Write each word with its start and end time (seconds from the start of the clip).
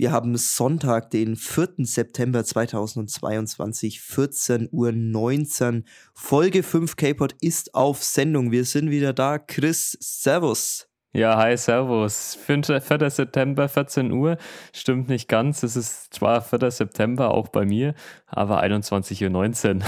Wir 0.00 0.12
haben 0.12 0.34
Sonntag, 0.38 1.10
den 1.10 1.36
4. 1.36 1.74
September 1.80 2.42
2022, 2.42 3.98
14.19 3.98 4.70
Uhr. 4.72 5.82
Folge 6.14 6.62
5 6.62 6.96
K-Pod 6.96 7.34
ist 7.42 7.74
auf 7.74 8.02
Sendung. 8.02 8.50
Wir 8.50 8.64
sind 8.64 8.88
wieder 8.88 9.12
da. 9.12 9.38
Chris, 9.38 9.98
Servus. 10.00 10.88
Ja, 11.12 11.36
hi, 11.36 11.54
Servus. 11.54 12.34
4. 12.46 12.80
September, 13.10 13.68
14 13.68 14.10
Uhr. 14.10 14.38
Stimmt 14.72 15.10
nicht 15.10 15.28
ganz. 15.28 15.62
Es 15.64 15.76
ist 15.76 16.14
zwar 16.14 16.40
4. 16.40 16.70
September 16.70 17.34
auch 17.34 17.48
bei 17.48 17.66
mir, 17.66 17.94
aber 18.24 18.62
21.19 18.62 19.82
Uhr. 19.82 19.84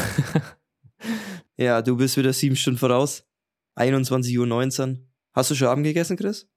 ja, 1.56 1.80
du 1.80 1.96
bist 1.96 2.18
wieder 2.18 2.34
sieben 2.34 2.56
Stunden 2.56 2.78
voraus. 2.78 3.26
21.19 3.78 4.90
Uhr. 4.90 4.98
Hast 5.32 5.50
du 5.50 5.54
schon 5.54 5.68
Abend 5.68 5.86
gegessen, 5.86 6.18
Chris? 6.18 6.51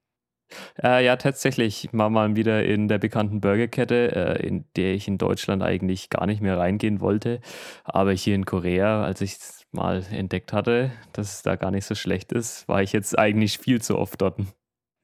Äh, 0.81 1.05
ja, 1.05 1.15
tatsächlich. 1.15 1.85
Ich 1.85 1.93
war 1.93 2.09
mal 2.09 2.35
wieder 2.35 2.63
in 2.63 2.87
der 2.87 2.97
bekannten 2.97 3.41
Burgerkette, 3.41 4.15
äh, 4.15 4.47
in 4.47 4.65
der 4.75 4.93
ich 4.93 5.07
in 5.07 5.17
Deutschland 5.17 5.63
eigentlich 5.63 6.09
gar 6.09 6.25
nicht 6.25 6.41
mehr 6.41 6.57
reingehen 6.57 7.01
wollte. 7.01 7.41
Aber 7.83 8.11
hier 8.11 8.35
in 8.35 8.45
Korea, 8.45 9.03
als 9.03 9.21
ich 9.21 9.33
es 9.33 9.65
mal 9.71 10.03
entdeckt 10.11 10.53
hatte, 10.53 10.91
dass 11.13 11.33
es 11.33 11.41
da 11.43 11.55
gar 11.55 11.71
nicht 11.71 11.85
so 11.85 11.95
schlecht 11.95 12.31
ist, 12.31 12.67
war 12.67 12.81
ich 12.81 12.93
jetzt 12.93 13.17
eigentlich 13.17 13.57
viel 13.57 13.81
zu 13.81 13.97
oft 13.97 14.21
dort. 14.21 14.39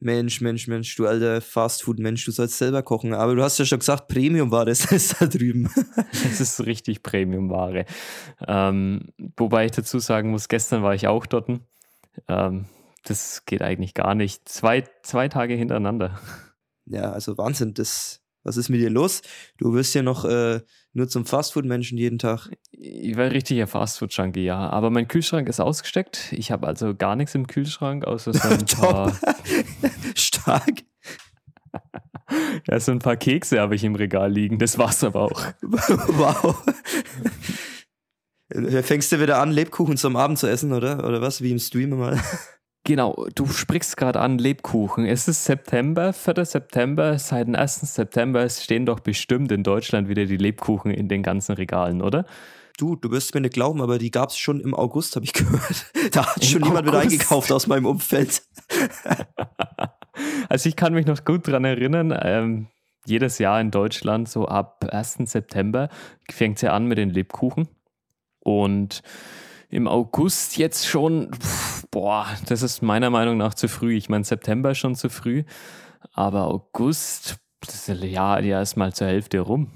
Mensch, 0.02 0.40
Mensch, 0.40 0.66
Mensch, 0.66 0.96
du 0.96 1.06
alter 1.06 1.40
Fastfood-Mensch, 1.40 2.24
du 2.24 2.32
sollst 2.32 2.58
selber 2.58 2.82
kochen. 2.82 3.14
Aber 3.14 3.36
du 3.36 3.42
hast 3.42 3.58
ja 3.58 3.64
schon 3.64 3.78
gesagt, 3.78 4.08
Premium-Ware 4.08 4.70
ist 4.70 5.16
da 5.20 5.26
drüben. 5.26 5.70
Es 6.12 6.40
ist 6.40 6.66
richtig 6.66 7.04
Premium-Ware. 7.04 7.84
Ähm, 8.46 9.12
wobei 9.36 9.66
ich 9.66 9.72
dazu 9.72 10.00
sagen 10.00 10.30
muss, 10.30 10.48
gestern 10.48 10.82
war 10.82 10.94
ich 10.94 11.06
auch 11.06 11.26
dort. 11.26 11.48
Ähm, 12.28 12.66
das 13.04 13.44
geht 13.46 13.62
eigentlich 13.62 13.94
gar 13.94 14.14
nicht. 14.14 14.48
Zwei, 14.48 14.84
zwei 15.02 15.28
Tage 15.28 15.54
hintereinander. 15.54 16.18
Ja, 16.86 17.12
also 17.12 17.36
Wahnsinn. 17.38 17.74
Das, 17.74 18.20
was 18.44 18.56
ist 18.56 18.68
mit 18.68 18.80
dir 18.80 18.90
los? 18.90 19.22
Du 19.58 19.74
wirst 19.74 19.94
ja 19.94 20.02
noch 20.02 20.24
äh, 20.24 20.60
nur 20.92 21.08
zum 21.08 21.24
Fastfood-Menschen 21.24 21.98
jeden 21.98 22.18
Tag. 22.18 22.50
Ich 22.70 23.16
war 23.16 23.30
richtiger 23.30 23.66
Fastfood-Junkie, 23.66 24.44
ja. 24.44 24.68
Aber 24.70 24.90
mein 24.90 25.08
Kühlschrank 25.08 25.48
ist 25.48 25.60
ausgesteckt. 25.60 26.32
Ich 26.32 26.50
habe 26.50 26.66
also 26.66 26.94
gar 26.94 27.16
nichts 27.16 27.34
im 27.34 27.46
Kühlschrank, 27.46 28.04
außer 28.04 28.32
so 28.32 28.48
ein 28.48 28.66
paar. 28.78 29.18
Stark. 30.14 30.82
ja, 32.68 32.80
so 32.80 32.92
ein 32.92 32.98
paar 32.98 33.16
Kekse 33.16 33.60
habe 33.60 33.74
ich 33.74 33.84
im 33.84 33.94
Regal 33.94 34.30
liegen. 34.30 34.58
Das 34.58 34.78
war's 34.78 35.02
aber 35.04 35.22
auch. 35.22 35.42
wow. 35.60 36.62
Fängst 38.82 39.10
du 39.12 39.20
wieder 39.20 39.38
an, 39.38 39.50
Lebkuchen 39.50 39.96
zum 39.96 40.16
Abend 40.16 40.38
zu 40.38 40.46
essen, 40.46 40.72
oder? 40.72 41.06
Oder 41.06 41.22
was? 41.22 41.42
Wie 41.42 41.50
im 41.52 41.58
Stream 41.58 41.90
mal? 41.90 42.20
Genau, 42.84 43.26
du 43.36 43.46
sprichst 43.46 43.96
gerade 43.96 44.20
an 44.20 44.38
Lebkuchen. 44.38 45.06
Es 45.06 45.28
ist 45.28 45.44
September, 45.44 46.12
4. 46.12 46.44
September. 46.44 47.16
Seit 47.16 47.46
dem 47.46 47.54
1. 47.54 47.94
September 47.94 48.48
stehen 48.48 48.86
doch 48.86 48.98
bestimmt 48.98 49.52
in 49.52 49.62
Deutschland 49.62 50.08
wieder 50.08 50.24
die 50.26 50.36
Lebkuchen 50.36 50.90
in 50.90 51.08
den 51.08 51.22
ganzen 51.22 51.52
Regalen, 51.52 52.02
oder? 52.02 52.24
Du, 52.78 52.96
du 52.96 53.12
wirst 53.12 53.34
mir 53.34 53.40
nicht 53.40 53.54
glauben, 53.54 53.80
aber 53.80 53.98
die 53.98 54.10
gab 54.10 54.30
es 54.30 54.38
schon 54.38 54.60
im 54.60 54.74
August, 54.74 55.14
habe 55.14 55.24
ich 55.24 55.32
gehört. 55.32 55.86
Da 56.10 56.26
hat 56.26 56.42
Im 56.42 56.48
schon 56.48 56.64
jemand 56.64 56.86
wieder 56.88 56.98
eingekauft 56.98 57.52
aus 57.52 57.68
meinem 57.68 57.86
Umfeld. 57.86 58.42
also 60.48 60.68
ich 60.68 60.74
kann 60.74 60.92
mich 60.92 61.06
noch 61.06 61.24
gut 61.24 61.46
dran 61.46 61.64
erinnern, 61.64 62.18
ähm, 62.20 62.66
jedes 63.06 63.38
Jahr 63.38 63.60
in 63.60 63.70
Deutschland, 63.70 64.28
so 64.28 64.46
ab 64.46 64.84
1. 64.90 65.18
September, 65.26 65.88
fängt 66.28 66.56
es 66.56 66.62
ja 66.62 66.72
an 66.72 66.86
mit 66.86 66.98
den 66.98 67.10
Lebkuchen. 67.10 67.68
Und 68.40 69.02
im 69.68 69.86
August 69.86 70.56
jetzt 70.58 70.86
schon, 70.86 71.30
boah, 71.92 72.26
das 72.46 72.62
ist 72.62 72.82
meiner 72.82 73.10
Meinung 73.10 73.36
nach 73.36 73.54
zu 73.54 73.68
früh. 73.68 73.96
Ich 73.96 74.08
meine, 74.08 74.24
September 74.24 74.74
schon 74.74 74.96
zu 74.96 75.08
früh, 75.08 75.44
aber 76.12 76.48
August, 76.48 77.36
das 77.60 77.86
Jahr, 77.86 78.42
ja 78.42 78.60
ist 78.60 78.76
mal 78.76 78.92
zur 78.92 79.06
Hälfte 79.06 79.38
rum. 79.38 79.70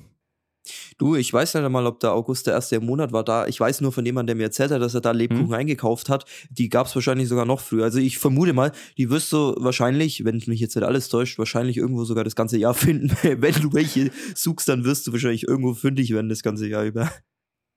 Du, 0.99 1.15
ich 1.15 1.33
weiß 1.33 1.55
nicht 1.55 1.63
einmal, 1.63 1.87
ob 1.87 2.01
der 2.01 2.13
August 2.13 2.49
der 2.49 2.55
erste 2.55 2.81
Monat 2.81 3.13
war 3.13 3.23
da. 3.23 3.47
Ich 3.47 3.61
weiß 3.61 3.83
nur 3.83 3.93
von 3.93 4.05
jemandem, 4.05 4.27
der 4.29 4.37
mir 4.37 4.49
erzählt 4.49 4.73
hat, 4.73 4.83
dass 4.83 4.95
er 4.95 5.01
da 5.01 5.13
Lebkuchen 5.13 5.47
hm. 5.47 5.53
eingekauft 5.53 6.09
hat. 6.09 6.25
Die 6.51 6.69
gab 6.69 6.89
es 6.89 6.95
wahrscheinlich 6.97 7.29
sogar 7.29 7.45
noch 7.45 7.61
früher. 7.61 7.85
Also 7.85 8.01
ich 8.01 8.19
vermute 8.19 8.53
mal, 8.53 8.73
die 8.99 9.09
wirst 9.09 9.33
du 9.33 9.55
wahrscheinlich, 9.59 10.25
wenn 10.25 10.43
mich 10.47 10.59
jetzt 10.59 10.75
nicht 10.75 10.85
alles 10.85 11.09
täuscht, 11.09 11.39
wahrscheinlich 11.39 11.77
irgendwo 11.77 12.05
sogar 12.05 12.25
das 12.25 12.35
ganze 12.35 12.59
Jahr 12.59 12.75
finden. 12.75 13.17
wenn 13.23 13.55
du 13.55 13.73
welche 13.75 14.11
suchst, 14.35 14.69
dann 14.69 14.85
wirst 14.85 15.07
du 15.07 15.13
wahrscheinlich 15.13 15.47
irgendwo 15.47 15.75
fündig 15.75 16.13
werden 16.13 16.29
das 16.29 16.43
ganze 16.43 16.67
Jahr 16.67 16.83
über. 16.83 17.13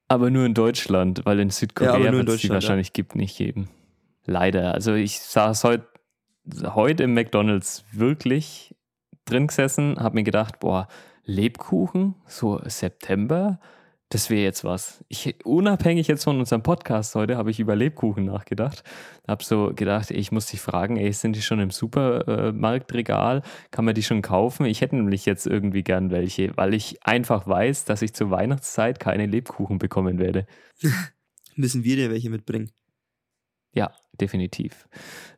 Aber 0.08 0.32
nur 0.32 0.46
in 0.46 0.56
Deutschland, 0.56 1.22
weil 1.26 1.40
in 1.40 1.52
Südkorea 1.52 2.00
ja, 2.00 2.12
wird 2.12 2.28
es 2.30 2.42
die 2.42 2.50
wahrscheinlich 2.50 2.88
ja. 2.88 2.94
gibt 2.94 3.16
nicht 3.16 3.38
geben. 3.38 3.70
Leider. 4.30 4.76
Also 4.76 4.94
ich 4.94 5.20
saß 5.20 5.64
heute 5.64 5.88
heut 6.64 7.00
im 7.00 7.14
McDonalds 7.14 7.84
wirklich 7.92 8.76
drin 9.26 9.48
gesessen, 9.48 9.98
habe 10.00 10.16
mir 10.16 10.24
gedacht, 10.24 10.60
boah, 10.60 10.88
Lebkuchen, 11.24 12.16
so 12.28 12.60
September, 12.66 13.60
das 14.10 14.30
wäre 14.30 14.42
jetzt 14.42 14.64
was. 14.64 15.04
Ich, 15.08 15.46
unabhängig 15.46 16.08
jetzt 16.08 16.24
von 16.24 16.40
unserem 16.40 16.64
Podcast 16.64 17.14
heute, 17.14 17.38
habe 17.38 17.52
ich 17.52 17.60
über 17.60 17.76
Lebkuchen 17.76 18.26
nachgedacht. 18.26 18.84
Habe 19.28 19.44
so 19.44 19.72
gedacht, 19.76 20.10
ich 20.10 20.32
muss 20.32 20.48
dich 20.48 20.62
fragen, 20.62 20.98
ey, 20.98 21.12
sind 21.12 21.36
die 21.36 21.42
schon 21.42 21.60
im 21.60 21.70
Supermarktregal? 21.70 23.44
Kann 23.70 23.86
man 23.86 23.94
die 23.94 24.04
schon 24.04 24.24
kaufen? 24.24 24.66
Ich 24.66 24.82
hätte 24.82 24.96
nämlich 24.96 25.26
jetzt 25.26 25.46
irgendwie 25.46 25.84
gern 25.84 26.10
welche, 26.10 26.56
weil 26.56 26.74
ich 26.74 27.04
einfach 27.06 27.48
weiß, 27.48 27.86
dass 27.86 28.02
ich 28.02 28.14
zur 28.14 28.32
Weihnachtszeit 28.32 29.00
keine 29.00 29.28
Lebkuchen 29.28 29.78
bekommen 29.78 30.18
werde. 30.18 30.48
Müssen 31.56 31.84
wir 31.84 31.96
dir 31.96 32.10
welche 32.10 32.30
mitbringen? 32.30 32.72
Ja, 33.74 33.92
definitiv. 34.22 34.88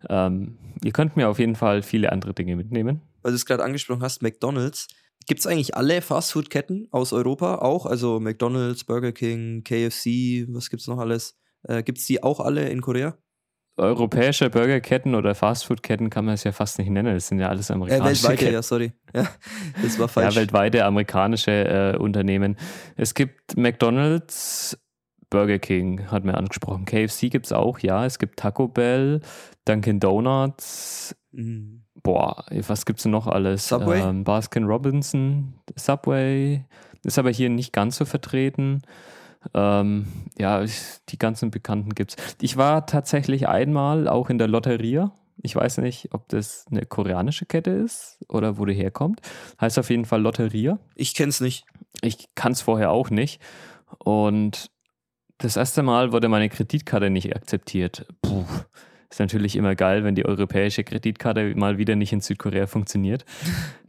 Ähm, 0.09 0.57
ihr 0.83 0.91
könnt 0.91 1.15
mir 1.15 1.29
auf 1.29 1.39
jeden 1.39 1.55
Fall 1.55 1.81
viele 1.81 2.11
andere 2.11 2.33
Dinge 2.33 2.55
mitnehmen. 2.55 3.01
Weil 3.21 3.31
du 3.31 3.35
es 3.35 3.45
gerade 3.45 3.63
angesprochen 3.63 4.01
hast, 4.01 4.21
McDonalds. 4.21 4.87
Gibt 5.27 5.41
es 5.41 5.47
eigentlich 5.47 5.75
alle 5.75 6.01
Fastfood-Ketten 6.01 6.87
aus 6.91 7.13
Europa 7.13 7.55
auch? 7.55 7.85
Also 7.85 8.19
McDonald's, 8.19 8.83
Burger 8.83 9.11
King, 9.11 9.63
KFC, 9.63 10.47
was 10.49 10.69
gibt 10.69 10.81
es 10.81 10.87
noch 10.87 10.97
alles? 10.97 11.37
Äh, 11.63 11.83
gibt 11.83 11.99
es 11.99 12.07
die 12.07 12.23
auch 12.23 12.39
alle 12.39 12.69
in 12.69 12.81
Korea? 12.81 13.17
Europäische 13.77 14.49
Burgerketten 14.49 15.15
oder 15.15 15.33
Fastfood-Ketten 15.33 16.09
kann 16.09 16.25
man 16.25 16.33
es 16.33 16.43
ja 16.43 16.51
fast 16.51 16.77
nicht 16.77 16.89
nennen. 16.89 17.13
Das 17.13 17.27
sind 17.27 17.39
ja 17.39 17.47
alles 17.47 17.71
amerikanische. 17.71 18.03
Äh, 18.03 18.09
weltweite, 18.09 18.37
Ketten. 18.37 18.53
ja, 18.53 18.61
sorry. 18.61 18.91
Ja, 19.13 19.27
das 19.81 19.97
war 19.97 20.07
falsch. 20.07 20.35
Ja, 20.35 20.39
weltweite 20.39 20.85
amerikanische 20.85 21.51
äh, 21.51 21.97
Unternehmen. 21.97 22.57
Es 22.95 23.13
gibt 23.13 23.57
McDonald's, 23.57 24.77
Burger 25.31 25.57
King 25.57 26.11
hat 26.11 26.23
mir 26.23 26.37
angesprochen. 26.37 26.85
KFC 26.85 27.31
gibt 27.31 27.47
es 27.47 27.51
auch, 27.51 27.79
ja. 27.79 28.05
Es 28.05 28.19
gibt 28.19 28.37
Taco 28.37 28.67
Bell, 28.67 29.21
Dunkin' 29.65 29.99
Donuts. 29.99 31.15
Mhm 31.31 31.81
boah, 32.03 32.45
was 32.67 32.85
gibt's 32.85 33.03
denn 33.03 33.11
noch 33.11 33.27
alles? 33.27 33.67
Subway? 33.67 34.01
Ähm, 34.01 34.23
Baskin 34.23 34.63
Robinson, 34.63 35.55
Subway, 35.75 36.65
ist 37.03 37.19
aber 37.19 37.31
hier 37.31 37.49
nicht 37.49 37.73
ganz 37.73 37.97
so 37.97 38.05
vertreten. 38.05 38.81
Ähm, 39.53 40.07
ja, 40.37 40.63
die 41.09 41.17
ganzen 41.17 41.51
Bekannten 41.51 41.95
gibt's. 41.95 42.15
Ich 42.41 42.57
war 42.57 42.85
tatsächlich 42.85 43.47
einmal 43.47 44.07
auch 44.07 44.29
in 44.29 44.37
der 44.37 44.47
Lotteria. 44.47 45.13
Ich 45.41 45.55
weiß 45.55 45.79
nicht, 45.79 46.09
ob 46.13 46.29
das 46.29 46.65
eine 46.69 46.85
koreanische 46.85 47.47
Kette 47.47 47.71
ist 47.71 48.19
oder 48.29 48.59
wo 48.59 48.65
die 48.65 48.75
herkommt. 48.75 49.21
Heißt 49.59 49.79
auf 49.79 49.89
jeden 49.89 50.05
Fall 50.05 50.21
Lotteria. 50.21 50.77
Ich 50.93 51.15
kenn's 51.15 51.41
nicht. 51.41 51.65
Ich 52.03 52.29
kann's 52.35 52.61
vorher 52.61 52.91
auch 52.91 53.09
nicht. 53.09 53.41
Und 53.97 54.69
das 55.41 55.57
erste 55.57 55.83
Mal 55.83 56.11
wurde 56.11 56.29
meine 56.29 56.49
Kreditkarte 56.49 57.09
nicht 57.09 57.35
akzeptiert. 57.35 58.05
Puh 58.21 58.45
ist 59.11 59.19
natürlich 59.19 59.55
immer 59.55 59.75
geil, 59.75 60.03
wenn 60.03 60.15
die 60.15 60.25
europäische 60.25 60.83
Kreditkarte 60.83 61.53
mal 61.55 61.77
wieder 61.77 61.95
nicht 61.95 62.13
in 62.13 62.21
Südkorea 62.21 62.65
funktioniert. 62.65 63.25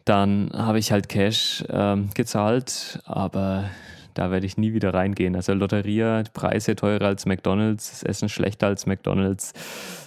Dann 0.05 0.51
habe 0.53 0.79
ich 0.79 0.91
halt 0.91 1.09
Cash 1.09 1.65
ähm, 1.69 2.11
gezahlt, 2.15 3.01
aber 3.05 3.71
da 4.15 4.31
werde 4.31 4.47
ich 4.47 4.57
nie 4.57 4.75
wieder 4.75 4.93
reingehen. 4.93 5.37
Also 5.37 5.55
Lotteria, 5.55 6.25
Preise 6.35 6.75
teurer 6.75 7.07
als 7.07 7.25
McDonalds, 7.25 7.91
das 7.91 8.03
Essen 8.03 8.29
schlechter 8.29 8.67
als 8.67 8.87
McDonalds. 8.87 9.53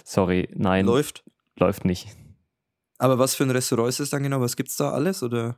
Sorry, 0.04 0.48
nein. 0.54 0.84
Läuft? 0.84 1.24
Läuft 1.58 1.86
nicht. 1.86 2.08
Aber 2.98 3.18
was 3.18 3.34
für 3.34 3.44
ein 3.44 3.50
Restaurant 3.50 3.88
ist 3.88 4.00
es 4.00 4.10
dann 4.10 4.22
genau? 4.22 4.40
Was 4.40 4.56
gibt 4.56 4.68
es 4.68 4.76
da 4.76 4.90
alles? 4.90 5.22
Oder? 5.22 5.56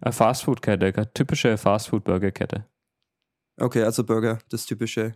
Eine 0.00 0.12
Fastfood-Kette, 0.12 1.12
typische 1.14 1.56
Fastfood-Burger-Kette. 1.56 2.64
Okay, 3.58 3.82
also 3.82 4.04
Burger, 4.04 4.38
das 4.50 4.66
typische. 4.66 5.14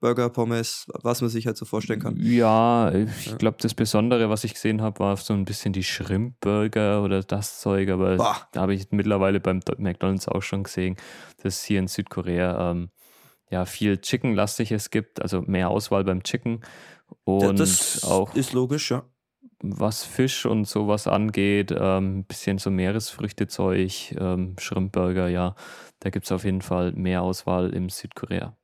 Burger, 0.00 0.30
Pommes, 0.30 0.86
was 1.02 1.20
man 1.20 1.28
sich 1.28 1.46
halt 1.46 1.58
so 1.58 1.66
vorstellen 1.66 2.00
kann. 2.00 2.16
Ja, 2.18 2.90
ich 2.90 3.36
glaube, 3.36 3.58
das 3.60 3.74
Besondere, 3.74 4.30
was 4.30 4.44
ich 4.44 4.54
gesehen 4.54 4.80
habe, 4.80 4.98
war 4.98 5.16
so 5.18 5.34
ein 5.34 5.44
bisschen 5.44 5.74
die 5.74 5.84
Shrimp-Burger 5.84 7.02
oder 7.02 7.22
das 7.22 7.60
Zeug, 7.60 7.90
aber 7.90 8.16
Boah. 8.16 8.48
da 8.52 8.62
habe 8.62 8.72
ich 8.72 8.90
mittlerweile 8.92 9.40
beim 9.40 9.60
McDonalds 9.76 10.26
auch 10.26 10.42
schon 10.42 10.62
gesehen, 10.62 10.96
dass 11.42 11.56
es 11.56 11.64
hier 11.64 11.80
in 11.80 11.86
Südkorea 11.86 12.70
ähm, 12.70 12.88
ja 13.50 13.66
viel 13.66 13.98
Chicken-lastiges 13.98 14.88
gibt, 14.88 15.20
also 15.20 15.42
mehr 15.42 15.68
Auswahl 15.68 16.04
beim 16.04 16.22
Chicken. 16.22 16.62
Und 17.24 17.42
ja, 17.42 17.52
das 17.52 18.02
auch 18.04 18.34
ist 18.34 18.54
logisch, 18.54 18.90
ja. 18.90 19.04
Was 19.62 20.04
Fisch 20.04 20.46
und 20.46 20.66
sowas 20.66 21.06
angeht, 21.06 21.70
ein 21.72 21.78
ähm, 21.80 22.24
bisschen 22.24 22.58
so 22.58 22.70
Meeresfrüchtezeug, 22.70 24.16
ähm, 24.18 24.56
Shrimp-Burger, 24.58 25.28
ja, 25.28 25.54
da 25.98 26.10
gibt 26.10 26.24
es 26.24 26.32
auf 26.32 26.44
jeden 26.44 26.62
Fall 26.62 26.92
mehr 26.92 27.22
Auswahl 27.22 27.70
im 27.74 27.90
Südkorea. 27.90 28.56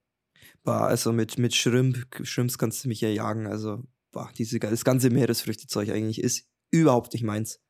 Boah, 0.65 0.87
also 0.87 1.13
mit, 1.13 1.39
mit 1.39 1.55
Shrimp, 1.55 2.07
Shrimps 2.23 2.59
kannst 2.59 2.85
du 2.85 2.89
mich 2.89 3.01
ja 3.01 3.09
jagen. 3.09 3.47
Also, 3.47 3.85
boah, 4.11 4.31
diese, 4.37 4.59
das 4.59 4.85
ganze 4.85 5.11
Meeresfrüchtezeug 5.11 5.91
eigentlich 5.91 6.21
ist 6.21 6.49
überhaupt 6.71 7.13
nicht 7.13 7.23
meins. 7.23 7.61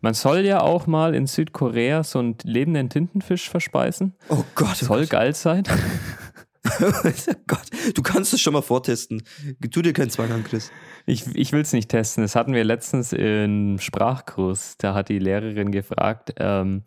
Man 0.00 0.14
soll 0.14 0.40
ja 0.40 0.60
auch 0.60 0.86
mal 0.86 1.14
in 1.14 1.26
Südkorea 1.26 2.02
so 2.02 2.18
einen 2.18 2.36
lebenden 2.42 2.88
Tintenfisch 2.88 3.48
verspeisen. 3.48 4.14
Oh 4.28 4.44
Gott. 4.54 4.78
Oh 4.82 4.86
soll 4.86 5.00
Gott. 5.02 5.10
geil 5.10 5.34
sein. 5.34 5.64
Gott, 7.46 7.66
du 7.94 8.02
kannst 8.02 8.32
es 8.34 8.40
schon 8.40 8.52
mal 8.52 8.62
vortesten. 8.62 9.22
Tu 9.70 9.82
dir 9.82 9.92
keinen 9.92 10.10
Zwang 10.10 10.32
an, 10.32 10.44
Chris. 10.44 10.70
Ich, 11.06 11.26
ich 11.34 11.52
will 11.52 11.60
es 11.60 11.72
nicht 11.72 11.88
testen. 11.88 12.22
Das 12.22 12.34
hatten 12.34 12.52
wir 12.52 12.64
letztens 12.64 13.12
im 13.12 13.78
Sprachkurs. 13.78 14.76
Da 14.78 14.94
hat 14.94 15.08
die 15.08 15.18
Lehrerin 15.18 15.70
gefragt, 15.70 16.34
ähm, 16.38 16.84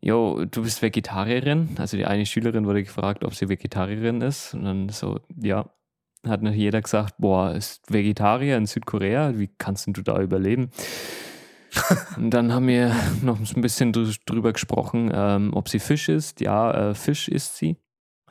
Jo, 0.00 0.44
du 0.44 0.62
bist 0.62 0.82
Vegetarierin. 0.82 1.76
Also 1.78 1.96
die 1.96 2.06
eine 2.06 2.26
Schülerin 2.26 2.66
wurde 2.66 2.82
gefragt, 2.82 3.24
ob 3.24 3.34
sie 3.34 3.48
Vegetarierin 3.48 4.20
ist. 4.20 4.54
Und 4.54 4.64
dann 4.64 4.88
so, 4.88 5.20
ja, 5.40 5.70
hat 6.26 6.42
nicht 6.42 6.56
jeder 6.56 6.80
gesagt, 6.80 7.14
boah, 7.18 7.52
ist 7.52 7.92
Vegetarier 7.92 8.56
in 8.56 8.66
Südkorea, 8.66 9.38
wie 9.38 9.48
kannst 9.58 9.86
du 9.86 10.02
da 10.02 10.20
überleben? 10.20 10.70
Und 12.16 12.30
dann 12.30 12.52
haben 12.52 12.66
wir 12.66 12.94
noch 13.22 13.38
ein 13.38 13.60
bisschen 13.62 13.92
drüber 13.92 14.52
gesprochen, 14.52 15.10
ähm, 15.14 15.54
ob 15.54 15.68
sie 15.68 15.78
Fisch 15.78 16.08
isst. 16.08 16.40
Ja, 16.40 16.90
äh, 16.90 16.94
Fisch 16.94 17.28
isst 17.28 17.56
sie. 17.56 17.76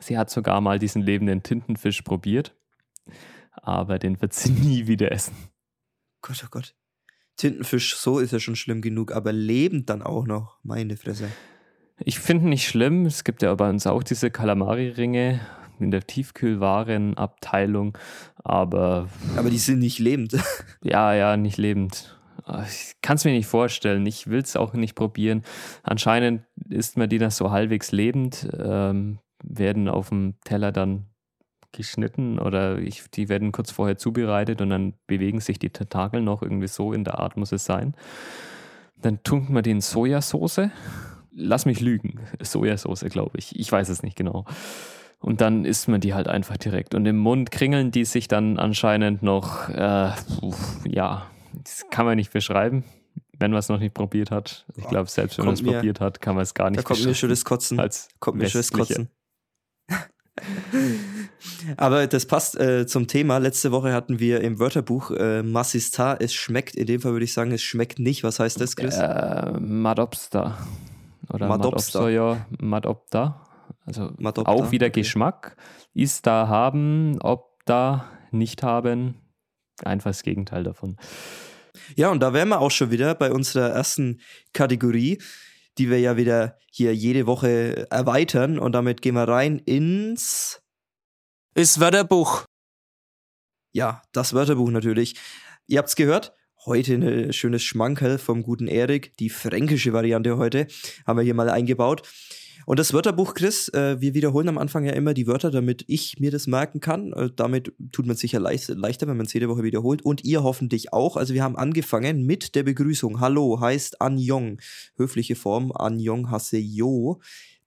Sie 0.02 0.18
hat 0.18 0.30
sogar 0.30 0.60
mal 0.60 0.78
diesen 0.78 1.02
lebenden 1.02 1.42
Tintenfisch 1.42 2.02
probiert, 2.02 2.54
aber 3.52 3.98
den 3.98 4.20
wird 4.20 4.32
sie 4.32 4.50
nie 4.52 4.86
wieder 4.86 5.12
essen. 5.12 5.34
Gott, 6.20 6.42
oh 6.44 6.48
Gott. 6.50 6.74
Tintenfisch, 7.36 7.96
so 7.96 8.18
ist 8.18 8.32
ja 8.32 8.38
schon 8.38 8.56
schlimm 8.56 8.82
genug, 8.82 9.12
aber 9.12 9.32
lebend 9.32 9.88
dann 9.88 10.02
auch 10.02 10.26
noch, 10.26 10.58
meine 10.62 10.96
Fresse. 10.96 11.28
Ich 11.98 12.18
finde 12.18 12.48
nicht 12.48 12.66
schlimm. 12.66 13.06
Es 13.06 13.24
gibt 13.24 13.42
ja 13.42 13.54
bei 13.54 13.68
uns 13.68 13.86
auch 13.86 14.02
diese 14.02 14.30
Kalamari-Ringe 14.30 15.40
in 15.78 15.90
der 15.90 16.06
Tiefkühlwarenabteilung, 16.06 17.96
aber. 18.36 19.08
Aber 19.36 19.50
die 19.50 19.58
sind 19.58 19.78
nicht 19.78 19.98
lebend. 19.98 20.36
ja, 20.82 21.14
ja, 21.14 21.36
nicht 21.36 21.58
lebend. 21.58 22.18
Ich 22.66 22.94
kann 23.02 23.16
es 23.16 23.24
mir 23.24 23.32
nicht 23.32 23.46
vorstellen. 23.46 24.04
Ich 24.06 24.26
will 24.26 24.40
es 24.40 24.56
auch 24.56 24.74
nicht 24.74 24.94
probieren. 24.94 25.42
Anscheinend 25.82 26.42
isst 26.68 26.96
man 26.96 27.08
die 27.08 27.18
dann 27.18 27.30
so 27.30 27.50
halbwegs 27.50 27.92
lebend, 27.92 28.48
ähm, 28.58 29.18
werden 29.42 29.88
auf 29.88 30.08
dem 30.08 30.34
Teller 30.44 30.72
dann 30.72 31.06
geschnitten 31.72 32.38
oder 32.38 32.78
ich, 32.78 33.02
die 33.10 33.28
werden 33.28 33.50
kurz 33.50 33.70
vorher 33.70 33.96
zubereitet 33.96 34.60
und 34.60 34.70
dann 34.70 34.94
bewegen 35.06 35.40
sich 35.40 35.58
die 35.58 35.70
Tentakel 35.70 36.20
noch 36.22 36.42
irgendwie 36.42 36.68
so 36.68 36.92
in 36.92 37.04
der 37.04 37.18
Art 37.18 37.36
muss 37.36 37.52
es 37.52 37.64
sein. 37.64 37.94
Dann 38.96 39.22
tunkt 39.24 39.50
man 39.50 39.62
die 39.62 39.70
in 39.70 39.80
Sojasauce. 39.80 40.70
Lass 41.34 41.64
mich 41.64 41.80
lügen. 41.80 42.20
Sojasauce, 42.40 43.06
glaube 43.10 43.38
ich. 43.38 43.58
Ich 43.58 43.72
weiß 43.72 43.88
es 43.88 44.02
nicht 44.02 44.16
genau. 44.16 44.44
Und 45.18 45.40
dann 45.40 45.64
isst 45.64 45.88
man 45.88 46.00
die 46.00 46.14
halt 46.14 46.28
einfach 46.28 46.56
direkt. 46.56 46.94
Und 46.94 47.06
im 47.06 47.16
Mund 47.16 47.50
kringeln 47.50 47.90
die 47.90 48.04
sich 48.04 48.28
dann 48.28 48.58
anscheinend 48.58 49.22
noch, 49.22 49.68
äh, 49.68 50.10
ja, 50.84 51.26
das 51.64 51.86
kann 51.90 52.06
man 52.06 52.16
nicht 52.16 52.32
beschreiben, 52.32 52.84
wenn 53.38 53.50
man 53.50 53.58
es 53.58 53.68
noch 53.68 53.78
nicht 53.78 53.94
probiert 53.94 54.30
hat. 54.30 54.66
Ich 54.76 54.86
glaube, 54.88 55.08
selbst 55.08 55.38
wenn 55.38 55.46
man 55.46 55.54
es 55.54 55.62
probiert 55.62 56.00
hat, 56.00 56.20
kann 56.20 56.34
man 56.34 56.42
es 56.42 56.54
gar 56.54 56.70
nicht 56.70 56.80
Da 56.80 56.82
kommt 56.82 57.04
mir 57.04 57.14
schon 57.14 57.30
das 57.30 57.44
Kotzen. 57.44 57.80
Als 57.80 58.08
kommt 58.20 58.38
mir 58.38 58.48
schon 58.48 58.60
das 58.60 58.72
Kotzen. 58.72 59.08
Aber 61.76 62.06
das 62.06 62.26
passt 62.26 62.58
äh, 62.58 62.86
zum 62.86 63.06
Thema. 63.06 63.38
Letzte 63.38 63.72
Woche 63.72 63.92
hatten 63.92 64.18
wir 64.18 64.40
im 64.40 64.58
Wörterbuch 64.58 65.10
äh, 65.10 65.42
Massista, 65.42 66.16
es 66.18 66.32
schmeckt. 66.32 66.74
In 66.76 66.86
dem 66.86 67.00
Fall 67.00 67.12
würde 67.12 67.24
ich 67.24 67.32
sagen, 67.32 67.52
es 67.52 67.62
schmeckt 67.62 67.98
nicht. 67.98 68.24
Was 68.24 68.38
heißt 68.38 68.60
das, 68.60 68.76
Chris? 68.76 68.96
Äh, 68.96 69.52
Madopsta. 69.60 70.58
Oder 71.32 71.48
Madopsta. 71.48 72.00
Madopsta. 72.00 72.46
Madopta. 72.58 73.46
Also 73.84 74.12
Madopta, 74.18 74.50
auch 74.50 74.70
wieder. 74.70 74.90
Geschmack. 74.90 75.56
Ist 75.94 76.26
da 76.26 76.48
haben, 76.48 77.18
ob 77.20 77.64
da 77.64 78.06
nicht 78.30 78.62
haben. 78.62 79.16
Einfach 79.84 80.10
das 80.10 80.22
Gegenteil 80.22 80.64
davon. 80.64 80.96
Ja, 81.96 82.10
und 82.10 82.20
da 82.20 82.32
wären 82.32 82.48
wir 82.48 82.60
auch 82.60 82.70
schon 82.70 82.90
wieder 82.90 83.14
bei 83.14 83.32
unserer 83.32 83.70
ersten 83.70 84.20
Kategorie, 84.52 85.20
die 85.78 85.90
wir 85.90 86.00
ja 86.00 86.16
wieder 86.16 86.58
hier 86.70 86.94
jede 86.94 87.26
Woche 87.26 87.90
erweitern. 87.90 88.58
Und 88.58 88.72
damit 88.72 89.02
gehen 89.02 89.14
wir 89.14 89.28
rein 89.28 89.58
ins. 89.58 90.60
Ist 91.54 91.80
Wörterbuch. 91.80 92.44
Ja, 93.72 94.02
das 94.12 94.34
Wörterbuch 94.34 94.70
natürlich. 94.70 95.14
Ihr 95.66 95.78
habt's 95.78 95.96
gehört. 95.96 96.34
Heute 96.64 96.94
ein 96.94 97.32
schönes 97.32 97.62
Schmankerl 97.62 98.18
vom 98.18 98.42
guten 98.42 98.68
Erik. 98.68 99.16
Die 99.16 99.30
fränkische 99.30 99.92
Variante 99.92 100.36
heute 100.36 100.68
haben 101.06 101.18
wir 101.18 101.24
hier 101.24 101.34
mal 101.34 101.50
eingebaut. 101.50 102.08
Und 102.66 102.78
das 102.78 102.92
Wörterbuch, 102.92 103.34
Chris, 103.34 103.68
äh, 103.68 104.00
wir 104.00 104.14
wiederholen 104.14 104.48
am 104.48 104.58
Anfang 104.58 104.84
ja 104.84 104.92
immer 104.92 105.14
die 105.14 105.26
Wörter, 105.26 105.50
damit 105.50 105.84
ich 105.88 106.20
mir 106.20 106.30
das 106.30 106.46
merken 106.46 106.80
kann. 106.80 107.12
Äh, 107.12 107.30
damit 107.34 107.72
tut 107.92 108.06
man 108.06 108.16
sich 108.16 108.32
ja 108.32 108.40
leicht, 108.40 108.68
leichter, 108.68 109.06
wenn 109.06 109.16
man 109.16 109.26
es 109.26 109.32
jede 109.32 109.48
Woche 109.48 109.62
wiederholt. 109.62 110.02
Und 110.02 110.24
ihr 110.24 110.42
hoffentlich 110.42 110.92
auch. 110.92 111.16
Also 111.16 111.34
wir 111.34 111.42
haben 111.42 111.56
angefangen 111.56 112.24
mit 112.24 112.54
der 112.54 112.62
Begrüßung. 112.62 113.20
Hallo 113.20 113.60
heißt 113.60 114.00
Anjong. 114.00 114.60
Höfliche 114.96 115.34
Form 115.34 115.72
Anjong 115.72 116.30
Haseyo. 116.30 117.20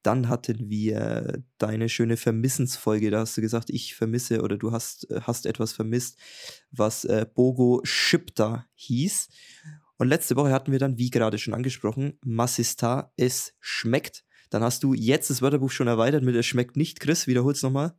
Dann 0.05 0.29
hatten 0.29 0.69
wir 0.69 1.41
deine 1.57 1.89
schöne 1.89 2.15
Vermissensfolge. 2.15 3.09
Da 3.09 3.21
hast 3.21 3.37
du 3.37 3.41
gesagt, 3.41 3.71
ich 3.71 3.95
vermisse 3.95 4.43
oder 4.43 4.55
du 4.55 4.71
hast, 4.71 5.09
äh, 5.09 5.21
hast 5.21 5.45
etwas 5.45 5.73
vermisst, 5.73 6.19
was 6.71 7.05
äh, 7.05 7.25
Bogo 7.33 7.81
Shipta 7.83 8.67
hieß. 8.75 9.29
Und 9.97 10.09
letzte 10.09 10.35
Woche 10.35 10.51
hatten 10.51 10.71
wir 10.71 10.79
dann, 10.79 10.97
wie 10.97 11.09
gerade 11.09 11.37
schon 11.37 11.53
angesprochen, 11.53 12.19
Massista, 12.23 13.13
es 13.17 13.53
schmeckt. 13.59 14.24
Dann 14.49 14.63
hast 14.63 14.83
du 14.83 14.93
jetzt 14.93 15.29
das 15.29 15.41
Wörterbuch 15.41 15.71
schon 15.71 15.87
erweitert 15.87 16.23
mit 16.23 16.35
Es 16.35 16.45
schmeckt 16.45 16.77
nicht. 16.77 16.99
Chris, 16.99 17.27
wiederhol's 17.27 17.63
nochmal. 17.63 17.93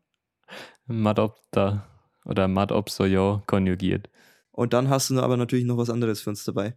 Madopta 0.87 1.87
oder 2.25 2.49
Madopsoyo 2.49 3.43
konjugiert. 3.47 4.09
Und 4.51 4.73
dann 4.73 4.89
hast 4.89 5.11
du 5.11 5.21
aber 5.21 5.37
natürlich 5.37 5.65
noch 5.65 5.77
was 5.77 5.91
anderes 5.91 6.21
für 6.21 6.31
uns 6.31 6.45
dabei. 6.45 6.77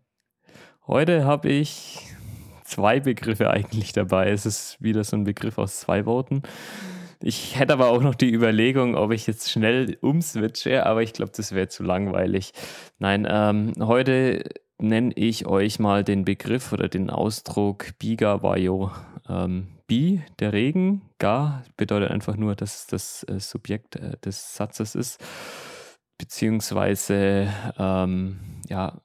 Heute 0.85 1.23
habe 1.23 1.49
ich 1.49 1.99
zwei 2.63 2.99
Begriffe 2.99 3.49
eigentlich 3.49 3.93
dabei. 3.93 4.29
Es 4.29 4.45
ist 4.45 4.81
wieder 4.81 5.03
so 5.03 5.15
ein 5.15 5.23
Begriff 5.23 5.57
aus 5.57 5.79
zwei 5.79 6.05
Worten. 6.05 6.43
Ich 7.21 7.59
hätte 7.59 7.73
aber 7.73 7.89
auch 7.89 8.01
noch 8.01 8.15
die 8.15 8.31
Überlegung, 8.33 8.95
ob 8.95 9.11
ich 9.11 9.27
jetzt 9.27 9.51
schnell 9.51 9.97
umswitche, 10.01 10.85
aber 10.85 11.03
ich 11.03 11.13
glaube, 11.13 11.33
das 11.35 11.53
wäre 11.53 11.67
zu 11.67 11.83
langweilig. 11.83 12.53
Nein, 12.97 13.27
ähm, 13.29 13.73
heute 13.79 14.43
nenne 14.77 15.11
ich 15.15 15.45
euch 15.45 15.79
mal 15.79 16.05
den 16.05 16.23
Begriff 16.23 16.71
oder 16.71 16.87
den 16.87 17.09
Ausdruck 17.09 17.97
Biga 17.99 18.41
Wayo. 18.41 18.91
Ähm, 19.29 19.67
Bi, 19.87 20.21
der 20.39 20.53
Regen, 20.53 21.01
Ga 21.19 21.63
bedeutet 21.77 22.11
einfach 22.11 22.35
nur, 22.35 22.55
dass 22.55 22.87
das 22.87 23.23
äh, 23.23 23.39
Subjekt 23.39 23.95
äh, 23.95 24.17
des 24.17 24.55
Satzes 24.55 24.95
ist, 24.95 25.23
beziehungsweise 26.17 27.47
ähm, 27.77 28.39
ja, 28.67 28.99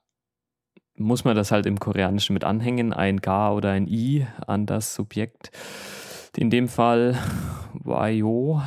muss 0.97 1.23
man 1.23 1.35
das 1.35 1.51
halt 1.51 1.65
im 1.65 1.79
Koreanischen 1.79 2.33
mit 2.33 2.43
anhängen, 2.43 2.93
ein 2.93 3.21
Ga 3.21 3.51
oder 3.51 3.71
ein 3.71 3.87
I 3.87 4.25
an 4.47 4.65
das 4.65 4.95
Subjekt. 4.95 5.51
In 6.35 6.49
dem 6.49 6.67
Fall 6.67 7.17
Wayo 7.73 8.61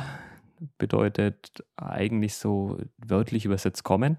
bedeutet 0.77 1.63
eigentlich 1.75 2.35
so 2.35 2.77
wörtlich 2.97 3.45
übersetzt 3.45 3.83
kommen. 3.83 4.17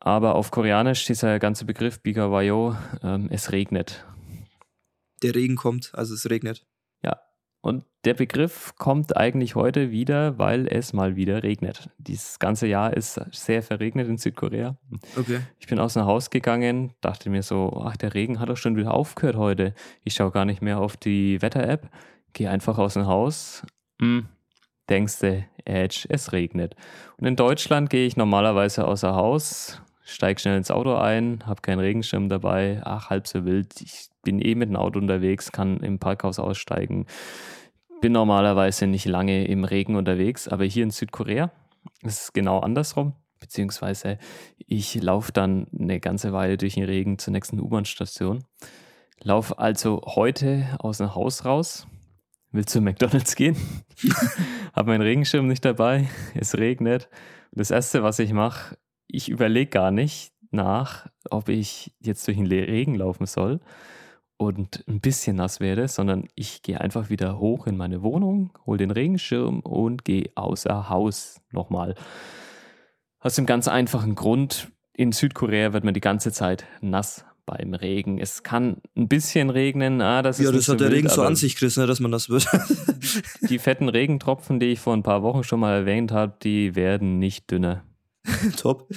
Aber 0.00 0.34
auf 0.34 0.50
Koreanisch 0.50 1.04
dieser 1.06 1.38
ganze 1.38 1.64
Begriff 1.64 2.00
Bigawayo, 2.00 2.76
ähm, 3.02 3.28
es 3.30 3.50
regnet. 3.52 4.04
Der 5.22 5.34
Regen 5.34 5.56
kommt, 5.56 5.94
also 5.94 6.14
es 6.14 6.28
regnet. 6.28 6.66
Ja, 7.02 7.20
und 7.60 7.84
der 8.04 8.14
Begriff 8.14 8.74
kommt 8.76 9.16
eigentlich 9.16 9.56
heute 9.56 9.90
wieder, 9.90 10.38
weil 10.38 10.68
es 10.68 10.92
mal 10.92 11.16
wieder 11.16 11.42
regnet. 11.42 11.90
Dieses 11.98 12.38
ganze 12.38 12.68
Jahr 12.68 12.96
ist 12.96 13.20
sehr 13.32 13.60
verregnet 13.60 14.06
in 14.06 14.18
Südkorea. 14.18 14.76
Okay. 15.16 15.40
Ich 15.58 15.66
bin 15.66 15.80
aus 15.80 15.94
dem 15.94 16.04
Haus 16.04 16.30
gegangen, 16.30 16.92
dachte 17.00 17.28
mir 17.28 17.42
so, 17.42 17.82
ach, 17.84 17.96
der 17.96 18.14
Regen 18.14 18.38
hat 18.38 18.48
doch 18.48 18.56
schon 18.56 18.76
wieder 18.76 18.94
aufgehört 18.94 19.34
heute. 19.34 19.74
Ich 20.04 20.14
schaue 20.14 20.30
gar 20.30 20.44
nicht 20.44 20.62
mehr 20.62 20.78
auf 20.78 20.96
die 20.96 21.42
Wetter-App, 21.42 21.90
gehe 22.32 22.48
einfach 22.48 22.78
aus 22.78 22.94
dem 22.94 23.06
Haus. 23.06 23.62
Hm, 24.00 24.28
denkst 24.88 25.18
du, 25.18 25.44
Edge, 25.64 26.06
es 26.08 26.32
regnet. 26.32 26.76
Und 27.16 27.26
in 27.26 27.34
Deutschland 27.34 27.90
gehe 27.90 28.06
ich 28.06 28.16
normalerweise 28.16 28.86
außer 28.86 29.14
Haus, 29.16 29.82
steig 30.06 30.40
schnell 30.40 30.56
ins 30.56 30.70
Auto 30.70 30.94
ein, 30.94 31.42
habe 31.46 31.60
keinen 31.60 31.80
Regenschirm 31.80 32.28
dabei, 32.28 32.80
ach, 32.84 33.10
halb 33.10 33.26
so 33.26 33.44
wild. 33.44 33.80
Ich 33.80 34.08
bin 34.22 34.40
eh 34.40 34.54
mit 34.54 34.68
dem 34.68 34.76
Auto 34.76 35.00
unterwegs, 35.00 35.50
kann 35.50 35.78
im 35.80 35.98
Parkhaus 35.98 36.38
aussteigen. 36.38 37.06
Bin 38.00 38.12
normalerweise 38.12 38.86
nicht 38.86 39.06
lange 39.06 39.46
im 39.46 39.64
Regen 39.64 39.96
unterwegs, 39.96 40.46
aber 40.46 40.64
hier 40.64 40.84
in 40.84 40.90
Südkorea 40.90 41.50
ist 42.02 42.22
es 42.22 42.32
genau 42.32 42.60
andersrum. 42.60 43.14
Beziehungsweise 43.40 44.18
ich 44.58 44.94
laufe 45.02 45.32
dann 45.32 45.66
eine 45.76 45.98
ganze 45.98 46.32
Weile 46.32 46.56
durch 46.56 46.74
den 46.74 46.84
Regen 46.84 47.18
zur 47.18 47.32
nächsten 47.32 47.60
U-Bahn-Station. 47.60 48.44
Laufe 49.22 49.58
also 49.58 50.02
heute 50.06 50.76
aus 50.78 50.98
dem 50.98 51.14
Haus 51.14 51.44
raus, 51.44 51.86
will 52.52 52.64
zu 52.64 52.80
McDonalds 52.80 53.34
gehen, 53.34 53.56
habe 54.72 54.90
meinen 54.92 55.02
Regenschirm 55.02 55.48
nicht 55.48 55.64
dabei, 55.64 56.08
es 56.34 56.56
regnet. 56.56 57.08
Und 57.50 57.58
das 57.60 57.70
Erste, 57.70 58.02
was 58.02 58.18
ich 58.18 58.32
mache, 58.32 58.76
ich 59.08 59.28
überlege 59.28 59.70
gar 59.70 59.90
nicht 59.90 60.32
nach, 60.50 61.08
ob 61.30 61.48
ich 61.48 61.92
jetzt 62.00 62.26
durch 62.26 62.36
den 62.36 62.46
Regen 62.46 62.94
laufen 62.94 63.26
soll 63.26 63.60
und 64.36 64.84
ein 64.86 65.00
bisschen 65.00 65.36
nass 65.36 65.60
werde, 65.60 65.88
sondern 65.88 66.28
ich 66.34 66.62
gehe 66.62 66.80
einfach 66.80 67.10
wieder 67.10 67.38
hoch 67.38 67.66
in 67.66 67.76
meine 67.76 68.02
Wohnung, 68.02 68.52
hole 68.66 68.78
den 68.78 68.90
Regenschirm 68.90 69.60
und 69.60 70.04
gehe 70.04 70.30
außer 70.34 70.88
Haus 70.88 71.40
nochmal. 71.52 71.94
Aus 73.20 73.34
dem 73.34 73.46
ganz 73.46 73.66
einfachen 73.68 74.14
Grund, 74.14 74.70
in 74.92 75.12
Südkorea 75.12 75.72
wird 75.72 75.84
man 75.84 75.94
die 75.94 76.00
ganze 76.00 76.32
Zeit 76.32 76.64
nass 76.80 77.24
beim 77.44 77.74
Regen. 77.74 78.18
Es 78.18 78.42
kann 78.42 78.78
ein 78.96 79.08
bisschen 79.08 79.50
regnen. 79.50 80.00
Ah, 80.02 80.22
das 80.22 80.38
ja, 80.38 80.50
ist 80.50 80.56
das 80.56 80.62
hat 80.62 80.64
so 80.64 80.74
der 80.74 80.88
wild, 80.88 80.96
Regen 80.96 81.08
so 81.08 81.22
an 81.22 81.36
sich, 81.36 81.56
Chris, 81.56 81.76
ne, 81.76 81.86
dass 81.86 82.00
man 82.00 82.10
das 82.10 82.28
wird. 82.28 82.46
die 83.48 83.58
fetten 83.58 83.88
Regentropfen, 83.88 84.58
die 84.58 84.66
ich 84.66 84.80
vor 84.80 84.94
ein 84.94 85.02
paar 85.02 85.22
Wochen 85.22 85.44
schon 85.44 85.60
mal 85.60 85.74
erwähnt 85.74 86.12
habe, 86.12 86.34
die 86.42 86.74
werden 86.74 87.18
nicht 87.18 87.50
dünner. 87.50 87.84
Top. 88.56 88.88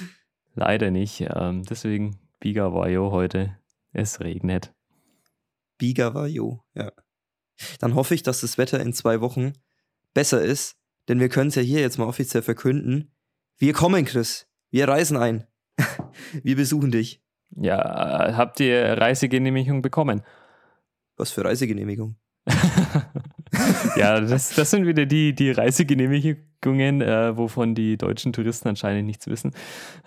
Leider 0.54 0.90
nicht. 0.90 1.20
Ähm, 1.34 1.62
deswegen 1.64 2.18
Biga 2.40 2.72
Vajo 2.72 3.10
heute. 3.10 3.56
Es 3.92 4.20
regnet. 4.20 4.72
Biga 5.78 6.14
Vajo, 6.14 6.62
ja. 6.74 6.92
Dann 7.78 7.94
hoffe 7.94 8.14
ich, 8.14 8.22
dass 8.22 8.40
das 8.40 8.58
Wetter 8.58 8.80
in 8.80 8.92
zwei 8.92 9.20
Wochen 9.20 9.52
besser 10.14 10.42
ist, 10.42 10.76
denn 11.08 11.20
wir 11.20 11.28
können 11.28 11.48
es 11.48 11.54
ja 11.54 11.62
hier 11.62 11.80
jetzt 11.80 11.98
mal 11.98 12.06
offiziell 12.06 12.42
verkünden. 12.42 13.12
Wir 13.58 13.72
kommen, 13.72 14.04
Chris. 14.04 14.46
Wir 14.70 14.88
reisen 14.88 15.16
ein. 15.16 15.46
wir 16.42 16.56
besuchen 16.56 16.90
dich. 16.90 17.22
Ja, 17.56 18.36
habt 18.36 18.60
ihr 18.60 18.96
Reisegenehmigung 18.96 19.82
bekommen? 19.82 20.22
Was 21.16 21.32
für 21.32 21.44
Reisegenehmigung? 21.44 22.16
ja, 24.00 24.20
das, 24.20 24.54
das 24.54 24.70
sind 24.70 24.86
wieder 24.86 25.06
die, 25.06 25.34
die 25.34 25.50
Reisegenehmigungen, 25.50 27.00
äh, 27.00 27.36
wovon 27.36 27.74
die 27.74 27.96
deutschen 27.96 28.32
Touristen 28.32 28.68
anscheinend 28.68 29.06
nichts 29.06 29.26
wissen. 29.26 29.52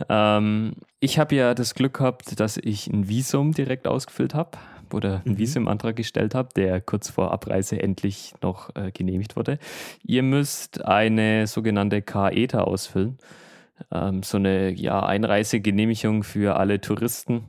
Ähm, 0.10 0.74
ich 1.00 1.20
habe 1.20 1.36
ja 1.36 1.54
das 1.54 1.76
Glück 1.76 1.98
gehabt, 1.98 2.40
dass 2.40 2.58
ich 2.58 2.88
ein 2.88 3.08
Visum 3.08 3.54
direkt 3.54 3.88
ausgefüllt 3.88 4.34
habe 4.34 4.58
oder 4.94 5.22
einen 5.26 5.36
mhm. 5.36 5.40
Visumantrag 5.40 5.96
gestellt 5.96 6.36
habe, 6.36 6.50
der 6.56 6.82
kurz 6.82 7.10
vor 7.10 7.32
Abreise 7.32 7.82
endlich 7.82 8.34
noch 8.42 8.76
äh, 8.76 8.92
genehmigt 8.92 9.36
wurde. 9.36 9.60
Ihr 10.04 10.24
müsst 10.24 10.86
eine 10.86 11.48
sogenannte 11.48 12.02
KETA 12.02 12.62
ausfüllen. 12.62 13.18
Ähm, 13.92 14.24
so 14.24 14.38
eine 14.38 14.72
ja, 14.72 15.04
Einreisegenehmigung 15.04 16.24
für 16.24 16.56
alle 16.58 16.80
Touristen. 16.80 17.46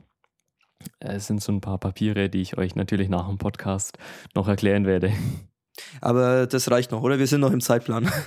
Es 0.99 1.27
sind 1.27 1.41
so 1.41 1.51
ein 1.51 1.61
paar 1.61 1.77
Papiere, 1.77 2.29
die 2.29 2.41
ich 2.41 2.57
euch 2.57 2.75
natürlich 2.75 3.09
nach 3.09 3.27
dem 3.27 3.37
Podcast 3.37 3.97
noch 4.33 4.47
erklären 4.47 4.85
werde. 4.85 5.11
Aber 6.01 6.47
das 6.47 6.69
reicht 6.71 6.91
noch, 6.91 7.01
oder? 7.01 7.19
Wir 7.19 7.27
sind 7.27 7.41
noch 7.41 7.51
im 7.51 7.61
Zeitplan. 7.61 8.11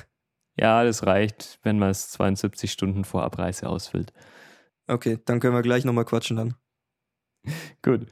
Ja, 0.60 0.82
das 0.82 1.06
reicht, 1.06 1.60
wenn 1.62 1.78
man 1.78 1.90
es 1.90 2.10
72 2.10 2.72
Stunden 2.72 3.04
vor 3.04 3.22
Abreise 3.22 3.68
ausfüllt. 3.68 4.12
Okay, 4.88 5.20
dann 5.24 5.38
können 5.38 5.54
wir 5.54 5.62
gleich 5.62 5.84
nochmal 5.84 6.04
quatschen 6.04 6.36
dann. 6.36 6.54
Gut. 7.82 8.08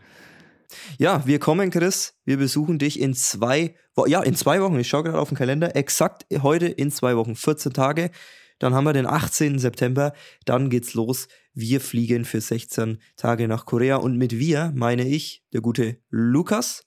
Ja, 0.98 1.26
wir 1.26 1.38
kommen, 1.38 1.70
Chris. 1.70 2.14
Wir 2.24 2.36
besuchen 2.36 2.78
dich 2.78 3.00
in 3.00 3.14
zwei 3.14 3.74
Wochen. 3.94 4.10
Ja, 4.10 4.22
in 4.22 4.34
zwei 4.34 4.60
Wochen. 4.60 4.78
Ich 4.78 4.88
schaue 4.88 5.04
gerade 5.04 5.18
auf 5.18 5.28
den 5.28 5.36
Kalender. 5.36 5.74
Exakt 5.74 6.26
heute 6.42 6.66
in 6.66 6.90
zwei 6.90 7.16
Wochen. 7.16 7.34
14 7.34 7.72
Tage. 7.72 8.10
Dann 8.58 8.74
haben 8.74 8.84
wir 8.84 8.92
den 8.92 9.06
18. 9.06 9.58
September. 9.58 10.12
Dann 10.44 10.70
geht's 10.70 10.94
los. 10.94 11.28
Wir 11.52 11.80
fliegen 11.80 12.24
für 12.24 12.40
16 12.40 13.00
Tage 13.16 13.48
nach 13.48 13.66
Korea. 13.66 13.96
Und 13.96 14.16
mit 14.16 14.38
wir 14.38 14.72
meine 14.74 15.06
ich 15.06 15.44
der 15.52 15.60
gute 15.60 15.98
Lukas. 16.10 16.86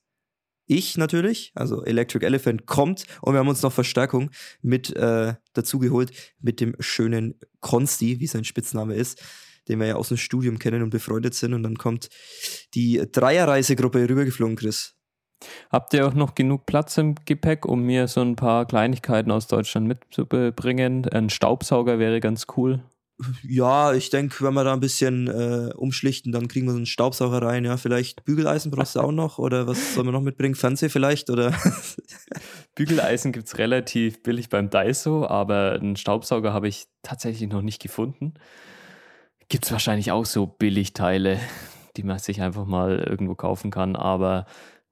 Ich 0.72 0.98
natürlich, 0.98 1.52
also 1.56 1.84
Electric 1.84 2.24
Elephant 2.24 2.68
kommt 2.68 3.06
und 3.22 3.34
wir 3.34 3.40
haben 3.40 3.48
uns 3.48 3.64
noch 3.64 3.74
Verstärkung 3.74 4.30
mit 4.62 4.96
äh, 4.96 5.34
dazu 5.54 5.80
geholt 5.80 6.12
mit 6.40 6.62
dem 6.62 6.76
schönen 6.80 7.40
Konsti, 7.60 8.20
wie 8.20 8.28
sein 8.28 8.44
Spitzname 8.44 8.94
ist 8.94 9.22
den 9.68 9.80
wir 9.80 9.86
ja 9.86 9.96
aus 9.98 10.08
dem 10.08 10.18
Studium 10.18 10.58
kennen 10.58 10.82
und 10.82 10.90
befreundet 10.90 11.36
sind. 11.36 11.54
Und 11.54 11.62
dann 11.62 11.78
kommt 11.78 12.10
die 12.74 13.04
Dreierreisegruppe 13.12 14.10
rübergeflogen, 14.10 14.56
Chris. 14.56 14.96
Habt 15.72 15.94
ihr 15.94 16.08
auch 16.08 16.16
noch 16.16 16.34
genug 16.36 16.66
Platz 16.66 16.98
im 16.98 17.14
Gepäck, 17.26 17.66
um 17.66 17.84
mir 17.84 18.08
so 18.08 18.22
ein 18.22 18.36
paar 18.36 18.66
Kleinigkeiten 18.66 19.32
aus 19.32 19.46
Deutschland 19.46 19.88
mitzubringen? 19.88 21.08
Ein 21.08 21.30
Staubsauger 21.30 22.00
wäre 22.00 22.20
ganz 22.20 22.48
cool. 22.58 22.84
Ja, 23.44 23.94
ich 23.94 24.10
denke, 24.10 24.46
wenn 24.46 24.54
wir 24.54 24.64
da 24.64 24.74
ein 24.74 24.80
bisschen 24.80 25.28
äh, 25.28 25.74
umschlichten, 25.76 26.32
dann 26.32 26.48
kriegen 26.48 26.68
wir 26.68 26.72
so 26.72 26.78
einen 26.78 26.86
Staubsauger 26.86 27.42
rein. 27.42 27.66
Ja, 27.66 27.76
vielleicht 27.76 28.24
Bügeleisen 28.24 28.72
brauchst 28.72 28.96
du 28.96 29.02
auch 29.02 29.12
noch 29.12 29.40
oder 29.40 29.68
was 29.68 29.94
soll 29.94 30.06
man 30.06 30.14
noch 30.14 30.22
mitbringen? 30.22 30.56
Fernseher 30.56 30.90
vielleicht 30.90 31.30
oder? 31.30 31.54
Bügeleisen 32.76 33.34
gibt 33.34 33.48
es 33.48 33.58
relativ 33.58 34.24
billig 34.24 34.48
beim 34.48 34.70
Daiso, 34.70 35.28
aber 35.28 35.74
einen 35.74 35.98
Staubsauger 35.98 36.54
habe 36.54 36.70
ich 36.70 36.88
tatsächlich 37.04 37.50
noch 37.50 37.62
nicht 37.62 37.82
gefunden. 37.82 38.36
Gibt 39.50 39.66
es 39.66 39.72
wahrscheinlich 39.72 40.12
auch 40.12 40.26
so 40.26 40.46
Billigteile, 40.48 41.40
die 41.98 42.04
man 42.04 42.20
sich 42.20 42.42
einfach 42.42 42.66
mal 42.66 43.00
irgendwo 43.00 43.36
kaufen 43.36 43.70
kann, 43.70 43.98
aber 43.98 44.46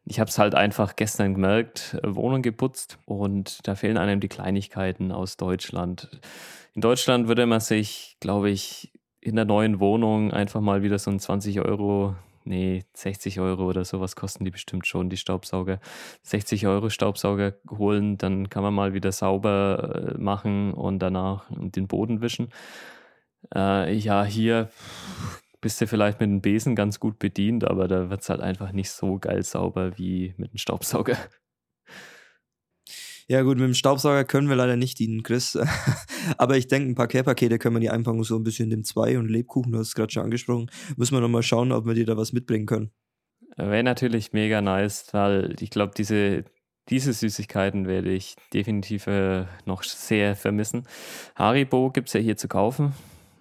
ich 0.10 0.20
habe 0.20 0.30
es 0.30 0.40
halt 0.40 0.56
einfach 0.56 0.96
gestern 0.96 1.34
gemerkt, 1.34 1.98
äh, 2.02 2.16
Wohnung 2.16 2.42
geputzt 2.42 2.98
und 3.06 3.68
da 3.68 3.76
fehlen 3.76 3.98
einem 3.98 4.20
die 4.20 4.30
Kleinigkeiten 4.30 5.12
aus 5.12 5.38
Deutschland. 5.38 6.10
In 6.74 6.82
Deutschland 6.82 7.28
würde 7.28 7.46
man 7.46 7.60
sich, 7.60 8.18
glaube 8.20 8.50
ich, 8.50 8.92
in 9.20 9.36
der 9.36 9.46
neuen 9.46 9.80
Wohnung 9.80 10.32
einfach 10.32 10.62
mal 10.62 10.84
wieder 10.84 11.00
so 11.00 11.12
ein 11.12 11.20
20 11.20 11.60
Euro, 11.60 12.16
nee, 12.46 12.86
60 12.94 13.40
Euro 13.40 13.68
oder 13.68 13.84
sowas 13.84 14.16
kosten 14.16 14.46
die 14.46 14.52
bestimmt 14.52 14.88
schon, 14.88 15.10
die 15.10 15.18
Staubsauger. 15.18 15.80
60 16.24 16.68
Euro 16.68 16.90
Staubsauger 16.90 17.56
holen, 17.70 18.18
dann 18.18 18.50
kann 18.50 18.64
man 18.64 18.74
mal 18.74 18.94
wieder 18.94 19.12
sauber 19.12 20.14
äh, 20.16 20.18
machen 20.18 20.74
und 20.74 21.00
danach 21.00 21.46
den 21.50 21.88
Boden 21.88 22.22
wischen. 22.22 22.50
Äh, 23.54 23.94
ja, 23.96 24.24
hier 24.24 24.70
bist 25.68 25.82
du 25.82 25.88
vielleicht 25.88 26.22
mit 26.22 26.30
dem 26.30 26.40
Besen 26.40 26.78
ganz 26.78 26.98
gut 26.98 27.20
bedient, 27.20 27.66
aber 27.66 27.90
da 27.90 28.10
wird 28.10 28.22
es 28.22 28.30
halt 28.30 28.40
einfach 28.40 28.72
nicht 28.72 28.90
so 28.90 29.20
geil 29.20 29.44
sauber 29.44 29.98
wie 29.98 30.34
mit 30.38 30.52
einem 30.52 30.58
Staubsauger. 30.58 31.18
Ja, 33.30 33.42
gut, 33.42 33.58
mit 33.58 33.66
dem 33.66 33.74
Staubsauger 33.74 34.24
können 34.24 34.48
wir 34.48 34.56
leider 34.56 34.78
nicht 34.78 35.00
dienen, 35.00 35.22
Chris. 35.22 35.60
Aber 36.38 36.56
ich 36.56 36.70
denke, 36.70 36.90
ein 36.90 36.96
paar 36.96 37.10
Care-Pakete 37.10 37.60
können 37.60 37.76
wir 37.76 37.82
die 37.82 37.90
Einpackung 37.90 38.24
so 38.24 38.38
ein 38.38 38.46
bisschen 38.46 38.70
dem 38.70 38.86
Zwei 38.86 39.20
und 39.20 39.28
Lebkuchen, 39.28 39.74
du 39.74 39.80
hast 39.80 39.90
es 39.90 39.96
gerade 39.96 40.14
schon 40.14 40.24
angesprochen. 40.24 40.72
Müssen 40.96 41.14
wir 41.14 41.20
nochmal 41.20 41.44
schauen, 41.44 41.74
ob 41.74 41.86
wir 41.86 41.94
dir 41.94 42.06
da 42.06 42.16
was 42.16 42.32
mitbringen 42.32 42.68
können. 42.68 42.92
Wäre 43.58 43.84
natürlich 43.84 44.32
mega 44.32 44.62
nice, 44.62 45.10
weil 45.12 45.58
ich 45.60 45.72
glaube, 45.72 45.92
diese, 45.98 46.46
diese 46.88 47.12
Süßigkeiten 47.12 47.86
werde 47.86 48.12
ich 48.12 48.38
definitiv 48.54 49.08
äh, 49.08 49.44
noch 49.66 49.84
sehr 49.84 50.38
vermissen. 50.38 50.88
Haribo 51.36 51.92
gibt 51.92 52.08
es 52.08 52.14
ja 52.14 52.22
hier 52.22 52.38
zu 52.38 52.48
kaufen, 52.48 52.94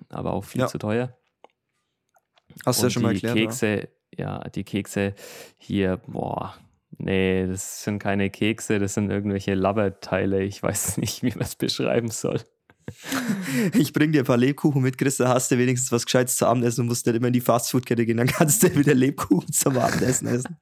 aber 0.08 0.32
auch 0.32 0.42
viel 0.42 0.62
ja. 0.62 0.66
zu 0.66 0.78
teuer. 0.78 1.16
Hast 2.64 2.80
du 2.80 2.86
ja 2.86 2.90
schon 2.90 3.02
mal 3.02 3.14
erklärt. 3.14 3.36
Kekse, 3.36 3.88
ja, 4.16 4.40
die 4.48 4.64
Kekse 4.64 5.14
hier, 5.58 5.98
boah, 6.06 6.54
nee, 6.98 7.46
das 7.46 7.84
sind 7.84 7.98
keine 7.98 8.30
Kekse, 8.30 8.78
das 8.78 8.94
sind 8.94 9.10
irgendwelche 9.10 9.54
Labberteile. 9.54 10.42
Ich 10.42 10.62
weiß 10.62 10.96
nicht, 10.98 11.22
wie 11.22 11.30
man 11.30 11.42
es 11.42 11.56
beschreiben 11.56 12.10
soll. 12.10 12.40
Ich 13.74 13.92
bring 13.92 14.12
dir 14.12 14.22
ein 14.22 14.26
paar 14.26 14.36
Lebkuchen 14.36 14.80
mit, 14.80 14.96
Chris, 14.96 15.16
da 15.16 15.28
hast 15.28 15.50
du 15.50 15.58
wenigstens 15.58 15.90
was 15.90 16.04
Gescheites 16.04 16.36
zu 16.36 16.46
Abendessen 16.46 16.82
und 16.82 16.86
musst 16.86 17.04
nicht 17.04 17.16
immer 17.16 17.26
in 17.26 17.32
die 17.32 17.40
Fastfood-Kette 17.40 18.06
gehen, 18.06 18.16
dann 18.16 18.28
kannst 18.28 18.62
du 18.62 18.74
wieder 18.76 18.94
Lebkuchen 18.94 19.52
zum 19.52 19.76
Abendessen 19.76 20.28
essen. 20.28 20.56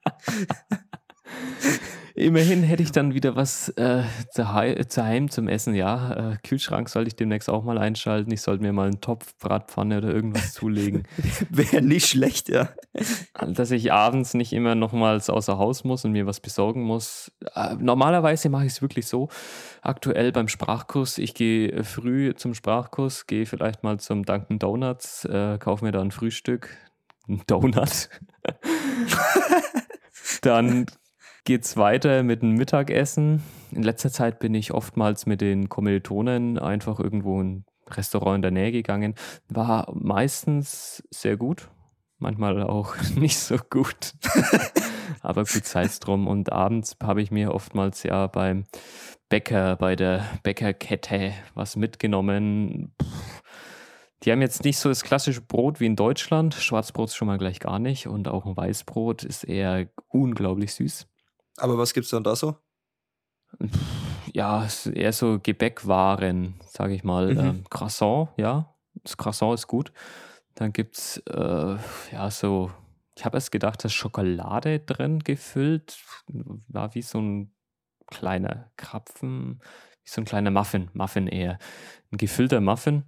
Immerhin 2.17 2.63
hätte 2.63 2.81
ich 2.81 2.93
dann 2.93 3.13
wieder 3.13 3.35
was 3.35 3.67
äh, 3.69 4.03
daheim 4.35 5.29
zum 5.29 5.49
Essen. 5.49 5.75
Ja, 5.75 6.31
äh, 6.31 6.37
Kühlschrank 6.47 6.87
sollte 6.87 7.09
ich 7.09 7.17
demnächst 7.17 7.49
auch 7.49 7.65
mal 7.65 7.77
einschalten. 7.77 8.31
Ich 8.31 8.41
sollte 8.41 8.63
mir 8.63 8.71
mal 8.71 8.87
einen 8.87 9.01
Topf, 9.01 9.37
Bratpfanne 9.37 9.97
oder 9.97 10.13
irgendwas 10.13 10.53
zulegen. 10.53 11.03
Wäre 11.49 11.81
nicht 11.81 12.07
schlecht, 12.07 12.47
ja. 12.47 12.69
Dass 13.45 13.71
ich 13.71 13.91
abends 13.91 14.33
nicht 14.33 14.53
immer 14.53 14.75
nochmals 14.75 15.29
außer 15.29 15.57
Haus 15.57 15.83
muss 15.83 16.05
und 16.05 16.13
mir 16.13 16.25
was 16.25 16.39
besorgen 16.39 16.83
muss. 16.83 17.33
Äh, 17.53 17.75
normalerweise 17.79 18.47
mache 18.47 18.65
ich 18.65 18.71
es 18.71 18.81
wirklich 18.81 19.07
so. 19.07 19.27
Aktuell 19.81 20.31
beim 20.31 20.47
Sprachkurs, 20.47 21.17
ich 21.17 21.33
gehe 21.33 21.83
früh 21.83 22.33
zum 22.33 22.53
Sprachkurs, 22.53 23.27
gehe 23.27 23.45
vielleicht 23.45 23.83
mal 23.83 23.99
zum 23.99 24.23
Dunkin' 24.23 24.59
Donuts, 24.59 25.25
äh, 25.25 25.57
kaufe 25.57 25.83
mir 25.83 25.91
da 25.91 25.99
ein 25.99 26.11
Frühstück, 26.11 26.69
ein 27.27 27.41
Donut. 27.45 28.07
dann 30.41 30.85
geht's 31.45 31.77
weiter 31.77 32.23
mit 32.23 32.41
dem 32.41 32.55
Mittagessen. 32.55 33.41
In 33.71 33.83
letzter 33.83 34.11
Zeit 34.11 34.39
bin 34.39 34.53
ich 34.53 34.73
oftmals 34.73 35.25
mit 35.25 35.41
den 35.41 35.69
Kommilitonen 35.69 36.57
einfach 36.57 36.99
irgendwo 36.99 37.39
in 37.39 37.47
ein 37.47 37.65
Restaurant 37.89 38.37
in 38.37 38.41
der 38.41 38.51
Nähe 38.51 38.71
gegangen. 38.71 39.13
War 39.47 39.91
meistens 39.93 41.03
sehr 41.11 41.37
gut, 41.37 41.69
manchmal 42.17 42.63
auch 42.63 42.95
nicht 43.15 43.37
so 43.37 43.57
gut. 43.57 44.13
Aber 45.21 45.43
gut, 45.43 45.65
sei 45.65 45.83
es 45.83 45.99
drum. 45.99 46.27
Und 46.27 46.51
abends 46.51 46.97
habe 47.01 47.21
ich 47.21 47.31
mir 47.31 47.53
oftmals 47.53 48.03
ja 48.03 48.27
beim 48.27 48.65
Bäcker, 49.29 49.75
bei 49.75 49.95
der 49.95 50.25
Bäckerkette 50.43 51.33
was 51.53 51.75
mitgenommen. 51.75 52.93
Die 54.23 54.31
haben 54.31 54.41
jetzt 54.41 54.63
nicht 54.63 54.79
so 54.79 54.89
das 54.89 55.03
klassische 55.03 55.41
Brot 55.41 55.79
wie 55.79 55.85
in 55.85 55.95
Deutschland. 55.95 56.55
Schwarzbrot 56.55 57.09
ist 57.09 57.15
schon 57.15 57.27
mal 57.27 57.37
gleich 57.37 57.59
gar 57.59 57.77
nicht. 57.77 58.07
Und 58.07 58.27
auch 58.27 58.45
ein 58.45 58.57
Weißbrot 58.57 59.23
ist 59.23 59.43
eher 59.43 59.87
unglaublich 60.07 60.73
süß. 60.73 61.07
Aber 61.57 61.77
was 61.77 61.93
gibt's 61.93 62.09
dann 62.09 62.23
da 62.23 62.35
so? 62.35 62.57
Ja, 64.33 64.67
eher 64.93 65.13
so 65.13 65.39
Gebäckwaren, 65.41 66.55
sage 66.67 66.93
ich 66.93 67.03
mal. 67.03 67.33
Mhm. 67.33 67.39
Ähm, 67.39 67.63
Croissant, 67.69 68.29
ja. 68.37 68.75
Das 69.03 69.17
Croissant 69.17 69.53
ist 69.53 69.67
gut. 69.67 69.91
Dann 70.55 70.73
gibt's 70.73 71.17
äh, 71.27 71.77
ja 72.11 72.31
so, 72.31 72.71
ich 73.17 73.25
habe 73.25 73.37
erst 73.37 73.51
gedacht, 73.51 73.83
da 73.83 73.87
ist 73.87 73.93
Schokolade 73.93 74.79
drin 74.79 75.19
gefüllt. 75.19 75.97
War 76.67 76.95
wie 76.95 77.01
so 77.01 77.19
ein 77.19 77.53
kleiner 78.07 78.71
Krapfen, 78.77 79.61
wie 80.03 80.09
so 80.09 80.21
ein 80.21 80.25
kleiner 80.25 80.51
Muffin, 80.51 80.89
Muffin 80.93 81.27
eher. 81.27 81.57
Ein 82.11 82.17
gefüllter 82.17 82.61
Muffin 82.61 83.03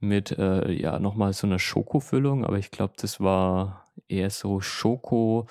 mit 0.00 0.32
äh, 0.32 0.70
ja 0.72 0.98
nochmal 0.98 1.32
so 1.32 1.46
einer 1.46 1.58
Schokofüllung, 1.58 2.44
aber 2.44 2.58
ich 2.58 2.70
glaube, 2.70 2.94
das 2.96 3.20
war 3.20 3.84
eher 4.08 4.30
so 4.30 4.60
Schoko. 4.60 5.46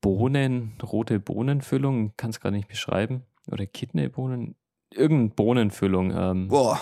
Bohnen, 0.00 0.72
rote 0.82 1.20
Bohnenfüllung, 1.20 2.14
kann 2.16 2.30
es 2.30 2.40
gar 2.40 2.50
nicht 2.50 2.68
beschreiben. 2.68 3.22
Oder 3.50 3.66
Kidneybohnen, 3.66 4.56
irgendeine 4.92 5.30
Bohnenfüllung. 5.30 6.12
Ähm, 6.16 6.48
Boah, 6.48 6.80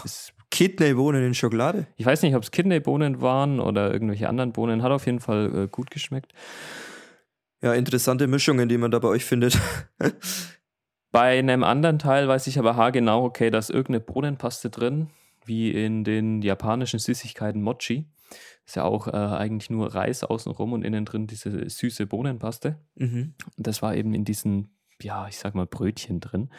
Kidneybohnen 0.51 1.25
in 1.25 1.35
Schokolade? 1.35 1.87
Ich 1.97 2.07
weiß 2.07 2.23
nicht, 2.23 2.35
ob 2.35 2.43
es 2.43 2.51
Kidneybohnen 2.51 3.21
waren 3.21 3.61
oder 3.61 3.93
irgendwelche 3.93 4.29
anderen 4.29 4.53
Bohnen. 4.53 4.83
Hat 4.83 4.93
auf 4.93 5.07
jeden 5.07 5.21
Fall 5.21 5.65
äh, 5.65 5.69
gut 5.69 5.91
geschmeckt. 5.91 6.33
Ja, 7.61 7.75
interessante 7.75 8.27
Mischungen, 8.27 8.69
die 8.69 8.79
man 8.79 8.91
da 8.91 8.99
bei 8.99 9.09
euch 9.09 9.25
findet. 9.25 9.59
bei 11.11 11.39
einem 11.39 11.65
anderen 11.65 11.99
Teil 11.99 12.29
weiß 12.29 12.47
ich 12.47 12.59
aber 12.59 12.77
haargenau, 12.77 13.25
okay, 13.25 13.51
da 13.51 13.59
ist 13.59 13.71
irgendeine 13.71 14.01
Bohnenpaste 14.01 14.71
drin, 14.71 15.09
wie 15.45 15.71
in 15.71 16.05
den 16.05 16.41
japanischen 16.41 16.99
Süßigkeiten 16.99 17.61
Mochi. 17.61 18.07
Ist 18.69 18.77
ja 18.77 18.85
auch 18.85 19.09
äh, 19.09 19.13
eigentlich 19.13 19.71
nur 19.71 19.95
Reis 19.95 20.23
außenrum 20.25 20.75
und 20.75 20.85
innen 20.85 21.07
drin 21.07 21.27
diese 21.27 21.71
süße 21.71 22.07
Bohnenpaste. 22.07 22.79
Mhm. 22.97 23.33
Und 23.57 23.67
das 23.67 23.81
war 23.81 23.97
eben 23.97 24.13
in 24.13 24.27
diesen, 24.27 24.77
ja, 25.01 25.27
ich 25.27 25.39
sag 25.39 25.55
mal, 25.55 25.65
Brötchen 25.65 26.21
drin. 26.21 26.51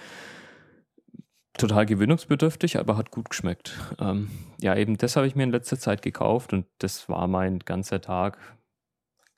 Total 1.53 1.85
gewöhnungsbedürftig, 1.85 2.79
aber 2.79 2.97
hat 2.97 3.11
gut 3.11 3.29
geschmeckt. 3.29 3.79
Ähm, 3.99 4.31
ja, 4.59 4.75
eben 4.75 4.97
das 4.97 5.17
habe 5.17 5.27
ich 5.27 5.35
mir 5.35 5.43
in 5.43 5.51
letzter 5.51 5.77
Zeit 5.77 6.01
gekauft 6.01 6.51
und 6.51 6.65
das 6.79 7.09
war 7.09 7.27
mein 7.27 7.59
ganzer 7.59 8.01
Tag. 8.01 8.39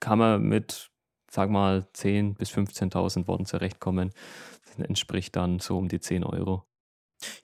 Kann 0.00 0.18
man 0.18 0.42
mit, 0.42 0.90
sag 1.30 1.50
mal, 1.50 1.86
10.000 1.94 2.38
bis 2.38 2.52
15.000 2.52 3.26
Worten 3.26 3.44
zurechtkommen. 3.44 4.12
Das 4.64 4.78
entspricht 4.78 5.36
dann 5.36 5.58
so 5.58 5.76
um 5.76 5.88
die 5.88 6.00
10 6.00 6.24
Euro. 6.24 6.64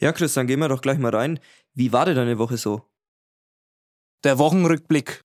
Ja, 0.00 0.12
Chris, 0.12 0.32
dann 0.32 0.46
gehen 0.46 0.60
wir 0.60 0.68
doch 0.68 0.80
gleich 0.80 0.98
mal 0.98 1.14
rein. 1.14 1.38
Wie 1.74 1.92
war 1.92 2.06
denn 2.06 2.16
deine 2.16 2.38
Woche 2.38 2.56
so? 2.56 2.88
Der 4.24 4.38
Wochenrückblick. 4.38 5.22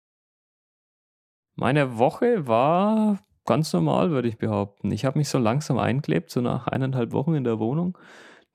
Meine 1.54 1.98
Woche 1.98 2.46
war 2.46 3.20
ganz 3.46 3.72
normal, 3.72 4.10
würde 4.10 4.28
ich 4.28 4.38
behaupten. 4.38 4.90
Ich 4.90 5.04
habe 5.04 5.18
mich 5.18 5.28
so 5.28 5.38
langsam 5.38 5.78
eingelebt, 5.78 6.30
so 6.30 6.40
nach 6.40 6.66
eineinhalb 6.66 7.12
Wochen 7.12 7.34
in 7.34 7.44
der 7.44 7.58
Wohnung. 7.58 7.96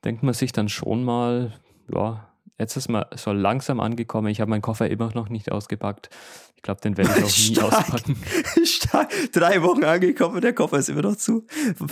Denkt 0.04 0.24
man 0.24 0.34
sich 0.34 0.52
dann 0.52 0.70
schon 0.70 1.04
mal, 1.04 1.54
ja, 1.94 2.32
jetzt 2.60 2.76
ist 2.78 2.88
man 2.90 3.06
so 3.16 3.32
langsam 3.32 3.80
angekommen. 3.80 4.28
Ich 4.28 4.40
habe 4.42 4.50
meinen 4.50 4.62
Koffer 4.62 4.90
immer 4.90 5.12
noch 5.14 5.30
nicht 5.30 5.52
ausgepackt. 5.52 6.10
Ich 6.56 6.64
glaube, 6.64 6.82
den 6.82 6.98
werde 6.98 7.12
ich 7.12 7.24
auch 7.24 7.28
nie 7.28 7.56
Stark. 7.56 7.74
auspacken. 7.74 8.18
Stark. 8.66 9.12
Drei 9.32 9.62
Wochen 9.62 9.84
angekommen, 9.84 10.42
der 10.42 10.54
Koffer 10.54 10.78
ist 10.78 10.90
immer 10.90 11.04
noch 11.04 11.16
zu. 11.16 11.46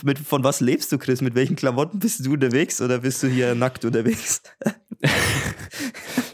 Mit, 0.04 0.20
von 0.20 0.44
was 0.44 0.60
lebst 0.62 0.92
du, 0.92 0.98
Chris? 0.98 1.22
Mit 1.22 1.36
welchen 1.36 1.56
Klamotten 1.56 2.00
bist 2.00 2.26
du 2.26 2.34
unterwegs 2.34 2.82
oder 2.82 3.00
bist 3.00 3.22
du 3.24 3.28
hier 3.28 3.56
nackt 3.56 3.86
unterwegs? 3.86 4.42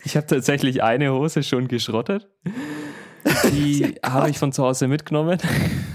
Ich 0.03 0.17
habe 0.17 0.27
tatsächlich 0.27 0.83
eine 0.83 1.13
Hose 1.13 1.41
schon 1.43 1.67
geschrottet. 1.67 2.27
Die 3.53 3.95
habe 4.03 4.29
ich 4.29 4.39
von 4.39 4.51
zu 4.51 4.63
Hause 4.63 4.87
mitgenommen. 4.87 5.37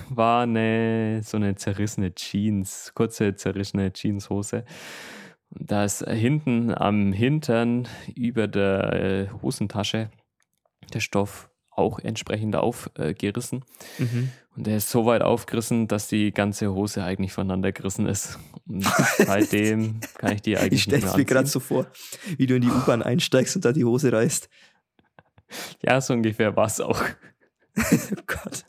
War 0.08 0.44
eine 0.44 1.20
so 1.22 1.36
eine 1.36 1.56
zerrissene 1.56 2.14
Jeans, 2.14 2.92
kurze 2.94 3.34
zerrissene 3.34 3.92
Jeanshose. 3.92 4.64
Und 5.50 5.70
da 5.70 5.84
ist 5.84 6.02
hinten 6.08 6.72
am 6.72 7.12
Hintern 7.12 7.88
über 8.14 8.46
der 8.46 8.92
äh, 8.92 9.28
Hosentasche 9.42 10.10
der 10.94 11.00
Stoff 11.00 11.50
auch 11.76 11.98
entsprechend 11.98 12.56
aufgerissen. 12.56 13.64
Äh, 13.98 14.02
mhm. 14.02 14.30
Und 14.56 14.66
der 14.66 14.78
ist 14.78 14.90
so 14.90 15.04
weit 15.04 15.22
aufgerissen, 15.22 15.86
dass 15.86 16.08
die 16.08 16.32
ganze 16.32 16.72
Hose 16.72 17.04
eigentlich 17.04 17.32
voneinander 17.32 17.72
gerissen 17.72 18.06
ist. 18.06 18.38
Und 18.66 18.84
seitdem 19.18 20.00
kann 20.18 20.32
ich 20.32 20.42
die 20.42 20.56
eigentlich 20.56 20.86
ich 20.86 20.88
nicht 20.88 21.02
mehr 21.02 21.10
Ich 21.10 21.16
mir 21.16 21.24
gerade 21.26 21.48
so 21.48 21.60
vor, 21.60 21.86
wie 22.36 22.46
du 22.46 22.56
in 22.56 22.62
die 22.62 22.70
U-Bahn 22.70 23.02
einsteigst 23.02 23.56
und 23.56 23.64
da 23.64 23.72
die 23.72 23.84
Hose 23.84 24.12
reißt. 24.12 24.48
Ja, 25.82 26.00
so 26.00 26.14
ungefähr 26.14 26.56
war 26.56 26.66
es 26.66 26.80
auch. 26.80 27.02
oh 27.76 27.82
Gott. 28.26 28.64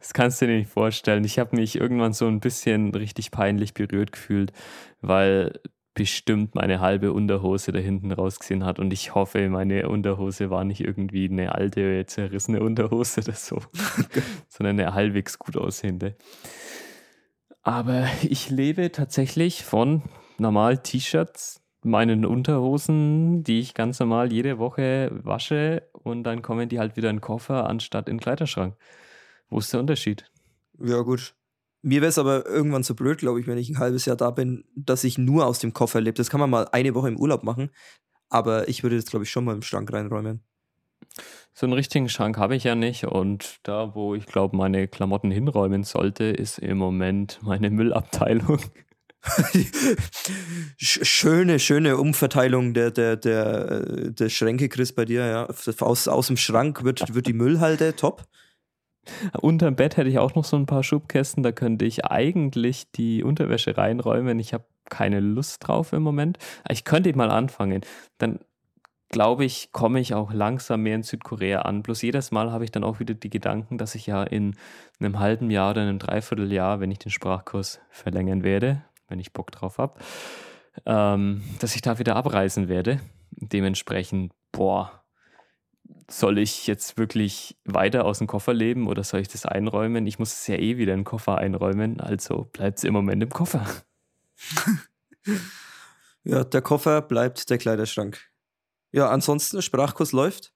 Das 0.00 0.12
kannst 0.12 0.42
du 0.42 0.46
dir 0.46 0.58
nicht 0.58 0.70
vorstellen. 0.70 1.24
Ich 1.24 1.38
habe 1.38 1.56
mich 1.56 1.76
irgendwann 1.76 2.12
so 2.12 2.26
ein 2.26 2.40
bisschen 2.40 2.94
richtig 2.94 3.30
peinlich 3.30 3.72
berührt 3.72 4.12
gefühlt, 4.12 4.52
weil 5.00 5.60
bestimmt 5.96 6.54
meine 6.54 6.80
halbe 6.80 7.12
Unterhose 7.12 7.72
da 7.72 7.78
hinten 7.78 8.12
rausgesehen 8.12 8.64
hat. 8.64 8.78
Und 8.78 8.92
ich 8.92 9.14
hoffe, 9.14 9.48
meine 9.48 9.88
Unterhose 9.88 10.50
war 10.50 10.62
nicht 10.62 10.82
irgendwie 10.82 11.28
eine 11.28 11.54
alte, 11.54 12.04
zerrissene 12.06 12.62
Unterhose 12.62 13.22
oder 13.22 13.32
so, 13.32 13.60
sondern 14.48 14.78
eine 14.78 14.94
halbwegs 14.94 15.38
gut 15.38 15.56
aussehende. 15.56 16.14
Aber 17.62 18.06
ich 18.22 18.50
lebe 18.50 18.92
tatsächlich 18.92 19.64
von 19.64 20.02
normal 20.38 20.78
T-Shirts, 20.78 21.62
meinen 21.82 22.26
Unterhosen, 22.26 23.42
die 23.42 23.60
ich 23.60 23.72
ganz 23.72 23.98
normal 23.98 24.32
jede 24.32 24.58
Woche 24.58 25.10
wasche 25.12 25.88
und 25.92 26.24
dann 26.24 26.42
kommen 26.42 26.68
die 26.68 26.78
halt 26.78 26.96
wieder 26.96 27.08
in 27.08 27.16
den 27.16 27.22
Koffer 27.22 27.68
anstatt 27.68 28.08
in 28.08 28.16
den 28.16 28.20
Kleiderschrank. 28.20 28.76
Wo 29.48 29.58
ist 29.58 29.72
der 29.72 29.80
Unterschied? 29.80 30.30
Ja, 30.78 31.00
gut. 31.00 31.34
Mir 31.82 32.00
wäre 32.00 32.08
es 32.08 32.18
aber 32.18 32.46
irgendwann 32.46 32.84
zu 32.84 32.96
blöd, 32.96 33.18
glaube 33.18 33.40
ich, 33.40 33.46
wenn 33.46 33.58
ich 33.58 33.70
ein 33.70 33.78
halbes 33.78 34.06
Jahr 34.06 34.16
da 34.16 34.30
bin, 34.30 34.64
dass 34.74 35.04
ich 35.04 35.18
nur 35.18 35.46
aus 35.46 35.58
dem 35.58 35.72
Koffer 35.72 36.00
lebe. 36.00 36.16
Das 36.16 36.30
kann 36.30 36.40
man 36.40 36.50
mal 36.50 36.68
eine 36.72 36.94
Woche 36.94 37.08
im 37.08 37.18
Urlaub 37.18 37.44
machen, 37.44 37.70
aber 38.28 38.68
ich 38.68 38.82
würde 38.82 38.96
jetzt, 38.96 39.10
glaube 39.10 39.24
ich, 39.24 39.30
schon 39.30 39.44
mal 39.44 39.54
im 39.54 39.62
Schrank 39.62 39.92
reinräumen. 39.92 40.42
So 41.54 41.64
einen 41.64 41.72
richtigen 41.72 42.08
Schrank 42.08 42.36
habe 42.36 42.56
ich 42.56 42.64
ja 42.64 42.74
nicht 42.74 43.04
und 43.04 43.60
da, 43.62 43.94
wo 43.94 44.14
ich 44.14 44.26
glaube, 44.26 44.56
meine 44.56 44.88
Klamotten 44.88 45.30
hinräumen 45.30 45.84
sollte, 45.84 46.24
ist 46.24 46.58
im 46.58 46.76
Moment 46.76 47.38
meine 47.42 47.70
Müllabteilung. 47.70 48.60
schöne, 50.78 51.58
schöne 51.58 51.96
Umverteilung 51.96 52.74
der, 52.74 52.90
der, 52.90 53.16
der, 53.16 54.10
der 54.10 54.28
Schränke, 54.28 54.68
Chris, 54.68 54.92
bei 54.92 55.04
dir, 55.04 55.26
ja. 55.26 55.48
Aus, 55.80 56.08
aus 56.08 56.26
dem 56.26 56.36
Schrank 56.36 56.84
wird, 56.84 57.14
wird 57.14 57.26
die 57.26 57.32
Müllhalde 57.32 57.96
top. 57.96 58.24
Unterm 59.40 59.76
Bett 59.76 59.96
hätte 59.96 60.08
ich 60.08 60.18
auch 60.18 60.34
noch 60.34 60.44
so 60.44 60.56
ein 60.56 60.66
paar 60.66 60.82
Schubkästen, 60.82 61.42
da 61.42 61.52
könnte 61.52 61.84
ich 61.84 62.04
eigentlich 62.04 62.90
die 62.92 63.22
Unterwäsche 63.24 63.76
reinräumen. 63.76 64.38
Ich 64.38 64.54
habe 64.54 64.64
keine 64.88 65.20
Lust 65.20 65.66
drauf 65.66 65.92
im 65.92 66.02
Moment. 66.02 66.38
Ich 66.68 66.84
könnte 66.84 67.14
mal 67.16 67.30
anfangen. 67.30 67.82
Dann 68.18 68.38
glaube 69.08 69.44
ich, 69.44 69.70
komme 69.72 70.00
ich 70.00 70.14
auch 70.14 70.32
langsam 70.32 70.82
mehr 70.82 70.96
in 70.96 71.02
Südkorea 71.02 71.62
an. 71.62 71.82
Bloß 71.82 72.02
jedes 72.02 72.30
Mal 72.30 72.50
habe 72.50 72.64
ich 72.64 72.70
dann 72.70 72.84
auch 72.84 72.98
wieder 73.00 73.14
die 73.14 73.30
Gedanken, 73.30 73.78
dass 73.78 73.94
ich 73.94 74.06
ja 74.06 74.22
in 74.22 74.56
einem 74.98 75.18
halben 75.18 75.50
Jahr 75.50 75.70
oder 75.70 75.82
einem 75.82 75.98
Dreivierteljahr, 75.98 76.80
wenn 76.80 76.90
ich 76.90 76.98
den 76.98 77.10
Sprachkurs 77.10 77.80
verlängern 77.90 78.42
werde, 78.42 78.82
wenn 79.08 79.20
ich 79.20 79.32
Bock 79.32 79.52
drauf 79.52 79.78
habe, 79.78 79.98
ähm, 80.84 81.42
dass 81.60 81.74
ich 81.76 81.82
da 81.82 81.98
wieder 81.98 82.16
abreisen 82.16 82.68
werde. 82.68 83.00
Dementsprechend, 83.30 84.32
boah, 84.52 85.04
soll 86.10 86.38
ich 86.38 86.66
jetzt 86.66 86.98
wirklich 86.98 87.56
weiter 87.64 88.04
aus 88.04 88.18
dem 88.18 88.26
Koffer 88.26 88.54
leben 88.54 88.86
oder 88.86 89.04
soll 89.04 89.20
ich 89.20 89.28
das 89.28 89.46
einräumen? 89.46 90.06
Ich 90.06 90.18
muss 90.18 90.32
es 90.32 90.46
ja 90.46 90.56
eh 90.56 90.76
wieder 90.76 90.92
in 90.92 91.00
den 91.00 91.04
Koffer 91.04 91.38
einräumen, 91.38 92.00
also 92.00 92.48
bleibt 92.52 92.78
es 92.78 92.84
im 92.84 92.92
Moment 92.92 93.22
im 93.22 93.30
Koffer. 93.30 93.66
ja, 96.24 96.44
der 96.44 96.62
Koffer 96.62 97.02
bleibt 97.02 97.50
der 97.50 97.58
Kleiderschrank. 97.58 98.20
Ja, 98.92 99.10
ansonsten, 99.10 99.62
Sprachkurs 99.62 100.12
läuft? 100.12 100.52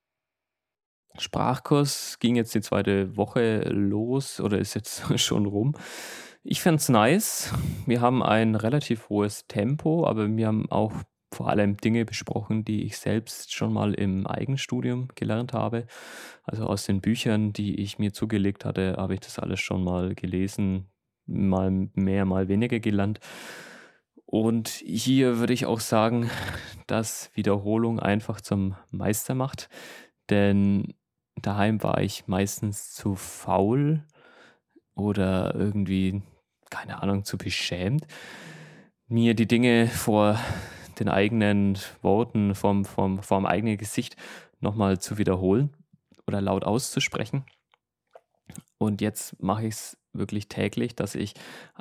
Sprachkurs 1.18 2.18
ging 2.20 2.36
jetzt 2.36 2.54
die 2.54 2.60
zweite 2.60 3.16
Woche 3.16 3.68
los 3.68 4.40
oder 4.40 4.58
ist 4.58 4.74
jetzt 4.74 5.02
schon 5.20 5.46
rum. 5.46 5.74
Ich 6.42 6.62
fände 6.62 6.76
es 6.76 6.88
nice. 6.88 7.52
Wir 7.86 8.00
haben 8.00 8.22
ein 8.22 8.54
relativ 8.54 9.08
hohes 9.10 9.46
Tempo, 9.46 10.06
aber 10.06 10.34
wir 10.34 10.46
haben 10.46 10.70
auch 10.70 10.92
vor 11.32 11.48
allem 11.48 11.76
Dinge 11.76 12.04
besprochen, 12.04 12.64
die 12.64 12.84
ich 12.84 12.98
selbst 12.98 13.54
schon 13.54 13.72
mal 13.72 13.94
im 13.94 14.26
Eigenstudium 14.26 15.08
gelernt 15.14 15.52
habe. 15.52 15.86
Also 16.44 16.66
aus 16.66 16.84
den 16.86 17.00
Büchern, 17.00 17.52
die 17.52 17.80
ich 17.80 17.98
mir 17.98 18.12
zugelegt 18.12 18.64
hatte, 18.64 18.96
habe 18.98 19.14
ich 19.14 19.20
das 19.20 19.38
alles 19.38 19.60
schon 19.60 19.84
mal 19.84 20.14
gelesen, 20.14 20.90
mal 21.26 21.70
mehr, 21.94 22.24
mal 22.24 22.48
weniger 22.48 22.80
gelernt. 22.80 23.20
Und 24.26 24.68
hier 24.68 25.38
würde 25.38 25.52
ich 25.52 25.66
auch 25.66 25.80
sagen, 25.80 26.30
dass 26.86 27.30
Wiederholung 27.34 28.00
einfach 28.00 28.40
zum 28.40 28.76
Meister 28.90 29.34
macht. 29.34 29.68
Denn 30.30 30.94
daheim 31.36 31.82
war 31.82 32.00
ich 32.00 32.26
meistens 32.26 32.92
zu 32.92 33.14
faul 33.14 34.04
oder 34.94 35.54
irgendwie, 35.54 36.22
keine 36.70 37.02
Ahnung, 37.02 37.24
zu 37.24 37.38
beschämt, 37.38 38.06
mir 39.08 39.34
die 39.34 39.48
Dinge 39.48 39.88
vor 39.88 40.38
den 41.00 41.08
eigenen 41.08 41.78
Worten 42.02 42.54
vom, 42.54 42.84
vom, 42.84 43.22
vom 43.22 43.46
eigenen 43.46 43.78
Gesicht 43.78 44.16
nochmal 44.60 44.98
zu 44.98 45.18
wiederholen 45.18 45.70
oder 46.26 46.40
laut 46.40 46.64
auszusprechen. 46.64 47.44
Und 48.78 49.00
jetzt 49.00 49.42
mache 49.42 49.66
ich 49.66 49.74
es 49.74 49.98
wirklich 50.12 50.48
täglich, 50.48 50.94
dass 50.94 51.14
ich 51.14 51.34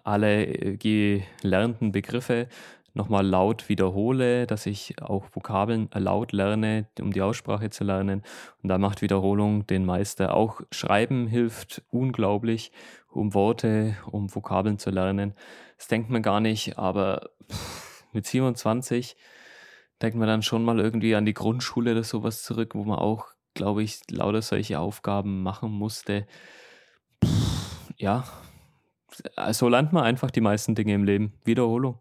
alle 0.03 0.45
äh, 0.45 0.77
gelernten 0.77 1.91
Begriffe 1.91 2.47
nochmal 2.93 3.25
laut 3.25 3.69
wiederhole, 3.69 4.47
dass 4.47 4.65
ich 4.65 5.01
auch 5.01 5.27
Vokabeln 5.31 5.89
laut 5.93 6.31
lerne, 6.31 6.87
um 6.99 7.13
die 7.13 7.21
Aussprache 7.21 7.69
zu 7.69 7.83
lernen. 7.83 8.23
Und 8.61 8.69
da 8.69 8.77
macht 8.77 9.01
Wiederholung 9.01 9.65
den 9.67 9.85
Meister. 9.85 10.33
Auch 10.33 10.61
Schreiben 10.71 11.27
hilft 11.27 11.83
unglaublich, 11.89 12.71
um 13.09 13.33
Worte, 13.33 13.95
um 14.09 14.33
Vokabeln 14.33 14.79
zu 14.79 14.89
lernen. 14.89 15.33
Das 15.77 15.87
denkt 15.87 16.09
man 16.09 16.21
gar 16.21 16.41
nicht, 16.41 16.77
aber 16.77 17.29
pff, 17.49 17.88
mit 18.13 18.25
27, 18.25 19.15
denkt 20.01 20.17
man 20.17 20.27
dann 20.27 20.41
schon 20.41 20.63
mal 20.63 20.79
irgendwie 20.79 21.15
an 21.15 21.25
die 21.25 21.33
Grundschule 21.33 21.91
oder 21.91 22.03
sowas 22.03 22.43
zurück, 22.43 22.75
wo 22.75 22.83
man 22.83 22.99
auch, 22.99 23.27
glaube 23.53 23.83
ich, 23.83 24.01
lauter 24.09 24.41
solche 24.41 24.79
Aufgaben 24.79 25.43
machen 25.43 25.71
musste. 25.71 26.27
Pff, 27.23 27.91
ja, 27.97 28.23
so 29.51 29.69
lernt 29.69 29.93
man 29.93 30.03
einfach 30.03 30.31
die 30.31 30.41
meisten 30.41 30.75
Dinge 30.75 30.93
im 30.93 31.03
Leben. 31.03 31.33
Wiederholung. 31.43 31.99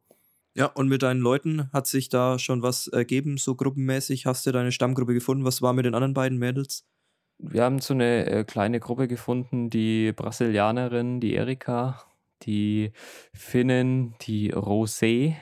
Ja, 0.55 0.67
und 0.67 0.89
mit 0.89 1.03
deinen 1.03 1.21
Leuten 1.21 1.71
hat 1.73 1.87
sich 1.87 2.09
da 2.09 2.39
schon 2.39 2.63
was 2.63 2.89
ergeben, 2.89 3.39
so 3.39 3.55
gruppenmäßig? 3.55 4.27
Hast 4.27 4.47
du 4.47 4.53
deine 4.53 4.73
Stammgruppe 4.73 5.15
gefunden? 5.15 5.45
Was 5.45 5.63
war 5.63 5.73
mit 5.73 5.85
den 5.85 5.95
anderen 5.95 6.15
beiden 6.15 6.39
Mädels? 6.39 6.85
Wir 7.39 7.63
haben 7.63 7.79
so 7.79 7.95
eine 7.95 8.27
äh, 8.27 8.45
kleine 8.45 8.81
Gruppe 8.81 9.07
gefunden, 9.07 9.71
die 9.71 10.13
Brasilianerin, 10.13 11.21
die 11.21 11.35
Erika, 11.35 12.03
die 12.43 12.93
Finnen, 13.33 14.15
die 14.23 14.53
Rosé 14.53 15.37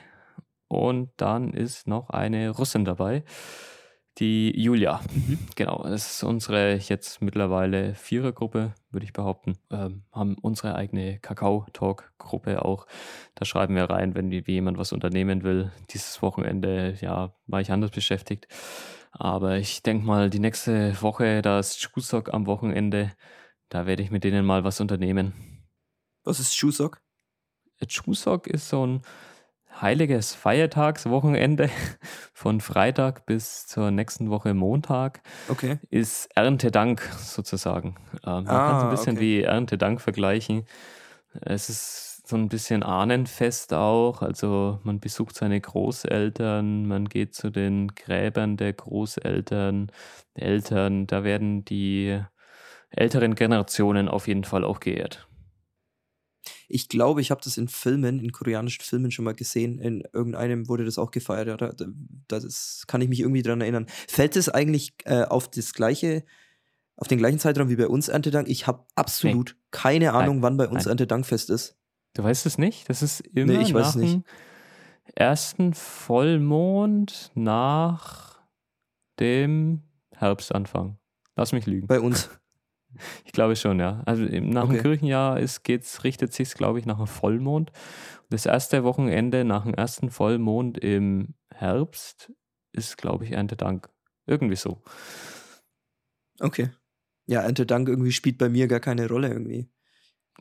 und 0.67 1.09
dann 1.17 1.53
ist 1.53 1.87
noch 1.87 2.09
eine 2.09 2.49
Russin 2.49 2.85
dabei, 2.85 3.23
die 4.19 4.51
Julia. 4.59 5.01
Mhm. 5.13 5.39
Genau, 5.55 5.83
das 5.83 6.11
ist 6.11 6.23
unsere 6.23 6.75
jetzt 6.75 7.21
mittlerweile 7.21 7.93
Vierergruppe, 7.95 8.73
würde 8.89 9.05
ich 9.05 9.13
behaupten. 9.13 9.57
Ähm, 9.69 10.03
haben 10.11 10.35
unsere 10.41 10.75
eigene 10.75 11.19
Kakao-Talk-Gruppe 11.19 12.65
auch. 12.65 12.87
Da 13.35 13.45
schreiben 13.45 13.75
wir 13.75 13.85
rein, 13.85 14.15
wenn 14.15 14.31
wie 14.31 14.43
jemand 14.51 14.77
was 14.77 14.91
unternehmen 14.91 15.43
will. 15.43 15.71
Dieses 15.91 16.21
Wochenende, 16.21 16.95
ja, 16.99 17.33
war 17.45 17.61
ich 17.61 17.71
anders 17.71 17.91
beschäftigt. 17.91 18.47
Aber 19.11 19.57
ich 19.57 19.83
denke 19.83 20.05
mal, 20.05 20.29
die 20.29 20.39
nächste 20.39 21.01
Woche, 21.01 21.41
da 21.41 21.59
ist 21.59 21.79
Schuhsock 21.81 22.33
am 22.33 22.45
Wochenende, 22.45 23.11
da 23.69 23.85
werde 23.85 24.03
ich 24.03 24.11
mit 24.11 24.23
denen 24.23 24.45
mal 24.45 24.63
was 24.63 24.79
unternehmen. 24.79 25.33
Was 26.23 26.39
ist 26.39 26.55
Schuhsock? 26.55 27.01
Schuhsock 27.87 28.47
ist 28.47 28.69
so 28.69 28.85
ein 28.85 29.01
heiliges 29.81 30.33
Feiertagswochenende 30.33 31.69
von 32.33 32.61
Freitag 32.61 33.25
bis 33.25 33.67
zur 33.67 33.91
nächsten 33.91 34.29
Woche 34.29 34.53
Montag 34.53 35.21
okay. 35.49 35.79
ist 35.89 36.29
Erntedank 36.35 37.01
sozusagen. 37.19 37.95
Ähm, 38.25 38.43
man 38.43 38.47
ah, 38.47 38.67
kann 38.69 38.77
es 38.77 38.83
ein 38.83 38.89
bisschen 38.89 39.17
okay. 39.17 39.21
wie 39.21 39.41
Erntedank 39.43 40.01
vergleichen. 40.01 40.65
Es 41.41 41.69
ist 41.69 42.27
so 42.27 42.35
ein 42.35 42.49
bisschen 42.49 42.83
Ahnenfest 42.83 43.73
auch. 43.73 44.21
Also 44.21 44.79
man 44.83 44.99
besucht 44.99 45.35
seine 45.35 45.59
Großeltern, 45.59 46.85
man 46.85 47.05
geht 47.05 47.35
zu 47.35 47.49
den 47.49 47.89
Gräbern 47.89 48.57
der 48.57 48.73
Großeltern, 48.73 49.91
Eltern. 50.33 51.07
Da 51.07 51.23
werden 51.23 51.63
die 51.63 52.19
älteren 52.89 53.35
Generationen 53.35 54.09
auf 54.09 54.27
jeden 54.27 54.43
Fall 54.43 54.63
auch 54.63 54.79
geehrt. 54.79 55.26
Ich 56.67 56.89
glaube, 56.89 57.21
ich 57.21 57.31
habe 57.31 57.41
das 57.43 57.57
in 57.57 57.67
Filmen, 57.67 58.19
in 58.19 58.31
koreanischen 58.31 58.83
Filmen 58.83 59.11
schon 59.11 59.25
mal 59.25 59.33
gesehen. 59.33 59.79
In 59.79 60.03
irgendeinem 60.11 60.67
wurde 60.67 60.85
das 60.85 60.97
auch 60.97 61.11
gefeiert. 61.11 61.61
Da, 61.61 61.71
das 62.27 62.83
kann 62.87 63.01
ich 63.01 63.09
mich 63.09 63.21
irgendwie 63.21 63.41
dran 63.41 63.61
erinnern. 63.61 63.87
Fällt 64.07 64.35
es 64.35 64.49
eigentlich 64.49 64.93
äh, 65.05 65.23
auf 65.23 65.49
das 65.49 65.73
gleiche, 65.73 66.23
auf 66.97 67.07
den 67.07 67.19
gleichen 67.19 67.39
Zeitraum 67.39 67.69
wie 67.69 67.77
bei 67.77 67.87
uns 67.87 68.09
Erntedank? 68.09 68.49
Ich 68.49 68.67
habe 68.67 68.85
absolut 68.95 69.55
nee. 69.57 69.67
keine 69.71 70.13
Ahnung, 70.13 70.37
Nein. 70.37 70.43
wann 70.43 70.57
bei 70.57 70.67
uns 70.67 70.83
Nein. 70.83 70.91
Erntedankfest 70.91 71.49
ist. 71.49 71.77
Du 72.13 72.23
weißt 72.23 72.45
es 72.45 72.57
nicht? 72.57 72.89
Das 72.89 73.01
ist 73.01 73.21
immer 73.21 73.53
nee, 73.53 73.61
ich 73.61 73.73
nach 73.73 73.93
dem 73.93 74.23
ersten 75.15 75.73
Vollmond 75.73 77.31
nach 77.35 78.41
dem 79.19 79.83
Herbstanfang. 80.15 80.97
Lass 81.35 81.51
mich 81.53 81.65
lügen. 81.65 81.87
Bei 81.87 81.99
uns. 81.99 82.29
Ich 83.25 83.31
glaube 83.31 83.55
schon, 83.55 83.79
ja. 83.79 84.01
Also 84.05 84.23
nach 84.23 84.65
okay. 84.65 84.73
dem 84.73 84.81
Kirchenjahr 84.81 85.39
ist, 85.39 85.63
geht's, 85.63 86.03
richtet 86.03 86.33
sich 86.33 86.53
glaube 86.53 86.79
ich, 86.79 86.85
nach 86.85 86.97
einem 86.97 87.07
Vollmond. 87.07 87.71
Das 88.29 88.45
erste 88.45 88.83
Wochenende 88.83 89.45
nach 89.45 89.63
dem 89.63 89.73
ersten 89.73 90.09
Vollmond 90.09 90.77
im 90.77 91.35
Herbst 91.53 92.31
ist, 92.73 92.97
glaube 92.97 93.25
ich, 93.25 93.31
Erntedank. 93.31 93.89
Irgendwie 94.25 94.55
so. 94.55 94.81
Okay. 96.39 96.69
Ja, 97.25 97.41
Erntedank 97.41 97.87
irgendwie 97.89 98.11
spielt 98.11 98.37
bei 98.37 98.49
mir 98.49 98.67
gar 98.67 98.79
keine 98.79 99.07
Rolle 99.07 99.29
irgendwie. 99.29 99.69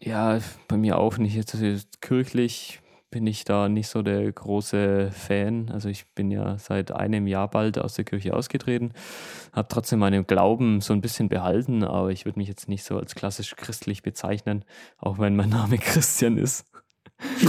Ja, 0.00 0.40
bei 0.68 0.76
mir 0.76 0.98
auch 0.98 1.18
nicht. 1.18 1.34
Jetzt 1.34 1.56
kirchlich 2.00 2.80
bin 3.10 3.26
ich 3.26 3.44
da 3.44 3.68
nicht 3.68 3.88
so 3.88 4.02
der 4.02 4.30
große 4.30 5.10
Fan. 5.12 5.70
Also 5.70 5.88
ich 5.88 6.06
bin 6.14 6.30
ja 6.30 6.58
seit 6.58 6.92
einem 6.92 7.26
Jahr 7.26 7.48
bald 7.48 7.78
aus 7.78 7.94
der 7.94 8.04
Kirche 8.04 8.34
ausgetreten, 8.34 8.92
habe 9.52 9.68
trotzdem 9.68 10.00
meinen 10.00 10.26
Glauben 10.26 10.80
so 10.80 10.92
ein 10.92 11.00
bisschen 11.00 11.28
behalten, 11.28 11.84
aber 11.84 12.10
ich 12.10 12.24
würde 12.24 12.38
mich 12.38 12.48
jetzt 12.48 12.68
nicht 12.68 12.84
so 12.84 12.98
als 12.98 13.14
klassisch 13.14 13.54
christlich 13.56 14.02
bezeichnen, 14.02 14.64
auch 14.98 15.18
wenn 15.18 15.36
mein 15.36 15.50
Name 15.50 15.78
Christian 15.82 16.36
ist. 16.36 16.66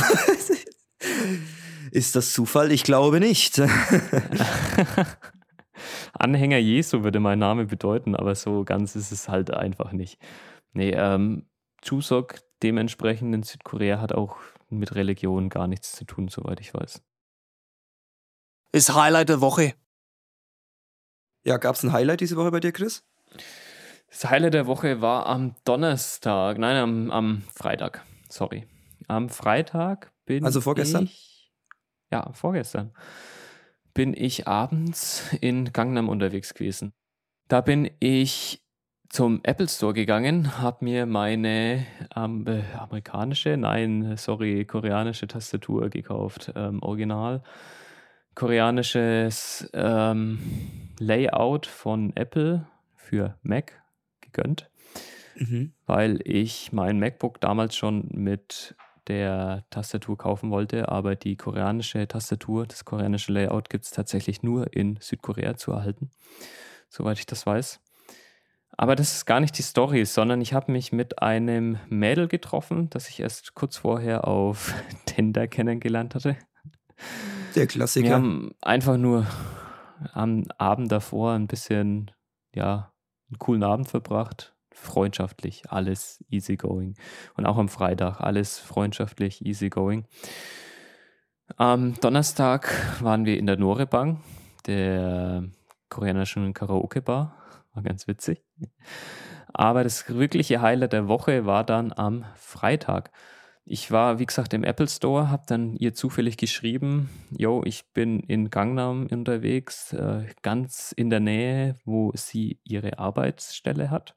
ist 1.91 2.15
das 2.15 2.34
Zufall? 2.34 2.72
Ich 2.72 2.84
glaube 2.84 3.20
nicht. 3.20 3.62
Anhänger 6.13 6.58
Jesu 6.58 7.04
würde 7.04 7.20
mein 7.20 7.39
Name 7.39 7.65
bedeuten, 7.65 8.15
aber 8.15 8.36
so 8.36 8.63
ganz 8.63 8.96
ist 8.96 9.12
es 9.12 9.28
halt 9.28 9.52
einfach 9.52 9.91
nicht. 9.91 10.17
Nee, 10.74 10.91
ähm, 10.91 11.46
Chuseok 11.82 12.39
dementsprechend 12.63 13.36
in 13.36 13.43
Südkorea 13.43 14.00
hat 14.02 14.13
auch 14.13 14.38
mit 14.70 14.96
Religion 14.96 15.50
gar 15.50 15.68
nichts 15.68 15.94
zu 15.94 16.06
tun, 16.06 16.28
soweit 16.28 16.60
ich 16.60 16.74
weiß. 16.74 17.02
Ist 18.72 18.94
Highlight 18.94 19.30
der 19.30 19.42
Woche. 19.42 19.74
Ja, 21.44 21.58
gab 21.58 21.76
es 21.76 21.84
ein 21.84 21.94
Highlight 21.94 22.22
diese 22.22 22.36
Woche 22.36 22.52
bei 22.52 22.60
dir, 22.60 22.72
Chris? 22.72 23.06
Das 24.10 24.26
Highlight 24.30 24.54
der 24.54 24.68
Woche 24.68 25.02
war 25.02 25.26
am 25.28 25.56
Donnerstag, 25.64 26.58
nein, 26.58 26.78
am, 26.78 27.12
am 27.12 27.42
Freitag, 27.54 28.06
sorry. 28.30 28.68
Am 29.08 29.30
Freitag 29.30 30.12
bin 30.26 30.44
Also 30.44 30.62
vorgestern? 30.62 31.06
Ich, 31.06 31.52
ja, 32.12 32.32
vorgestern 32.34 32.94
bin 33.98 34.14
ich 34.14 34.48
abends 34.48 35.24
in 35.42 35.74
Gangnam 35.74 36.08
unterwegs 36.08 36.54
gewesen. 36.54 36.94
Da 37.48 37.62
bin 37.62 37.90
ich 38.00 38.64
zum 39.10 39.39
Apple 39.43 39.67
Store 39.67 39.93
gegangen, 39.93 40.60
habe 40.60 40.84
mir 40.86 41.06
meine 41.06 41.86
ähm, 42.15 42.46
äh, 42.48 42.62
amerikanische, 42.78 43.58
nein, 43.58 44.15
sorry, 44.17 44.65
koreanische 44.65 45.28
Tastatur 45.28 45.89
gekauft. 45.89 46.52
Ähm, 46.56 46.82
original 46.82 47.41
koreanisches 48.38 49.67
ähm, 49.74 50.38
Layout 51.00 51.65
von 51.65 52.15
Apple 52.15 52.67
für 52.96 53.36
Mac 53.41 53.82
gegönnt, 54.22 54.70
mhm. 55.36 55.74
weil 55.88 56.20
ich 56.24 56.72
mein 56.72 57.00
MacBook 57.00 57.41
damals 57.41 57.76
schon 57.76 58.08
mit 58.12 58.76
der 59.08 59.65
Tastatur 59.72 60.20
kaufen 60.20 60.52
wollte, 60.52 60.88
aber 60.88 61.15
die 61.15 61.36
koreanische 61.36 62.08
Tastatur, 62.08 62.67
das 62.67 62.86
koreanische 62.86 63.32
Layout 63.32 63.72
gibt 63.72 63.86
es 63.86 63.91
tatsächlich 63.91 64.43
nur 64.43 64.72
in 64.72 65.00
Südkorea 65.02 65.58
zu 65.58 65.72
erhalten, 65.72 66.12
soweit 66.89 67.17
ich 67.17 67.26
das 67.26 67.48
weiß. 67.48 67.80
Aber 68.80 68.96
das 68.96 69.13
ist 69.16 69.26
gar 69.26 69.40
nicht 69.40 69.58
die 69.58 69.63
Story, 69.63 70.06
sondern 70.06 70.40
ich 70.40 70.54
habe 70.54 70.72
mich 70.72 70.92
mit 70.92 71.20
einem 71.20 71.80
Mädel 71.90 72.28
getroffen, 72.28 72.92
das 72.92 73.10
ich 73.10 73.20
erst 73.20 73.56
kurz 73.56 73.78
vorher 73.78 74.28
auf 74.28 74.74
Tinder 75.06 75.48
kennengelernt 75.48 76.13
hatte. 76.13 76.38
Der 77.56 77.66
Klassiker. 77.66 78.08
Wir 78.08 78.16
haben 78.16 78.52
einfach 78.62 78.98
nur 78.98 79.26
am 80.13 80.46
Abend 80.60 80.92
davor 80.92 81.34
ein 81.34 81.48
bisschen, 81.48 82.12
ja, 82.54 82.94
einen 83.30 83.40
coolen 83.40 83.63
Abend 83.63 83.88
verbracht. 83.88 84.54
Freundschaftlich, 84.72 85.63
alles 85.72 86.24
easygoing. 86.30 86.94
Und 87.36 87.48
auch 87.48 87.58
am 87.58 87.70
Freitag, 87.70 88.22
alles 88.22 88.60
freundschaftlich, 88.60 89.44
easygoing. 89.44 90.06
Am 91.56 91.96
Donnerstag 92.00 92.72
waren 93.02 93.26
wir 93.26 93.40
in 93.40 93.48
der 93.48 93.58
Norebang, 93.58 94.22
der 94.68 95.46
koreanischen 95.90 96.54
Karaoke-Bar 96.54 97.47
war 97.78 97.84
ganz 97.84 98.08
witzig. 98.08 98.44
Aber 99.54 99.84
das 99.84 100.10
wirkliche 100.10 100.62
Highlight 100.62 100.94
der 100.94 101.08
Woche 101.08 101.46
war 101.46 101.63
dann 101.63 101.94
am 101.94 102.26
Freitag. 102.36 103.12
Ich 103.63 103.92
war, 103.92 104.18
wie 104.20 104.26
gesagt, 104.26 104.54
im 104.54 104.63
Apple 104.63 104.88
Store, 104.88 105.30
habe 105.30 105.44
dann 105.48 105.76
ihr 105.76 105.94
zufällig 105.94 106.38
geschrieben, 106.38 107.10
yo, 107.32 107.62
ich 107.66 107.92
bin 107.94 108.20
in 108.22 108.50
Gangnam 108.50 109.08
unterwegs, 109.12 109.94
äh, 109.94 110.26
ganz 110.42 110.94
in 110.94 111.10
der 111.10 111.20
Nähe, 111.20 111.76
wo 111.86 112.12
sie 112.16 112.60
ihre 112.63 112.98
Arbeitsstelle 112.98 113.92
hat. 113.92 114.16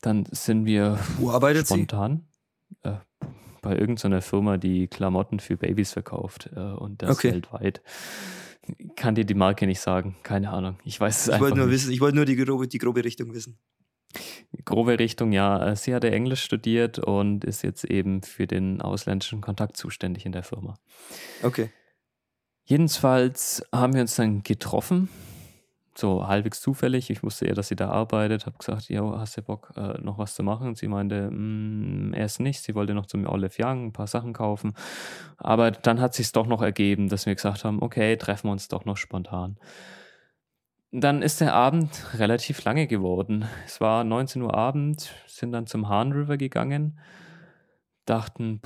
Dann 0.00 0.24
sind 0.30 0.64
wir 0.64 0.98
wo 1.18 1.30
arbeitet 1.30 1.66
spontan 1.66 2.26
sie? 2.82 2.88
Äh, 2.88 2.96
bei 3.60 3.76
irgendeiner 3.76 4.22
Firma, 4.22 4.56
die 4.56 4.88
Klamotten 4.88 5.38
für 5.38 5.56
Babys 5.56 5.92
verkauft 5.92 6.50
äh, 6.56 6.60
und 6.60 7.02
das 7.02 7.10
okay. 7.18 7.32
weltweit 7.32 7.82
kann 8.96 9.14
dir 9.14 9.24
die 9.24 9.34
Marke 9.34 9.66
nicht 9.66 9.80
sagen. 9.80 10.16
Keine 10.22 10.50
Ahnung. 10.50 10.78
Ich 10.84 11.00
weiß 11.00 11.20
es 11.20 11.26
ich 11.26 11.32
einfach 11.34 11.46
wollte 11.46 11.58
nur. 11.58 11.70
Wissen, 11.70 11.92
ich 11.92 12.00
wollte 12.00 12.16
nur 12.16 12.24
die 12.24 12.36
grobe, 12.36 12.68
die 12.68 12.78
grobe 12.78 13.04
Richtung 13.04 13.34
wissen. 13.34 13.58
Grobe 14.64 14.98
Richtung, 14.98 15.32
ja. 15.32 15.70
Äh, 15.70 15.76
sie 15.76 15.94
hatte 15.94 16.10
Englisch 16.10 16.42
studiert 16.42 16.98
und 16.98 17.44
ist 17.44 17.62
jetzt 17.62 17.84
eben 17.84 18.22
für 18.22 18.46
den 18.46 18.80
ausländischen 18.80 19.40
Kontakt 19.40 19.76
zuständig 19.76 20.26
in 20.26 20.32
der 20.32 20.42
Firma. 20.42 20.78
Okay. 21.42 21.70
Jedenfalls 22.64 23.64
haben 23.72 23.94
wir 23.94 24.02
uns 24.02 24.14
dann 24.14 24.42
getroffen. 24.42 25.08
So 25.98 26.26
halbwegs 26.26 26.60
zufällig. 26.60 27.10
Ich 27.10 27.22
wusste 27.22 27.46
eher, 27.46 27.54
dass 27.54 27.68
sie 27.68 27.76
da 27.76 27.90
arbeitet. 27.90 28.46
Habe 28.46 28.58
gesagt, 28.58 28.88
ja, 28.88 29.02
hast 29.18 29.36
du 29.36 29.42
Bock, 29.42 29.72
äh, 29.76 30.00
noch 30.00 30.18
was 30.18 30.34
zu 30.34 30.42
machen? 30.42 30.68
Und 30.68 30.78
sie 30.78 30.88
meinte, 30.88 31.30
mm, 31.30 32.14
erst 32.14 32.40
nicht. 32.40 32.62
Sie 32.62 32.74
wollte 32.74 32.94
noch 32.94 33.06
zum 33.06 33.26
Olive 33.26 33.62
Young 33.62 33.86
ein 33.86 33.92
paar 33.92 34.06
Sachen 34.06 34.32
kaufen. 34.32 34.74
Aber 35.36 35.70
dann 35.70 36.00
hat 36.00 36.14
sich 36.14 36.32
doch 36.32 36.46
noch 36.46 36.62
ergeben, 36.62 37.08
dass 37.08 37.26
wir 37.26 37.34
gesagt 37.34 37.64
haben, 37.64 37.82
okay, 37.82 38.16
treffen 38.16 38.48
wir 38.48 38.52
uns 38.52 38.68
doch 38.68 38.84
noch 38.84 38.96
spontan. 38.96 39.56
Dann 40.92 41.22
ist 41.22 41.40
der 41.40 41.54
Abend 41.54 41.90
relativ 42.18 42.64
lange 42.64 42.86
geworden. 42.86 43.46
Es 43.66 43.80
war 43.80 44.04
19 44.04 44.42
Uhr 44.42 44.54
Abend, 44.54 45.14
sind 45.26 45.52
dann 45.52 45.66
zum 45.66 45.88
Hahn 45.88 46.12
River 46.12 46.36
gegangen, 46.36 46.98
dachten, 48.04 48.60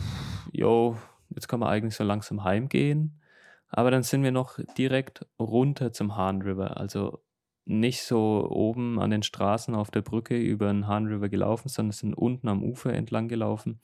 yo, 0.50 0.96
jetzt 1.30 1.46
kann 1.46 1.60
man 1.60 1.68
eigentlich 1.68 1.94
so 1.94 2.02
langsam 2.02 2.42
heimgehen. 2.42 3.20
Aber 3.68 3.90
dann 3.90 4.02
sind 4.02 4.22
wir 4.22 4.33
noch 4.33 4.59
direkt 4.76 5.26
runter 5.38 5.92
zum 5.92 6.16
Hahn 6.16 6.42
River. 6.42 6.76
Also 6.76 7.22
nicht 7.64 8.02
so 8.02 8.48
oben 8.48 9.00
an 9.00 9.11
den 9.11 9.24
Straßen 9.24 9.74
auf 9.74 9.90
der 9.90 10.02
Brücke 10.02 10.38
über 10.38 10.68
den 10.68 10.87
Hahn 10.87 11.07
River 11.07 11.29
gelaufen, 11.29 11.68
sondern 11.68 11.92
sind 11.92 12.14
unten 12.14 12.48
am 12.48 12.62
Ufer 12.62 12.92
entlang 12.92 13.29
gelaufen, 13.29 13.81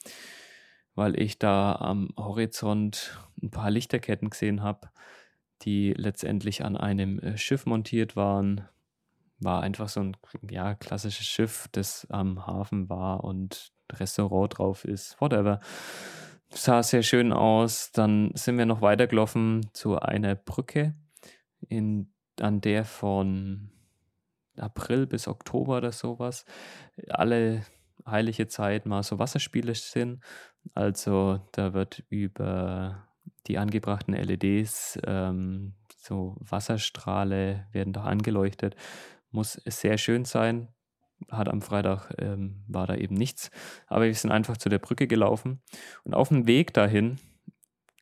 weil 0.95 1.21
ich 1.21 1.39
da 1.39 1.75
am 1.75 2.11
Horizont 2.17 3.19
ein 3.43 3.51
paar 3.51 3.71
Lichterketten 3.71 4.31
gesehen 4.31 4.63
habe, 4.63 4.89
die 5.63 5.95
letztendlich 5.97 6.65
an 6.65 6.77
einem 6.77 7.19
äh, 7.19 7.37
Schiff 7.37 7.67
montiert 7.67 8.15
waren. 8.15 8.69
War 9.41 9.63
einfach 9.63 9.89
so 9.89 10.01
ein 10.01 10.17
ja, 10.49 10.75
klassisches 10.75 11.27
Schiff, 11.27 11.69
das 11.73 12.07
am 12.09 12.47
Hafen 12.47 12.89
war 12.89 13.25
und 13.25 13.73
Restaurant 13.93 14.59
drauf 14.59 14.85
ist, 14.85 15.21
whatever 15.21 15.59
sah 16.55 16.83
sehr 16.83 17.03
schön 17.03 17.33
aus. 17.33 17.93
Dann 17.93 18.33
sind 18.35 18.59
wir 18.59 18.67
noch 18.67 18.81
weitergelaufen 18.83 19.71
zu 19.73 19.99
einer 19.99 20.35
Brücke, 20.35 20.95
in, 21.69 22.13
an 22.41 22.61
der 22.61 22.85
von 22.85 23.71
April 24.57 25.07
bis 25.07 25.29
Oktober 25.29 25.79
oder 25.79 25.93
sowas 25.93 26.45
alle 27.09 27.65
heilige 28.07 28.49
Zeit 28.49 28.87
mal 28.87 29.03
so 29.03 29.19
Wasserspiele 29.19 29.75
sind. 29.75 30.23
Also 30.75 31.41
da 31.53 31.73
wird 31.73 32.03
über 32.09 33.09
die 33.47 33.59
angebrachten 33.59 34.15
LEDs 34.15 34.99
ähm, 35.07 35.75
so 35.97 36.37
Wasserstrahle 36.41 37.67
werden 37.73 37.93
da 37.93 38.03
angeleuchtet. 38.03 38.77
Muss 39.31 39.53
sehr 39.53 39.99
schön 39.99 40.25
sein 40.25 40.69
hat 41.31 41.49
am 41.49 41.63
Freitag, 41.63 42.15
ähm, 42.19 42.65
war 42.69 42.87
da 42.87 42.95
eben 42.95 43.15
nichts. 43.15 43.51
Aber 43.87 44.05
wir 44.05 44.15
sind 44.15 44.31
einfach 44.31 44.57
zu 44.57 44.69
der 44.69 44.79
Brücke 44.79 45.07
gelaufen. 45.07 45.63
Und 46.05 46.15
auf 46.15 46.29
dem 46.29 46.47
Weg 46.47 46.73
dahin 46.75 47.19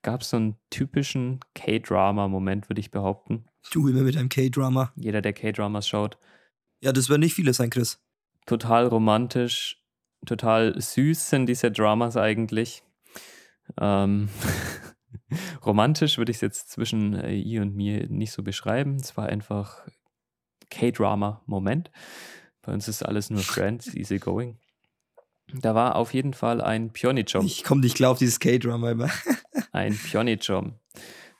gab 0.02 0.22
es 0.22 0.30
so 0.30 0.36
einen 0.36 0.56
typischen 0.70 1.40
K-Drama-Moment, 1.54 2.68
würde 2.68 2.80
ich 2.80 2.90
behaupten. 2.90 3.46
Du 3.72 3.88
immer 3.88 4.02
mit 4.02 4.16
einem 4.16 4.28
K-Drama. 4.28 4.92
Jeder, 4.96 5.20
der 5.20 5.32
K-Dramas 5.32 5.86
schaut. 5.86 6.18
Ja, 6.80 6.92
das 6.92 7.08
werden 7.08 7.20
nicht 7.20 7.34
viele 7.34 7.52
sein, 7.52 7.70
Chris. 7.70 8.02
Total 8.46 8.86
romantisch, 8.86 9.84
total 10.26 10.80
süß 10.80 11.30
sind 11.30 11.46
diese 11.46 11.70
Dramas 11.70 12.16
eigentlich. 12.16 12.82
Ähm, 13.78 14.28
romantisch 15.66 16.16
würde 16.18 16.30
ich 16.30 16.38
es 16.38 16.42
jetzt 16.42 16.70
zwischen 16.70 17.14
äh, 17.14 17.34
ihr 17.34 17.62
und 17.62 17.76
mir 17.76 18.08
nicht 18.08 18.32
so 18.32 18.42
beschreiben. 18.42 18.96
Es 18.96 19.16
war 19.16 19.26
einfach 19.26 19.86
K-Drama-Moment. 20.70 21.90
Bei 22.62 22.72
uns 22.72 22.88
ist 22.88 23.02
alles 23.02 23.30
nur 23.30 23.40
Friends, 23.42 23.94
easy 23.94 24.18
going. 24.18 24.58
Da 25.52 25.74
war 25.74 25.96
auf 25.96 26.14
jeden 26.14 26.32
Fall 26.32 26.60
ein 26.60 26.92
Pyeonijom. 26.92 27.44
Ich 27.44 27.64
komme 27.64 27.80
nicht 27.80 27.96
klar 27.96 28.12
auf 28.12 28.18
dieses 28.18 28.38
K-Drama 28.38 28.92
immer. 28.92 29.10
ein 29.72 29.96
Pyeonijom. 29.96 30.74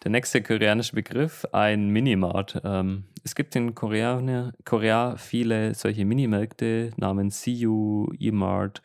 Der 0.03 0.11
nächste 0.11 0.43
koreanische 0.43 0.95
Begriff, 0.95 1.47
ein 1.53 1.91
Minimart. 1.91 2.61
Ähm, 2.65 3.05
es 3.23 3.35
gibt 3.35 3.55
in 3.55 3.75
Korea, 3.75 4.53
Korea 4.65 5.17
viele 5.17 5.75
solche 5.75 6.07
Minimärkte 6.07 6.93
namens 6.97 7.45
CU, 7.45 8.11
E-Mart, 8.19 8.83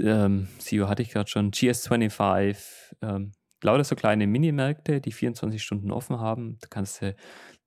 ähm, 0.00 0.48
CU 0.58 0.88
hatte 0.88 1.02
ich 1.02 1.10
gerade 1.10 1.30
schon, 1.30 1.50
GS25, 1.50 2.56
ähm, 3.00 3.32
lauter 3.62 3.84
so 3.84 3.94
kleine 3.94 4.26
Minimärkte, 4.26 5.00
die 5.00 5.12
24 5.12 5.62
Stunden 5.62 5.90
offen 5.90 6.18
haben. 6.18 6.58
Da 6.60 6.66
kannst 6.68 7.02
du 7.02 7.14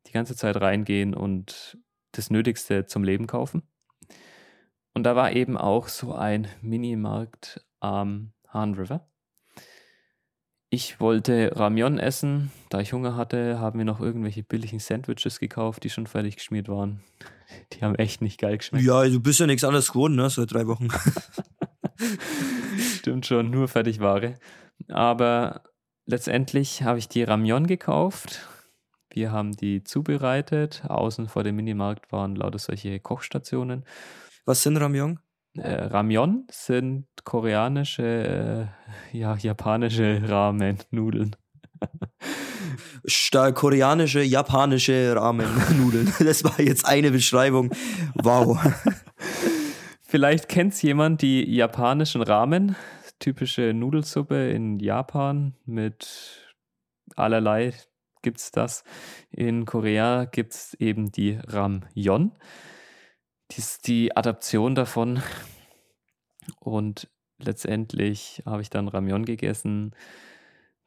die 0.08 0.12
ganze 0.12 0.36
Zeit 0.36 0.60
reingehen 0.60 1.14
und 1.14 1.78
das 2.18 2.30
Nötigste 2.30 2.86
zum 2.86 3.04
Leben 3.04 3.28
kaufen. 3.28 3.64
Und 4.94 5.04
da 5.04 5.16
war 5.16 5.34
eben 5.34 5.58
auch 5.58 5.88
so 5.88 6.14
ein 6.14 6.48
Minimarkt 6.62 7.66
am 7.80 8.32
Hahn 8.48 8.76
River. 8.76 9.08
Ich 10.70 11.00
wollte 11.00 11.52
Ramyon 11.56 12.00
essen. 12.00 12.52
Da 12.70 12.80
ich 12.80 12.92
Hunger 12.92 13.16
hatte, 13.16 13.60
haben 13.60 13.78
wir 13.78 13.86
noch 13.86 14.02
irgendwelche 14.02 14.44
billigen 14.44 14.80
Sandwiches 14.80 15.40
gekauft, 15.40 15.84
die 15.84 15.90
schon 15.90 16.08
fertig 16.08 16.38
geschmiert 16.38 16.68
waren. 16.68 17.04
Die 17.74 17.82
haben 17.82 17.96
echt 17.96 18.22
nicht 18.22 18.40
geil 18.40 18.58
geschmeckt. 18.58 18.84
Ja, 18.84 19.04
du 19.04 19.20
bist 19.20 19.40
ja 19.40 19.46
nichts 19.46 19.64
anderes 19.64 19.92
geworden, 19.92 20.16
ne? 20.16 20.30
Seit 20.30 20.52
drei 20.52 20.66
Wochen. 20.66 20.88
Stimmt 22.98 23.28
schon, 23.28 23.52
nur 23.52 23.68
Fertigware. 23.68 24.34
Aber 24.90 25.62
letztendlich 26.08 26.82
habe 26.82 26.98
ich 26.98 27.08
die 27.08 27.24
Ramyon 27.24 27.68
gekauft 27.68 28.48
wir 29.16 29.32
haben 29.32 29.54
die 29.54 29.84
zubereitet. 29.84 30.84
Außen 30.88 31.30
vor 31.30 31.44
dem 31.44 31.56
Minimarkt 31.56 32.12
waren 32.12 32.36
lauter 32.36 32.60
solche 32.60 33.00
Kochstationen. 33.00 33.86
Was 34.46 34.62
sind 34.62 34.78
Ramyon? 34.78 35.20
Äh, 35.58 35.86
Ramyon 35.86 36.46
sind 36.52 37.08
koreanische, 37.24 38.68
äh, 39.14 39.18
ja, 39.18 39.38
japanische 39.38 40.22
Ramen-Nudeln. 40.28 41.36
koreanische, 43.56 44.22
japanische 44.22 45.16
Ramen-Nudeln. 45.16 46.14
Das 46.20 46.44
war 46.44 46.60
jetzt 46.60 46.86
eine 46.86 47.12
Beschreibung. 47.12 47.72
Wow. 48.16 48.60
Vielleicht 50.02 50.50
kennt 50.50 50.74
es 50.74 50.82
jemand 50.82 51.22
die 51.22 51.50
japanischen 51.56 52.22
Ramen, 52.22 52.76
typische 53.20 53.74
Nudelsuppe 53.74 54.50
in 54.52 54.80
Japan 54.80 55.56
mit 55.66 56.54
allerlei 57.16 57.74
gibt 58.26 58.40
es 58.40 58.52
das. 58.52 58.84
In 59.30 59.66
Korea 59.66 60.26
gibt 60.26 60.54
es 60.54 60.74
eben 60.74 61.12
die 61.12 61.40
Ramyon. 61.48 62.32
Die 63.52 63.60
ist 63.60 63.88
die 63.88 64.18
Adaption 64.18 64.74
davon. 64.74 65.22
Und 66.60 67.08
letztendlich 67.38 68.42
habe 68.46 68.64
ich 68.64 68.72
dann 68.72 68.88
Ramyon 68.88 69.26
gegessen. 69.26 69.96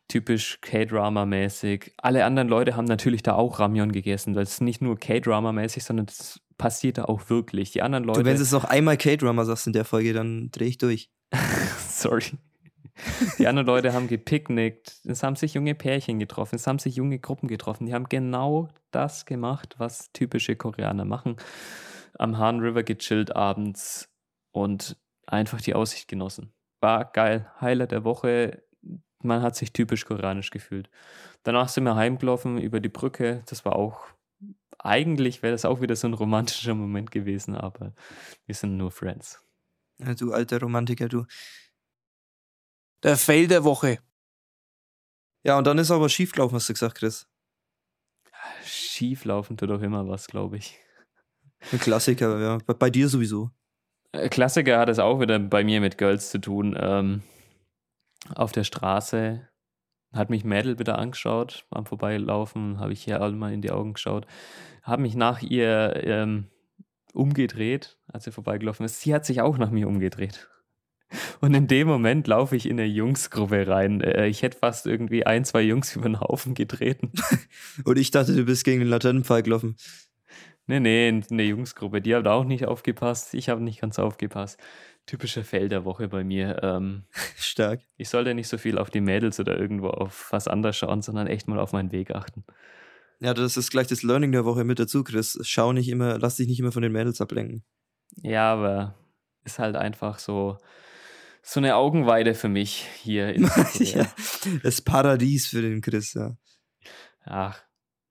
Typisch 0.09 0.61
K-Drama-mäßig. 0.63 1.95
Alle 1.99 2.25
anderen 2.25 2.49
Leute 2.49 2.75
haben 2.75 2.87
natürlich 2.87 3.23
da 3.23 3.35
auch 3.35 3.61
Ramyon 3.61 3.93
gegessen. 3.93 4.35
Das 4.35 4.55
ist 4.55 4.61
nicht 4.61 4.83
nur 4.83 4.99
K-Drama-mäßig, 4.99 5.85
sondern 5.85 6.07
das 6.07 6.41
passiert 6.57 6.99
da 6.99 7.05
auch 7.05 7.31
wirklich. 7.31 7.71
Die 7.71 7.83
anderen 7.83 8.03
Leute. 8.03 8.21
Du, 8.21 8.27
wenn 8.27 8.37
du 8.37 8.43
es 8.43 8.51
noch 8.51 8.65
einmal 8.65 8.97
K-Drama 8.97 9.45
sagst 9.45 9.69
in 9.69 9.75
der 9.75 9.85
Folge, 9.85 10.13
dann 10.13 10.51
drehe 10.51 10.69
ich 10.69 10.79
durch. 10.79 11.09
Sorry. 11.89 12.33
Die 13.39 13.47
anderen 13.47 13.67
Leute 13.67 13.93
haben 13.93 14.09
gepicknickt, 14.09 15.01
es 15.05 15.23
haben 15.23 15.37
sich 15.37 15.55
junge 15.55 15.75
Pärchen 15.75 16.19
getroffen, 16.19 16.57
es 16.57 16.67
haben 16.67 16.79
sich 16.79 16.97
junge 16.97 17.19
Gruppen 17.19 17.49
getroffen. 17.49 17.87
Die 17.87 17.95
haben 17.95 18.09
genau 18.09 18.69
das 18.91 19.27
gemacht, 19.27 19.77
was 19.79 20.13
typische 20.13 20.57
Koreaner 20.57 21.05
machen. 21.05 21.37
Am 22.19 22.39
Han 22.39 22.61
River 22.61 22.83
gechillt 22.83 23.37
abends 23.37 24.09
und 24.53 24.97
einfach 25.27 25.61
die 25.61 25.75
Aussicht 25.75 26.09
genossen. 26.09 26.53
War 26.81 27.05
geil. 27.05 27.51
Highlight 27.61 27.93
der 27.93 28.05
Woche. 28.05 28.63
Man 29.23 29.43
hat 29.43 29.57
sich 29.57 29.73
typisch 29.73 30.05
koreanisch 30.05 30.51
gefühlt. 30.51 30.89
Danach 31.43 31.69
sind 31.69 31.85
wir 31.85 31.97
heimgelaufen 31.97 32.59
über 32.59 32.81
die 32.81 32.89
Brücke. 32.89 33.43
Das 33.47 33.65
war 33.65 33.77
auch, 33.77 34.07
eigentlich 34.79 35.43
wäre 35.43 35.53
das 35.53 35.65
auch 35.65 35.81
wieder 35.81 35.97
so 35.97 36.07
ein 36.07 36.15
romantischer 36.15 36.75
Moment 36.75 37.11
gewesen, 37.11 37.57
aber 37.57 37.93
wir 38.47 38.55
sind 38.55 38.77
nur 38.77 38.91
Friends. 38.91 39.43
Ja, 39.99 40.15
du 40.15 40.33
alter 40.33 40.61
Romantiker, 40.61 41.09
du. 41.09 41.25
Der 43.03 43.17
Fail 43.17 43.47
der 43.47 43.65
Woche. 43.65 43.99
Ja, 45.45 45.57
und 45.57 45.67
dann 45.67 45.79
ist 45.79 45.91
aber 45.91 46.09
schiefgelaufen, 46.09 46.57
hast 46.57 46.69
du 46.69 46.73
gesagt, 46.73 46.97
Chris. 46.97 47.29
Schieflaufen 48.65 49.57
tut 49.57 49.71
doch 49.71 49.83
immer 49.83 50.09
was, 50.09 50.27
glaube 50.27 50.57
ich. 50.57 50.79
Ein 51.73 51.79
Klassiker, 51.79 52.41
ja. 52.41 52.59
Bei, 52.67 52.75
bei, 52.75 52.91
dir 52.91 53.09
sowieso. 53.09 53.51
Äh, 54.13 54.29
Klassiker 54.29 54.79
hat 54.79 54.89
es 54.89 54.99
auch 54.99 55.21
wieder 55.21 55.39
bei 55.39 55.65
mir 55.65 55.81
mit 55.81 55.99
Girls 55.99 56.31
zu 56.31 56.41
tun. 56.41 56.77
Ähm, 56.79 57.23
auf 58.35 58.53
der 58.53 58.65
Straße 58.65 59.49
hat 60.13 60.31
mich 60.31 60.45
Mädel 60.45 60.79
wieder 60.79 60.99
angeschaut, 60.99 61.67
am 61.71 61.87
Vorbeilaufen, 61.87 62.81
habe 62.81 62.93
ich 62.93 63.05
hier 63.05 63.19
mal 63.31 63.53
in 63.53 63.63
die 63.63 63.71
Augen 63.71 63.95
geschaut, 63.95 64.27
habe 64.83 65.03
mich 65.03 65.15
nach 65.15 65.43
ihr 65.43 66.01
ähm, 66.05 66.49
umgedreht, 67.13 67.99
als 68.07 68.25
sie 68.25 68.33
vorbeigelaufen 68.33 68.87
ist. 68.87 69.01
Sie 69.01 69.15
hat 69.15 69.25
sich 69.25 69.41
auch 69.41 69.59
nach 69.59 69.71
mir 69.71 69.87
umgedreht. 69.87 70.49
Und 71.41 71.55
in 71.55 71.67
dem 71.67 71.89
Moment 71.89 72.27
laufe 72.27 72.57
ich 72.57 72.67
in 72.67 72.79
eine 72.79 72.89
Jungsgruppe 72.89 73.67
rein. 73.67 74.01
Äh, 74.01 74.27
ich 74.29 74.43
hätte 74.43 74.59
fast 74.59 74.87
irgendwie 74.87 75.25
ein, 75.25 75.45
zwei 75.45 75.63
Jungs 75.63 75.95
über 75.97 76.09
den 76.09 76.21
Haufen 76.21 76.55
getreten. 76.55 77.13
Und 77.85 77.99
ich 77.99 78.11
dachte, 78.11 78.35
du 78.35 78.45
bist 78.45 78.65
gegen 78.65 78.81
den 78.81 78.89
Laternenpfeil 78.89 79.43
gelaufen. 79.43 79.77
Nee, 80.67 80.81
nee, 80.81 81.09
in 81.09 81.25
eine 81.31 81.45
Jungsgruppe. 81.45 82.03
Die 82.03 82.15
hat 82.15 82.27
auch 82.27 82.45
nicht 82.45 82.67
aufgepasst. 82.67 83.33
Ich 83.33 83.49
habe 83.49 83.63
nicht 83.63 83.81
ganz 83.81 83.99
aufgepasst. 83.99 84.61
Typischer 85.07 85.43
Fell 85.43 85.71
der 85.71 85.87
Woche 85.87 86.09
bei 86.09 86.25
mir. 86.25 86.63
Ähm, 86.63 87.05
Stark. 87.37 87.81
Ich 87.97 88.11
sollte 88.11 88.35
nicht 88.35 88.49
so 88.49 88.59
viel 88.59 88.77
auf 88.77 88.91
die 88.91 89.01
Mädels 89.01 89.41
oder 89.41 89.59
irgendwo 89.59 89.89
auf 89.89 90.29
was 90.31 90.47
anderes 90.47 90.77
schauen, 90.77 91.01
sondern 91.01 91.27
echt 91.27 91.49
mal 91.49 91.59
auf 91.59 91.73
meinen 91.73 91.91
Weg 91.91 92.11
achten. 92.11 92.45
Ja, 93.21 93.33
das 93.33 93.57
ist 93.57 93.71
gleich 93.71 93.87
das 93.87 94.03
Learning 94.03 94.31
der 94.31 94.45
Woche 94.45 94.65
mit 94.65 94.79
dazu, 94.79 95.03
Chris. 95.03 95.39
Schau 95.43 95.73
nicht 95.73 95.89
immer, 95.89 96.19
lass 96.19 96.37
dich 96.37 96.47
nicht 96.47 96.61
immer 96.61 96.71
von 96.71 96.83
den 96.83 96.93
Mädels 96.93 97.21
ablenken. 97.23 97.65
Ja, 98.17 98.53
aber 98.53 98.95
ist 99.45 99.59
halt 99.59 99.75
einfach 99.75 100.19
so, 100.19 100.59
so 101.43 101.61
eine 101.61 101.77
Augenweide 101.77 102.35
für 102.35 102.49
mich 102.49 102.87
hier 103.03 103.29
in 103.35 103.51
ja, 103.79 104.07
Das 104.63 104.83
Paradies 104.83 105.49
für 105.49 105.63
den 105.63 105.81
Chris, 105.81 106.15
ja. 106.15 106.37
Ach, 107.25 107.63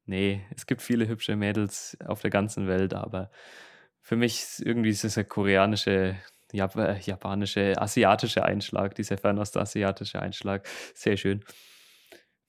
nee, 0.05 0.45
es 0.55 0.65
gibt 0.65 0.81
viele 0.81 1.07
hübsche 1.07 1.35
Mädels 1.35 1.97
auf 2.05 2.21
der 2.21 2.29
ganzen 2.29 2.67
Welt, 2.67 2.93
aber 2.93 3.31
für 4.01 4.15
mich 4.15 4.35
ist 4.41 4.61
irgendwie 4.61 4.91
dieser 4.91 5.23
koreanische, 5.23 6.17
Jap 6.53 6.77
äh, 6.77 6.99
japanische, 7.01 7.73
asiatische 7.77 8.45
Einschlag, 8.45 8.95
dieser 8.95 9.17
fernostasiatische 9.17 10.21
Einschlag 10.21 10.65
sehr 10.93 11.17
schön. 11.17 11.43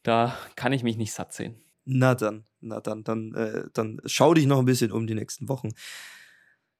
Da 0.05 0.39
kann 0.55 0.73
ich 0.73 0.85
mich 0.85 0.97
nicht 0.97 1.13
satt 1.13 1.33
sehen. 1.33 1.61
Na 1.85 2.15
dann, 2.15 2.45
na 2.61 2.81
dann, 2.81 3.03
dann, 3.03 3.35
äh, 3.35 3.65
dann 3.73 4.01
schau 4.05 4.35
dich 4.35 4.47
noch 4.47 4.59
ein 4.59 4.67
bisschen 4.67 4.93
um 4.93 5.07
die 5.07 5.15
nächsten 5.15 5.49
Wochen, 5.49 5.71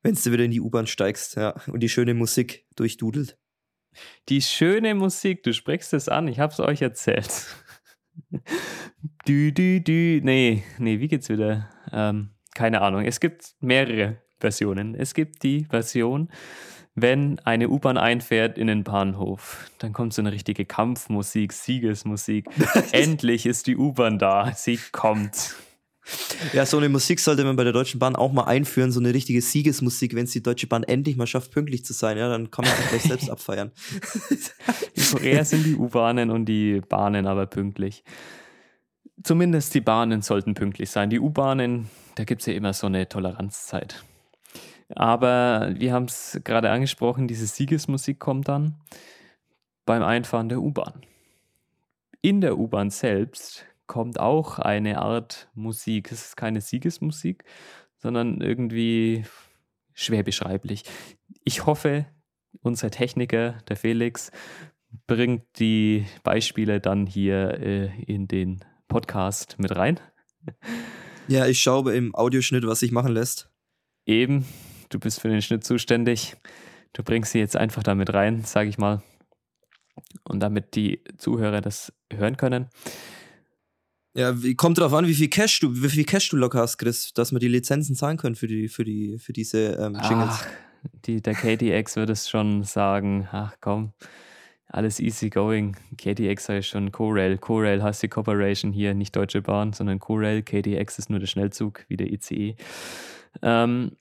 wenn 0.03 0.15
du 0.15 0.33
wieder 0.33 0.45
in 0.45 0.51
die 0.51 0.61
U-Bahn 0.61 0.87
steigst, 0.87 1.37
ja, 1.37 1.55
und 1.67 1.81
die 1.81 1.89
schöne 1.89 2.15
Musik 2.15 2.67
durchdudelt. 2.77 3.37
Die 4.29 4.43
schöne 4.43 4.95
Musik, 4.95 5.43
du 5.43 5.53
sprichst 5.53 5.95
es 5.95 6.09
an, 6.09 6.29
ich 6.29 6.39
hab's 6.41 6.61
euch 6.61 6.83
erzählt. 6.83 7.47
dü, 9.29 9.53
dü, 9.53 9.81
dü. 9.81 10.21
Nee, 10.23 10.65
nee, 10.79 11.01
wie 11.01 11.09
geht's 11.09 11.29
wieder? 11.29 11.71
Ähm, 11.93 12.31
keine 12.55 12.83
Ahnung. 12.83 13.05
Es 13.05 13.21
gibt 13.21 13.55
mehrere 13.61 14.23
Versionen. 14.41 14.95
Es 14.95 15.15
gibt 15.15 15.43
die 15.43 15.65
Version, 15.67 16.29
wenn 16.95 17.39
eine 17.41 17.69
U-Bahn 17.69 17.97
einfährt 17.97 18.59
in 18.59 18.67
den 18.67 18.83
Bahnhof, 18.83 19.71
dann 19.79 19.93
kommt 19.93 20.13
so 20.15 20.23
eine 20.23 20.33
richtige 20.33 20.65
Kampfmusik, 20.65 21.53
Siegesmusik. 21.53 22.47
Endlich 22.93 23.47
ist 23.47 23.67
die 23.67 23.77
U-Bahn 23.77 24.19
da, 24.19 24.53
sie 24.53 24.79
kommt. 24.91 25.55
Ja, 26.53 26.65
so 26.65 26.79
eine 26.79 26.89
Musik 26.89 27.21
sollte 27.21 27.45
man 27.45 27.57
bei 27.57 27.65
der 27.65 27.73
Deutschen 27.73 27.99
Bahn 27.99 28.17
auch 28.17 28.33
mal 28.33 28.45
einführen, 28.45 28.93
so 28.93 29.01
eine 29.01 29.13
richtige 29.13 29.43
Siegesmusik, 29.43 30.15
wenn 30.15 30.25
es 30.25 30.33
die 30.33 30.43
Deutsche 30.43 30.67
Bahn 30.67 30.83
endlich 30.83 31.17
mal 31.17 31.27
schafft, 31.27 31.51
pünktlich 31.51 31.85
zu 31.85 31.93
sein, 31.93 32.17
ja, 32.17 32.29
dann 32.29 32.51
kann 32.51 32.65
man 32.65 32.75
sich 32.77 32.89
gleich 32.89 33.03
selbst 33.03 33.31
abfeiern. 33.31 33.73
In 34.95 35.05
Korea 35.05 35.45
sind 35.45 35.65
die 35.65 35.75
U-Bahnen 35.75 36.31
und 36.31 36.47
die 36.47 36.81
Bahnen 36.81 37.27
aber 37.27 37.47
pünktlich. 37.47 38.05
Zumindest 39.23 39.75
die 39.75 39.81
Bahnen 39.81 40.23
sollten 40.23 40.55
pünktlich 40.55 40.91
sein. 40.91 41.11
Die 41.11 41.19
U-Bahnen, 41.19 41.91
da 42.15 42.25
gibt 42.25 42.43
es 42.43 42.47
ja 42.47 42.53
immer 42.53 42.73
so 42.73 42.87
eine 42.87 43.09
Toleranzzeit. 43.09 44.05
Aber 44.95 45.73
wir 45.75 45.93
haben 45.93 46.05
es 46.05 46.41
gerade 46.45 46.71
angesprochen, 46.71 47.29
diese 47.29 47.47
Siegesmusik 47.47 48.19
kommt 48.19 48.49
dann 48.49 48.77
beim 49.85 50.03
Einfahren 50.03 50.49
der 50.49 50.61
U-Bahn. 50.61 51.03
In 52.23 52.41
der 52.41 52.59
U-Bahn 52.59 52.91
selbst 52.91 53.67
kommt 53.89 54.21
auch 54.21 54.61
eine 54.61 55.03
Art 55.03 55.49
Musik. 55.55 56.13
Es 56.13 56.27
ist 56.27 56.37
keine 56.37 56.61
Siegesmusik, 56.61 57.43
sondern 57.97 58.41
irgendwie 58.41 59.25
schwer 59.95 60.23
beschreiblich. 60.23 60.85
Ich 61.43 61.67
hoffe, 61.67 62.07
unser 62.61 62.91
Techniker, 62.93 63.59
der 63.69 63.77
Felix, 63.77 64.31
bringt 65.07 65.43
die 65.59 66.07
Beispiele 66.23 66.81
dann 66.81 67.07
hier 67.07 67.59
äh, 67.61 68.03
in 68.05 68.29
den 68.29 68.65
Podcast 68.87 69.57
mit 69.59 69.75
rein. 69.75 69.99
Ja, 71.27 71.47
ich 71.47 71.61
schaue 71.61 71.95
im 71.95 72.15
Audioschnitt, 72.15 72.67
was 72.67 72.81
sich 72.81 72.93
machen 72.93 73.13
lässt. 73.13 73.51
Eben, 74.07 74.47
du 74.89 74.99
bist 74.99 75.21
für 75.21 75.29
den 75.29 75.43
Schnitt 75.43 75.65
zuständig. 75.65 76.37
Du 76.95 77.03
bringst 77.03 77.33
sie 77.33 77.39
jetzt 77.39 77.57
einfach 77.57 77.83
damit 77.83 78.15
rein, 78.15 78.45
sage 78.45 78.71
ich 78.71 78.79
mal. 78.79 79.03
Und 80.25 80.41
damit 80.41 80.75
die 80.75 81.03
Zuhörer 81.19 81.61
das 81.61 81.93
hören 82.11 82.37
können. 82.37 82.71
Ja, 84.19 84.35
kommt 84.57 84.79
drauf 84.79 84.93
an, 84.95 85.07
wie 85.07 85.15
viel 85.15 85.29
Cash 85.29 85.61
du, 85.61 85.71
wie 85.81 85.89
viel 85.89 86.03
Cash 86.03 86.31
du 86.31 86.37
locker 86.37 86.59
hast, 86.59 86.77
Chris, 86.77 87.15
dass 87.15 87.31
wir 87.31 87.39
die 87.39 87.47
Lizenzen 87.47 87.95
zahlen 87.95 88.17
können 88.17 88.35
für 88.35 88.49
die, 88.49 88.67
für 88.67 88.83
die, 88.83 89.17
für 89.21 89.33
diese 89.33 89.75
ähm, 89.75 89.97
Jingles. 90.09 90.41
Ach, 90.41 90.47
die, 91.07 91.23
der 91.23 91.35
KDX 91.35 91.95
wird 91.95 92.11
es 92.11 92.29
schon 92.29 92.65
sagen, 92.65 93.29
ach 93.31 93.55
komm, 93.61 93.93
alles 94.67 94.99
easy 94.99 95.31
going. 95.31 95.77
KDX 95.97 96.49
heißt 96.49 96.67
schon 96.67 96.91
Co-Rail. 96.91 97.39
Co-Rail 97.39 97.81
heißt 97.81 98.03
die 98.03 98.09
Corporation 98.09 98.73
hier, 98.73 98.93
nicht 98.93 99.15
Deutsche 99.15 99.41
Bahn, 99.41 99.73
sondern 99.73 100.01
Co-Rail. 100.01 100.43
KDX 100.43 100.99
ist 100.99 101.11
nur 101.11 101.21
der 101.21 101.29
Schnellzug, 101.29 101.85
wie 101.87 101.97
der 101.97 102.13
ICE. 102.13 102.57
Ähm, 103.41 103.93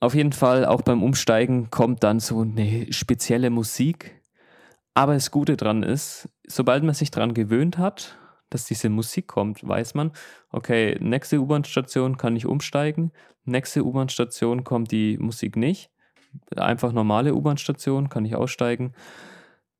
auf 0.00 0.14
jeden 0.14 0.32
Fall, 0.32 0.64
auch 0.64 0.80
beim 0.80 1.02
Umsteigen 1.02 1.68
kommt 1.68 2.02
dann 2.04 2.20
so 2.20 2.40
eine 2.40 2.90
spezielle 2.90 3.50
Musik. 3.50 4.18
Aber 4.94 5.12
das 5.12 5.30
Gute 5.30 5.58
dran 5.58 5.82
ist, 5.82 6.30
sobald 6.46 6.84
man 6.84 6.94
sich 6.94 7.10
daran 7.10 7.34
gewöhnt 7.34 7.76
hat, 7.76 8.16
dass 8.50 8.64
diese 8.64 8.88
Musik 8.88 9.26
kommt, 9.26 9.66
weiß 9.66 9.94
man, 9.94 10.12
okay, 10.50 10.96
nächste 11.00 11.40
U-Bahn-Station 11.40 12.16
kann 12.16 12.36
ich 12.36 12.46
umsteigen, 12.46 13.12
nächste 13.44 13.84
U-Bahn-Station 13.84 14.64
kommt 14.64 14.90
die 14.90 15.18
Musik 15.18 15.56
nicht. 15.56 15.90
Einfach 16.56 16.92
normale 16.92 17.34
U-Bahn-Station 17.34 18.08
kann 18.08 18.24
ich 18.24 18.34
aussteigen. 18.34 18.92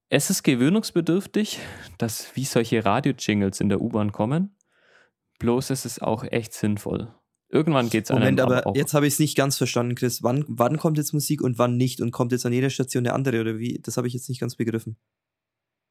Es 0.08 0.30
ist 0.30 0.42
gewöhnungsbedürftig, 0.42 1.58
dass 1.98 2.34
wie 2.34 2.44
solche 2.44 2.84
Radio-Jingles 2.84 3.60
in 3.60 3.68
der 3.68 3.80
U-Bahn 3.80 4.12
kommen. 4.12 4.56
Bloß 5.38 5.70
ist 5.70 5.84
es 5.84 6.00
auch 6.00 6.24
echt 6.24 6.54
sinnvoll. 6.54 7.14
Irgendwann 7.50 7.88
geht 7.88 8.04
es 8.04 8.10
Moment, 8.10 8.40
aber 8.40 8.66
auch. 8.66 8.76
jetzt 8.76 8.92
habe 8.92 9.06
ich 9.06 9.14
es 9.14 9.18
nicht 9.18 9.36
ganz 9.36 9.56
verstanden, 9.56 9.94
Chris. 9.94 10.22
Wann, 10.22 10.44
wann 10.48 10.76
kommt 10.76 10.98
jetzt 10.98 11.14
Musik 11.14 11.40
und 11.40 11.58
wann 11.58 11.76
nicht? 11.76 12.00
Und 12.00 12.10
kommt 12.10 12.32
jetzt 12.32 12.44
an 12.44 12.52
jeder 12.52 12.68
Station 12.68 13.06
eine 13.06 13.14
andere 13.14 13.40
oder 13.40 13.58
wie? 13.58 13.80
Das 13.82 13.96
habe 13.96 14.06
ich 14.06 14.12
jetzt 14.12 14.28
nicht 14.28 14.40
ganz 14.40 14.56
begriffen. 14.56 14.96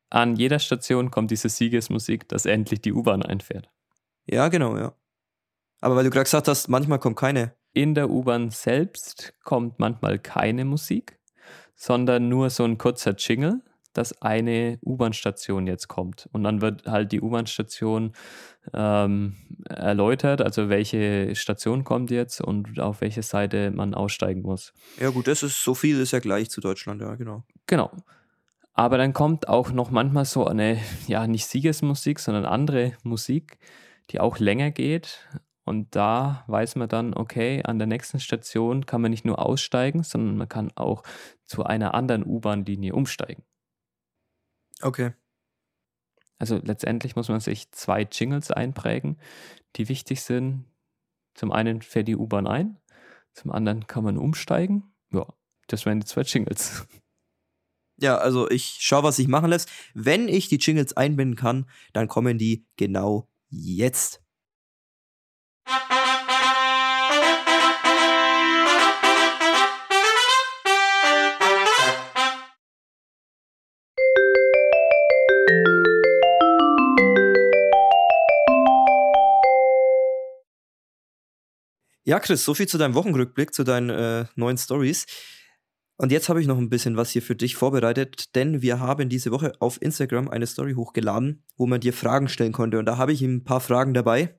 An 0.09 0.35
jeder 0.35 0.59
Station 0.59 1.11
kommt 1.11 1.31
diese 1.31 1.49
Siegesmusik, 1.49 2.27
dass 2.29 2.45
endlich 2.45 2.81
die 2.81 2.93
U-Bahn 2.93 3.23
einfährt. 3.23 3.69
Ja, 4.25 4.47
genau, 4.47 4.77
ja. 4.77 4.93
Aber 5.81 5.95
weil 5.95 6.03
du 6.05 6.09
gerade 6.09 6.23
gesagt 6.23 6.47
hast, 6.47 6.67
manchmal 6.69 6.99
kommt 6.99 7.17
keine. 7.17 7.53
In 7.73 7.93
der 7.93 8.09
U-Bahn 8.09 8.49
selbst 8.49 9.33
kommt 9.43 9.79
manchmal 9.79 10.17
keine 10.17 10.65
Musik, 10.65 11.19
sondern 11.75 12.29
nur 12.29 12.49
so 12.49 12.63
ein 12.63 12.77
kurzer 12.77 13.15
Jingle, 13.17 13.61
dass 13.93 14.21
eine 14.21 14.79
U-Bahn-Station 14.83 15.67
jetzt 15.67 15.87
kommt. 15.87 16.29
Und 16.31 16.43
dann 16.43 16.61
wird 16.61 16.85
halt 16.85 17.11
die 17.11 17.21
U-Bahn-Station 17.21 18.13
ähm, 18.73 19.35
erläutert, 19.69 20.41
also 20.41 20.69
welche 20.69 21.35
Station 21.35 21.83
kommt 21.83 22.11
jetzt 22.11 22.41
und 22.41 22.79
auf 22.79 23.01
welche 23.01 23.23
Seite 23.23 23.71
man 23.71 23.93
aussteigen 23.93 24.41
muss. 24.41 24.73
Ja, 24.99 25.09
gut, 25.09 25.27
das 25.27 25.43
ist 25.43 25.63
so 25.63 25.73
viel 25.73 25.99
ist 25.99 26.11
ja 26.11 26.19
gleich 26.19 26.49
zu 26.49 26.61
Deutschland, 26.61 27.01
ja, 27.01 27.15
genau. 27.15 27.43
Genau. 27.65 27.91
Aber 28.79 28.99
dann 28.99 29.11
kommt 29.11 29.49
auch 29.49 29.71
noch 29.71 29.89
manchmal 29.89 30.25
so 30.25 30.45
eine, 30.45 30.79
ja, 31.07 31.25
nicht 31.25 31.47
Siegesmusik, 31.47 32.19
sondern 32.19 32.45
andere 32.45 32.93
Musik, 33.01 33.57
die 34.11 34.19
auch 34.19 34.37
länger 34.37 34.69
geht. 34.69 35.27
Und 35.63 35.95
da 35.95 36.43
weiß 36.45 36.75
man 36.75 36.87
dann, 36.87 37.15
okay, 37.15 37.63
an 37.63 37.79
der 37.79 37.87
nächsten 37.87 38.19
Station 38.19 38.85
kann 38.85 39.01
man 39.01 39.09
nicht 39.09 39.25
nur 39.25 39.43
aussteigen, 39.43 40.03
sondern 40.03 40.37
man 40.37 40.47
kann 40.47 40.71
auch 40.75 41.01
zu 41.43 41.63
einer 41.63 41.95
anderen 41.95 42.23
U-Bahn-Linie 42.23 42.93
umsteigen. 42.93 43.43
Okay. 44.83 45.13
Also 46.37 46.57
letztendlich 46.57 47.15
muss 47.15 47.29
man 47.29 47.39
sich 47.39 47.71
zwei 47.71 48.03
Jingles 48.03 48.51
einprägen, 48.51 49.19
die 49.75 49.89
wichtig 49.89 50.21
sind. 50.21 50.65
Zum 51.33 51.51
einen 51.51 51.81
fährt 51.81 52.07
die 52.07 52.15
U-Bahn 52.15 52.45
ein, 52.45 52.79
zum 53.33 53.51
anderen 53.51 53.87
kann 53.87 54.03
man 54.03 54.19
umsteigen. 54.19 54.93
Ja, 55.11 55.25
das 55.65 55.87
wären 55.87 55.99
die 55.99 56.05
zwei 56.05 56.21
Jingles. 56.21 56.87
Ja, 57.99 58.17
also 58.17 58.49
ich 58.49 58.77
schaue, 58.79 59.03
was 59.03 59.15
sich 59.15 59.27
machen 59.27 59.49
lässt. 59.49 59.69
Wenn 59.95 60.27
ich 60.27 60.49
die 60.49 60.57
Jingles 60.57 60.95
einbinden 60.95 61.35
kann, 61.35 61.65
dann 61.93 62.07
kommen 62.07 62.37
die 62.37 62.65
genau 62.77 63.27
jetzt. 63.49 64.21
Ja, 82.07 82.21
Chris, 82.21 82.45
so 82.45 82.53
viel 82.53 82.67
zu 82.69 82.77
deinem 82.77 82.93
Wochenrückblick, 82.93 83.53
zu 83.53 83.65
deinen 83.65 83.89
äh, 83.89 84.25
neuen 84.35 84.57
Stories. 84.57 85.05
Und 85.97 86.11
jetzt 86.11 86.29
habe 86.29 86.39
ich 86.39 86.47
noch 86.47 86.57
ein 86.57 86.69
bisschen 86.69 86.95
was 86.95 87.09
hier 87.09 87.21
für 87.21 87.35
dich 87.35 87.55
vorbereitet, 87.55 88.35
denn 88.35 88.61
wir 88.61 88.79
haben 88.79 89.09
diese 89.09 89.31
Woche 89.31 89.53
auf 89.59 89.81
Instagram 89.81 90.29
eine 90.29 90.45
Story 90.45 90.73
hochgeladen, 90.73 91.43
wo 91.55 91.65
man 91.65 91.81
dir 91.81 91.91
Fragen 91.91 92.29
stellen 92.29 92.53
konnte. 92.53 92.77
Und 92.77 92.85
da 92.85 92.97
habe 92.97 93.13
ich 93.13 93.21
ein 93.21 93.43
paar 93.43 93.61
Fragen 93.61 93.93
dabei 93.93 94.37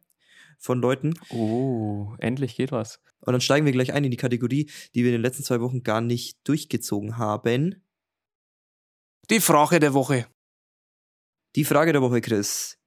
von 0.56 0.80
Leuten. 0.80 1.14
Oh, 1.30 2.14
endlich 2.18 2.56
geht 2.56 2.70
was. 2.70 3.00
Und 3.20 3.32
dann 3.32 3.40
steigen 3.40 3.66
wir 3.66 3.72
gleich 3.72 3.92
ein 3.92 4.04
in 4.04 4.10
die 4.10 4.16
Kategorie, 4.16 4.70
die 4.94 5.02
wir 5.02 5.08
in 5.08 5.14
den 5.14 5.22
letzten 5.22 5.42
zwei 5.42 5.60
Wochen 5.60 5.82
gar 5.82 6.00
nicht 6.00 6.38
durchgezogen 6.46 7.18
haben. 7.18 7.82
Die 9.30 9.40
Frage 9.40 9.80
der 9.80 9.94
Woche. 9.94 10.26
Die 11.56 11.64
Frage 11.64 11.92
der 11.92 12.02
Woche, 12.02 12.20
Chris. 12.20 12.78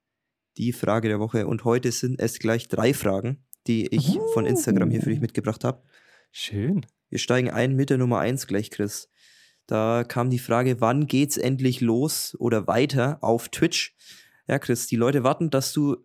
Die 0.57 0.71
Frage 0.71 1.09
der 1.09 1.19
Woche. 1.19 1.45
Und 1.45 1.65
heute 1.65 1.91
sind 1.91 2.19
es 2.19 2.39
gleich 2.39 2.69
drei 2.69 2.93
Fragen 2.93 3.43
die 3.67 3.87
ich 3.87 4.17
uh. 4.17 4.27
von 4.33 4.45
Instagram 4.45 4.91
hier 4.91 5.01
für 5.01 5.09
dich 5.09 5.21
mitgebracht 5.21 5.63
habe. 5.63 5.83
Schön. 6.31 6.85
Wir 7.11 7.19
steigen 7.19 7.49
ein 7.49 7.75
mit 7.75 7.89
der 7.89 7.97
Nummer 7.97 8.19
1 8.19 8.47
gleich, 8.47 8.71
Chris. 8.71 9.09
Da 9.67 10.05
kam 10.05 10.29
die 10.29 10.39
Frage, 10.39 10.79
wann 10.79 11.07
geht's 11.07 11.35
endlich 11.35 11.81
los 11.81 12.37
oder 12.39 12.67
weiter 12.67 13.17
auf 13.21 13.49
Twitch? 13.49 13.97
Ja, 14.47 14.59
Chris, 14.59 14.87
die 14.87 14.95
Leute 14.95 15.25
warten, 15.25 15.49
dass 15.49 15.73
du 15.73 15.97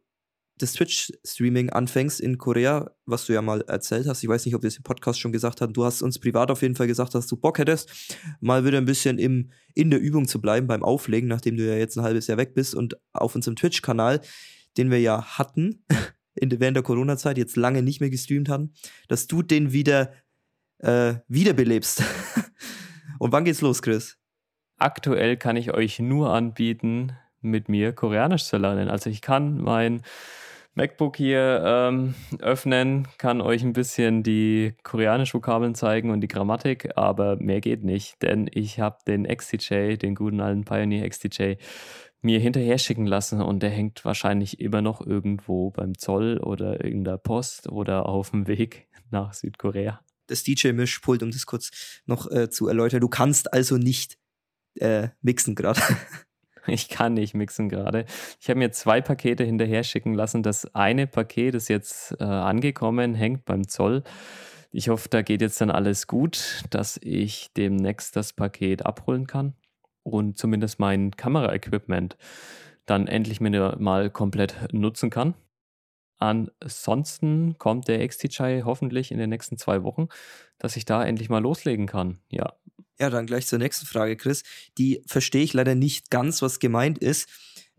das 0.58 0.72
Twitch-Streaming 0.72 1.70
anfängst 1.70 2.20
in 2.20 2.38
Korea, 2.38 2.90
was 3.04 3.26
du 3.26 3.34
ja 3.34 3.40
mal 3.40 3.60
erzählt 3.68 4.08
hast, 4.08 4.24
ich 4.24 4.28
weiß 4.28 4.46
nicht, 4.46 4.56
ob 4.56 4.62
wir 4.62 4.68
es 4.68 4.78
im 4.78 4.82
Podcast 4.82 5.20
schon 5.20 5.30
gesagt 5.30 5.60
haben, 5.60 5.74
du 5.74 5.84
hast 5.84 6.02
uns 6.02 6.18
privat 6.18 6.50
auf 6.50 6.62
jeden 6.62 6.74
Fall 6.74 6.88
gesagt, 6.88 7.14
dass 7.14 7.28
du 7.28 7.36
Bock 7.36 7.58
hättest, 7.58 8.16
mal 8.40 8.64
wieder 8.64 8.78
ein 8.78 8.84
bisschen 8.84 9.18
im, 9.18 9.52
in 9.74 9.90
der 9.90 10.00
Übung 10.00 10.26
zu 10.26 10.40
bleiben 10.40 10.66
beim 10.66 10.82
Auflegen, 10.82 11.28
nachdem 11.28 11.56
du 11.56 11.64
ja 11.64 11.76
jetzt 11.76 11.96
ein 11.96 12.04
halbes 12.04 12.26
Jahr 12.26 12.38
weg 12.38 12.54
bist 12.54 12.74
und 12.74 12.96
auf 13.12 13.36
unserem 13.36 13.54
Twitch-Kanal, 13.54 14.22
den 14.76 14.90
wir 14.90 15.00
ja 15.00 15.38
hatten, 15.38 15.84
in, 16.34 16.50
während 16.58 16.76
der 16.76 16.82
Corona-Zeit, 16.82 17.38
jetzt 17.38 17.56
lange 17.56 17.82
nicht 17.82 18.00
mehr 18.00 18.10
gestreamt 18.10 18.48
haben, 18.48 18.72
dass 19.08 19.28
du 19.28 19.42
den 19.42 19.72
wieder 19.72 20.12
äh, 20.78 21.14
wiederbelebst. 21.28 22.02
und 23.18 23.32
wann 23.32 23.44
geht's 23.44 23.60
los, 23.60 23.82
Chris? 23.82 24.18
Aktuell 24.78 25.36
kann 25.36 25.56
ich 25.56 25.72
euch 25.72 25.98
nur 25.98 26.32
anbieten, 26.32 27.12
mit 27.40 27.68
mir 27.68 27.92
Koreanisch 27.92 28.44
zu 28.44 28.56
lernen. 28.58 28.88
Also 28.88 29.08
ich 29.08 29.22
kann 29.22 29.58
mein 29.58 30.02
MacBook 30.76 31.16
hier 31.16 31.62
ähm, 31.64 32.14
öffnen, 32.40 33.08
kann 33.16 33.40
euch 33.40 33.62
ein 33.62 33.72
bisschen 33.72 34.22
die 34.22 34.74
koreanischen 34.82 35.38
Vokabeln 35.38 35.74
zeigen 35.74 36.10
und 36.10 36.20
die 36.20 36.28
Grammatik, 36.28 36.90
aber 36.96 37.36
mehr 37.36 37.62
geht 37.62 37.82
nicht, 37.82 38.22
denn 38.22 38.50
ich 38.52 38.78
habe 38.78 38.98
den 39.06 39.26
XTJ, 39.26 39.96
den 39.96 40.14
guten 40.14 40.42
alten 40.42 40.66
Pioneer 40.66 41.08
XTJ, 41.08 41.54
mir 42.20 42.40
hinterher 42.40 42.76
schicken 42.76 43.06
lassen 43.06 43.40
und 43.40 43.62
der 43.62 43.70
hängt 43.70 44.04
wahrscheinlich 44.04 44.60
immer 44.60 44.82
noch 44.82 45.00
irgendwo 45.00 45.70
beim 45.70 45.96
Zoll 45.96 46.38
oder 46.38 46.84
in 46.84 47.04
der 47.04 47.16
Post 47.16 47.70
oder 47.70 48.06
auf 48.06 48.32
dem 48.32 48.46
Weg 48.46 48.88
nach 49.10 49.32
Südkorea. 49.32 50.00
Das 50.26 50.42
DJ-Mischpult, 50.42 51.22
um 51.22 51.30
das 51.30 51.46
kurz 51.46 51.70
noch 52.06 52.30
äh, 52.30 52.50
zu 52.50 52.68
erläutern. 52.68 53.00
Du 53.00 53.08
kannst 53.08 53.52
also 53.52 53.76
nicht 53.76 54.18
äh, 54.76 55.08
mixen 55.22 55.54
gerade. 55.54 55.80
Ich 56.68 56.88
kann 56.88 57.14
nicht 57.14 57.32
mixen 57.32 57.68
gerade. 57.68 58.06
Ich 58.40 58.48
habe 58.48 58.58
mir 58.58 58.72
zwei 58.72 59.00
Pakete 59.00 59.44
hinterher 59.44 59.84
schicken 59.84 60.14
lassen. 60.14 60.42
Das 60.42 60.74
eine 60.74 61.06
Paket 61.06 61.54
ist 61.54 61.68
jetzt 61.68 62.16
äh, 62.18 62.24
angekommen, 62.24 63.14
hängt 63.14 63.44
beim 63.44 63.68
Zoll. 63.68 64.02
Ich 64.72 64.88
hoffe, 64.88 65.08
da 65.08 65.22
geht 65.22 65.42
jetzt 65.42 65.60
dann 65.60 65.70
alles 65.70 66.06
gut, 66.06 66.64
dass 66.70 66.98
ich 67.00 67.52
demnächst 67.56 68.16
das 68.16 68.32
Paket 68.32 68.84
abholen 68.84 69.28
kann 69.28 69.54
und 70.02 70.38
zumindest 70.38 70.78
mein 70.78 71.12
Kameraequipment 71.12 72.16
dann 72.84 73.06
endlich 73.06 73.40
mal 73.40 74.10
komplett 74.10 74.72
nutzen 74.72 75.10
kann. 75.10 75.34
Ansonsten 76.18 77.58
kommt 77.58 77.88
der 77.88 78.06
XTJ 78.06 78.62
hoffentlich 78.64 79.10
in 79.10 79.18
den 79.18 79.30
nächsten 79.30 79.58
zwei 79.58 79.82
Wochen, 79.82 80.08
dass 80.58 80.76
ich 80.76 80.84
da 80.84 81.04
endlich 81.04 81.28
mal 81.28 81.42
loslegen 81.42 81.86
kann. 81.86 82.18
Ja, 82.30 82.54
ja, 82.98 83.10
dann 83.10 83.26
gleich 83.26 83.46
zur 83.46 83.58
nächsten 83.58 83.86
Frage, 83.86 84.16
Chris. 84.16 84.42
Die 84.78 85.02
verstehe 85.06 85.42
ich 85.42 85.52
leider 85.52 85.74
nicht 85.74 86.10
ganz, 86.10 86.40
was 86.40 86.58
gemeint 86.58 86.98
ist. 86.98 87.28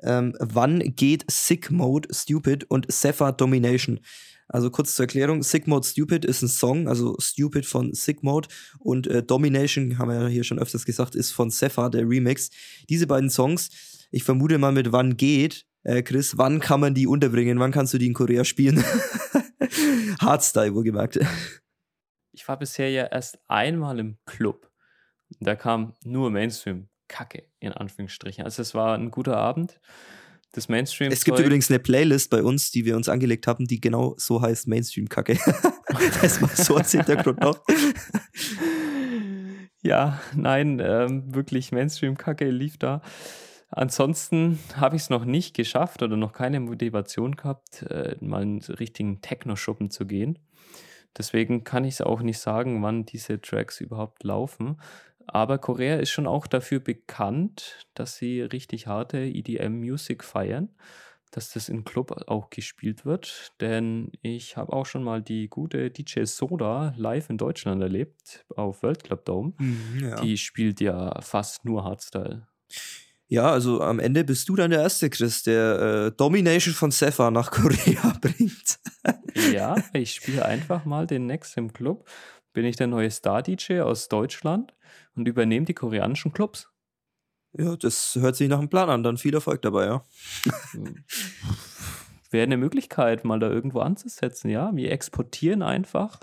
Ähm, 0.03 0.35
wann 0.39 0.79
geht 0.95 1.25
Sick 1.29 1.71
Mode 1.71 2.09
Stupid 2.13 2.69
und 2.69 2.91
Sepha 2.91 3.31
Domination? 3.31 3.99
Also 4.47 4.69
kurz 4.69 4.95
zur 4.95 5.03
Erklärung, 5.03 5.43
Sick 5.43 5.67
Mode 5.67 5.85
Stupid 5.85 6.23
ist 6.23 6.41
ein 6.41 6.47
Song, 6.47 6.87
also 6.87 7.15
Stupid 7.19 7.65
von 7.65 7.93
Sick 7.93 8.23
Mode 8.23 8.47
und 8.79 9.07
äh, 9.07 9.21
Domination, 9.21 9.97
haben 9.97 10.09
wir 10.09 10.21
ja 10.21 10.27
hier 10.27 10.43
schon 10.43 10.59
öfters 10.59 10.85
gesagt, 10.85 11.15
ist 11.15 11.31
von 11.31 11.49
Sepha, 11.49 11.89
der 11.89 12.07
Remix. 12.07 12.49
Diese 12.89 13.07
beiden 13.07 13.29
Songs, 13.29 13.69
ich 14.11 14.23
vermute 14.23 14.57
mal 14.57 14.71
mit 14.71 14.91
wann 14.91 15.17
geht, 15.17 15.65
äh, 15.83 16.01
Chris, 16.01 16.37
wann 16.37 16.59
kann 16.59 16.79
man 16.79 16.93
die 16.93 17.07
unterbringen? 17.07 17.59
Wann 17.59 17.71
kannst 17.71 17.93
du 17.93 17.97
die 17.97 18.07
in 18.07 18.13
Korea 18.13 18.43
spielen? 18.43 18.83
Hardstyle, 20.21 20.73
wohlgemerkt. 20.73 21.19
Ich 22.31 22.47
war 22.47 22.59
bisher 22.59 22.89
ja 22.89 23.05
erst 23.05 23.39
einmal 23.47 23.99
im 23.99 24.17
Club. 24.25 24.69
Da 25.39 25.55
kam 25.55 25.93
nur 26.03 26.29
Mainstream-Kacke, 26.29 27.43
in 27.59 27.71
Anführungsstrichen. 27.71 28.43
Also 28.43 28.61
es 28.61 28.75
war 28.75 28.97
ein 28.97 29.11
guter 29.11 29.37
Abend. 29.37 29.79
Das 30.57 30.69
Mainstream. 30.69 31.11
Es 31.11 31.23
gibt 31.23 31.37
übrigens 31.37 31.69
eine 31.69 31.77
Playlist 31.77 32.31
bei 32.31 32.41
uns, 32.41 32.71
die 32.71 32.83
wir 32.83 32.95
uns 32.95 33.09
angelegt 33.09 33.45
haben, 33.45 33.67
die 33.67 33.79
genau 33.79 34.15
so 34.17 34.41
heißt 34.41 34.67
Mainstream-Kacke. 34.67 35.33
das 36.21 36.41
war 36.41 36.49
so 36.49 36.77
als 36.77 36.93
Hintergrund 36.93 37.41
noch. 37.41 37.63
ja, 39.83 40.19
nein, 40.35 40.81
ähm, 40.83 41.35
wirklich 41.35 41.71
Mainstream-Kacke 41.71 42.49
lief 42.49 42.79
da. 42.79 43.03
Ansonsten 43.69 44.57
habe 44.73 44.95
ich 44.95 45.03
es 45.03 45.09
noch 45.11 45.25
nicht 45.25 45.55
geschafft 45.55 46.01
oder 46.01 46.17
noch 46.17 46.33
keine 46.33 46.59
Motivation 46.59 47.35
gehabt, 47.35 47.83
äh, 47.83 48.15
mal 48.19 48.41
einen 48.41 48.63
richtigen 48.63 49.21
Techno-Schuppen 49.21 49.91
zu 49.91 50.07
gehen. 50.07 50.39
Deswegen 51.15 51.65
kann 51.65 51.85
ich 51.85 51.93
es 51.93 52.01
auch 52.01 52.23
nicht 52.23 52.39
sagen, 52.39 52.81
wann 52.81 53.05
diese 53.05 53.39
Tracks 53.39 53.79
überhaupt 53.79 54.23
laufen. 54.23 54.77
Aber 55.27 55.57
Korea 55.57 55.97
ist 55.97 56.09
schon 56.09 56.25
auch 56.25 56.47
dafür 56.47 56.79
bekannt, 56.79 57.85
dass 57.93 58.15
sie 58.15 58.41
richtig 58.41 58.87
harte 58.87 59.19
EDM-Music 59.19 60.23
feiern, 60.23 60.69
dass 61.31 61.51
das 61.51 61.67
im 61.67 61.83
Club 61.83 62.11
auch 62.27 62.49
gespielt 62.49 63.05
wird. 63.05 63.51
Denn 63.59 64.11
ich 64.21 64.55
habe 64.55 64.71
auch 64.71 64.85
schon 64.85 65.03
mal 65.03 65.21
die 65.21 65.49
gute 65.49 65.91
DJ 65.91 66.23
Soda 66.23 66.93
live 66.97 67.29
in 67.29 67.37
Deutschland 67.37 67.81
erlebt, 67.81 68.45
auf 68.55 68.83
World 68.83 69.03
Club 69.03 69.25
Dome. 69.25 69.53
Mhm, 69.57 69.99
ja. 70.01 70.15
Die 70.21 70.37
spielt 70.37 70.79
ja 70.79 71.19
fast 71.21 71.65
nur 71.65 71.83
Hardstyle. 71.83 72.47
Ja, 73.29 73.51
also 73.51 73.81
am 73.81 73.99
Ende 73.99 74.23
bist 74.23 74.47
du 74.47 74.55
dann 74.55 74.71
der 74.71 74.81
erste 74.81 75.09
Chris, 75.09 75.43
der 75.43 75.79
äh, 76.07 76.11
Domination 76.15 76.73
von 76.73 76.91
Sefa 76.91 77.29
nach 77.29 77.51
Korea 77.51 78.17
bringt. 78.21 78.79
ja, 79.51 79.75
ich 79.91 80.13
spiele 80.13 80.45
einfach 80.45 80.85
mal 80.85 81.05
den 81.05 81.25
Next 81.25 81.57
im 81.57 81.73
Club. 81.73 82.07
Bin 82.53 82.63
ich 82.63 82.77
der 82.77 82.87
neue 82.87 83.11
Star-DJ 83.11 83.81
aus 83.81 84.07
Deutschland 84.07 84.73
und 85.17 85.27
übernehmen 85.27 85.65
die 85.65 85.73
koreanischen 85.73 86.31
Clubs. 86.31 86.69
Ja, 87.53 87.75
das 87.75 88.15
hört 88.15 88.35
sich 88.35 88.49
nach 88.49 88.59
einem 88.59 88.69
Plan 88.69 88.89
an. 88.89 89.03
Dann 89.03 89.17
viel 89.17 89.33
Erfolg 89.33 89.61
dabei, 89.61 89.85
ja. 89.85 90.03
Wäre 92.29 92.43
eine 92.43 92.57
Möglichkeit, 92.57 93.23
mal 93.23 93.39
da 93.39 93.49
irgendwo 93.49 93.79
anzusetzen, 93.79 94.49
ja. 94.49 94.71
Wir 94.75 94.91
exportieren 94.91 95.61
einfach 95.61 96.19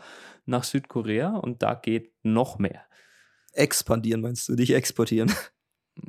nach 0.47 0.65
Südkorea 0.65 1.31
und 1.37 1.63
da 1.63 1.75
geht 1.75 2.13
noch 2.23 2.59
mehr. 2.59 2.83
Expandieren 3.53 4.21
meinst 4.21 4.49
du, 4.49 4.55
nicht 4.55 4.75
exportieren? 4.75 5.33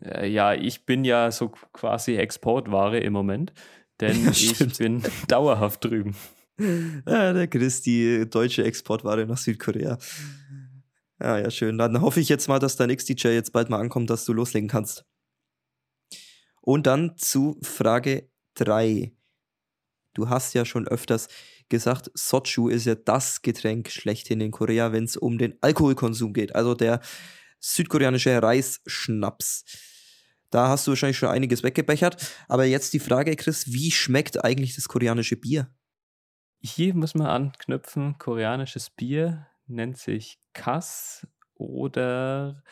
Äh, 0.01 0.27
ja, 0.27 0.55
ich 0.55 0.87
bin 0.87 1.05
ja 1.05 1.29
so 1.29 1.49
quasi 1.71 2.15
Exportware 2.15 2.97
im 2.97 3.13
Moment, 3.13 3.53
denn 4.01 4.25
ja, 4.25 4.31
ich 4.31 4.57
bin 4.79 5.03
dauerhaft 5.27 5.83
drüben. 5.85 6.15
Ja, 6.57 7.33
der 7.33 7.47
Chris, 7.47 7.83
die 7.83 8.27
deutsche 8.27 8.63
Exportware 8.63 9.27
nach 9.27 9.37
Südkorea. 9.37 9.99
Ja, 11.19 11.37
ja, 11.37 11.49
schön. 11.49 11.77
Dann 11.77 12.01
hoffe 12.01 12.19
ich 12.19 12.29
jetzt 12.29 12.47
mal, 12.47 12.59
dass 12.59 12.75
dein 12.75 12.89
X-DJ 12.89 13.29
jetzt 13.29 13.53
bald 13.53 13.69
mal 13.69 13.79
ankommt, 13.79 14.09
dass 14.09 14.25
du 14.25 14.33
loslegen 14.33 14.69
kannst. 14.69 15.05
Und 16.61 16.87
dann 16.87 17.15
zu 17.17 17.57
Frage 17.61 18.29
3. 18.55 19.13
Du 20.13 20.29
hast 20.29 20.53
ja 20.53 20.65
schon 20.65 20.87
öfters 20.87 21.27
gesagt, 21.69 22.11
Sochu 22.13 22.69
ist 22.69 22.85
ja 22.85 22.95
das 22.95 23.41
Getränk 23.41 23.89
schlechthin 23.89 24.41
in 24.41 24.51
Korea, 24.51 24.91
wenn 24.91 25.03
es 25.03 25.17
um 25.17 25.37
den 25.37 25.57
Alkoholkonsum 25.61 26.33
geht. 26.33 26.55
Also 26.55 26.73
der 26.73 27.01
südkoreanische 27.59 28.41
Reisschnaps. 28.41 29.63
Da 30.51 30.69
hast 30.69 30.87
du 30.87 30.91
wahrscheinlich 30.91 31.17
schon 31.17 31.29
einiges 31.29 31.63
weggebechert. 31.63 32.33
Aber 32.47 32.65
jetzt 32.65 32.93
die 32.93 32.99
Frage, 32.99 33.35
Chris, 33.35 33.73
wie 33.73 33.91
schmeckt 33.91 34.43
eigentlich 34.43 34.75
das 34.75 34.87
koreanische 34.87 35.35
Bier? 35.35 35.73
Hier 36.61 36.93
muss 36.95 37.13
man 37.13 37.27
anknüpfen, 37.27 38.17
koreanisches 38.17 38.89
Bier 38.89 39.47
nennt 39.67 39.97
sich 39.97 40.39
Kass 40.53 41.27
oder 41.55 42.63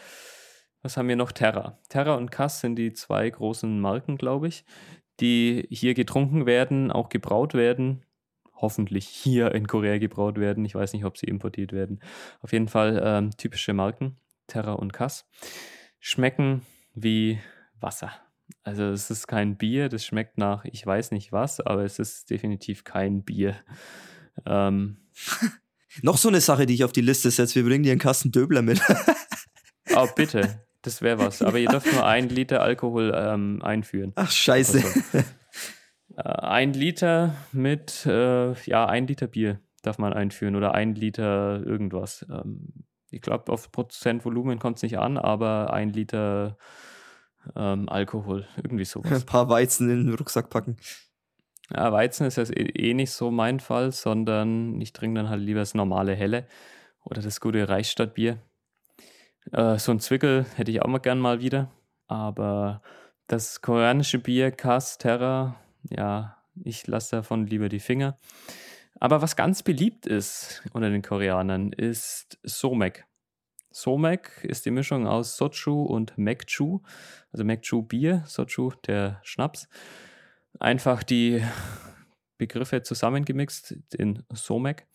was 0.81 0.97
haben 0.97 1.07
wir 1.07 1.15
noch? 1.15 1.31
Terra. 1.31 1.79
Terra 1.87 2.15
und 2.15 2.29
Kass 2.29 2.59
sind 2.59 2.75
die 2.75 2.91
zwei 2.93 3.29
großen 3.29 3.79
Marken, 3.79 4.17
glaube 4.17 4.49
ich, 4.49 4.65
die 5.19 5.65
hier 5.69 5.93
getrunken 5.93 6.45
werden, 6.45 6.91
auch 6.91 7.09
gebraut 7.09 7.53
werden. 7.53 8.05
Hoffentlich 8.55 9.07
hier 9.07 9.53
in 9.53 9.67
Korea 9.67 9.97
gebraut 9.97 10.37
werden. 10.37 10.65
Ich 10.65 10.75
weiß 10.75 10.93
nicht, 10.93 11.05
ob 11.05 11.17
sie 11.17 11.25
importiert 11.27 11.71
werden. 11.71 12.01
Auf 12.41 12.51
jeden 12.51 12.67
Fall 12.67 13.01
ähm, 13.03 13.31
typische 13.31 13.73
Marken, 13.73 14.17
Terra 14.47 14.73
und 14.73 14.93
Kass. 14.93 15.27
Schmecken 15.99 16.65
wie 16.93 17.39
Wasser. 17.79 18.11
Also 18.63 18.83
es 18.83 19.09
ist 19.09 19.27
kein 19.27 19.57
Bier, 19.57 19.89
das 19.89 20.05
schmeckt 20.05 20.37
nach 20.37 20.65
ich 20.65 20.85
weiß 20.85 21.11
nicht 21.11 21.31
was, 21.31 21.59
aber 21.59 21.83
es 21.83 21.99
ist 21.99 22.29
definitiv 22.29 22.83
kein 22.83 23.23
Bier. 23.23 23.55
Ähm, 24.45 24.97
Noch 26.01 26.17
so 26.17 26.29
eine 26.29 26.41
Sache, 26.41 26.65
die 26.65 26.73
ich 26.73 26.83
auf 26.83 26.91
die 26.91 27.01
Liste 27.01 27.29
setze. 27.31 27.55
Wir 27.55 27.63
bringen 27.63 27.83
dir 27.83 27.91
einen 27.91 27.99
Kasten 27.99 28.31
Döbler 28.31 28.61
mit. 28.61 28.81
oh, 29.95 30.07
bitte. 30.15 30.61
Das 30.81 31.01
wäre 31.01 31.19
was. 31.19 31.41
Aber 31.41 31.59
ihr 31.59 31.69
dürft 31.69 31.91
nur 31.93 32.05
ein 32.05 32.29
Liter 32.29 32.61
Alkohol 32.61 33.13
ähm, 33.15 33.61
einführen. 33.61 34.11
Ach, 34.15 34.31
scheiße. 34.31 34.83
Also, 34.83 35.25
äh, 36.17 36.21
ein 36.21 36.73
Liter 36.73 37.35
mit, 37.51 38.05
äh, 38.05 38.53
ja, 38.65 38.85
ein 38.85 39.07
Liter 39.07 39.27
Bier 39.27 39.59
darf 39.81 39.97
man 39.97 40.13
einführen 40.13 40.55
oder 40.55 40.73
ein 40.73 40.95
Liter 40.95 41.61
irgendwas. 41.65 42.25
Ähm, 42.29 42.85
ich 43.11 43.21
glaube, 43.21 43.51
auf 43.51 43.71
Prozentvolumen 43.71 44.59
kommt 44.59 44.77
es 44.77 44.83
nicht 44.83 44.97
an, 44.97 45.17
aber 45.17 45.71
ein 45.71 45.91
Liter 45.91 46.57
ähm, 47.55 47.87
Alkohol, 47.89 48.47
irgendwie 48.57 48.85
sowas. 48.85 49.11
Ein 49.11 49.25
paar 49.25 49.49
Weizen 49.49 49.89
in 49.89 50.07
den 50.07 50.15
Rucksack 50.15 50.49
packen. 50.49 50.77
Ja, 51.71 51.91
Weizen 51.91 52.27
ist 52.27 52.37
ja 52.37 52.43
eh, 52.43 52.89
eh 52.89 52.93
nicht 52.93 53.11
so 53.11 53.31
mein 53.31 53.59
Fall, 53.59 53.91
sondern 53.91 54.79
ich 54.81 54.93
trinke 54.93 55.19
dann 55.21 55.29
halt 55.29 55.41
lieber 55.41 55.59
das 55.59 55.73
normale 55.73 56.15
Helle 56.15 56.47
oder 57.03 57.21
das 57.21 57.39
gute 57.39 57.67
Reichstadtbier. 57.69 58.39
Äh, 59.51 59.77
so 59.77 59.91
ein 59.91 59.99
Zwickel 59.99 60.45
hätte 60.55 60.71
ich 60.71 60.81
auch 60.81 60.87
mal 60.87 60.99
gern 60.99 61.19
mal 61.19 61.41
wieder. 61.41 61.71
Aber 62.07 62.81
das 63.27 63.61
koreanische 63.61 64.19
Bier, 64.19 64.51
Kass, 64.51 64.97
Terra, 64.97 65.55
ja, 65.89 66.37
Ich 66.63 66.85
lasse 66.87 67.15
davon 67.17 67.47
lieber 67.47 67.69
die 67.69 67.79
Finger. 67.79 68.17
Aber 68.99 69.21
was 69.21 69.35
ganz 69.35 69.63
beliebt 69.63 70.05
ist 70.05 70.63
unter 70.73 70.89
den 70.89 71.01
Koreanern, 71.01 71.71
ist 71.73 72.37
Somek. 72.43 73.05
Somek 73.71 74.43
ist 74.43 74.65
die 74.65 74.71
Mischung 74.71 75.07
aus 75.07 75.35
Sochu 75.35 75.83
und 75.83 76.15
Mekchu, 76.17 76.81
also 77.31 77.43
Mekchu 77.43 77.81
Bier, 77.81 78.23
Sochu 78.27 78.71
der 78.85 79.19
Schnaps. 79.23 79.67
Einfach 80.59 81.03
die 81.03 81.43
Begriffe 82.37 82.81
zusammengemixt 82.81 83.75
in 83.93 84.23
Somek. 84.33 84.87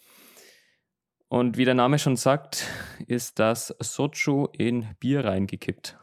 Und 1.28 1.58
wie 1.58 1.64
der 1.64 1.74
Name 1.74 1.98
schon 1.98 2.16
sagt, 2.16 2.66
ist 3.06 3.38
das 3.38 3.74
Sochu 3.80 4.46
in 4.52 4.86
Bier 4.98 5.24
reingekippt. 5.24 5.98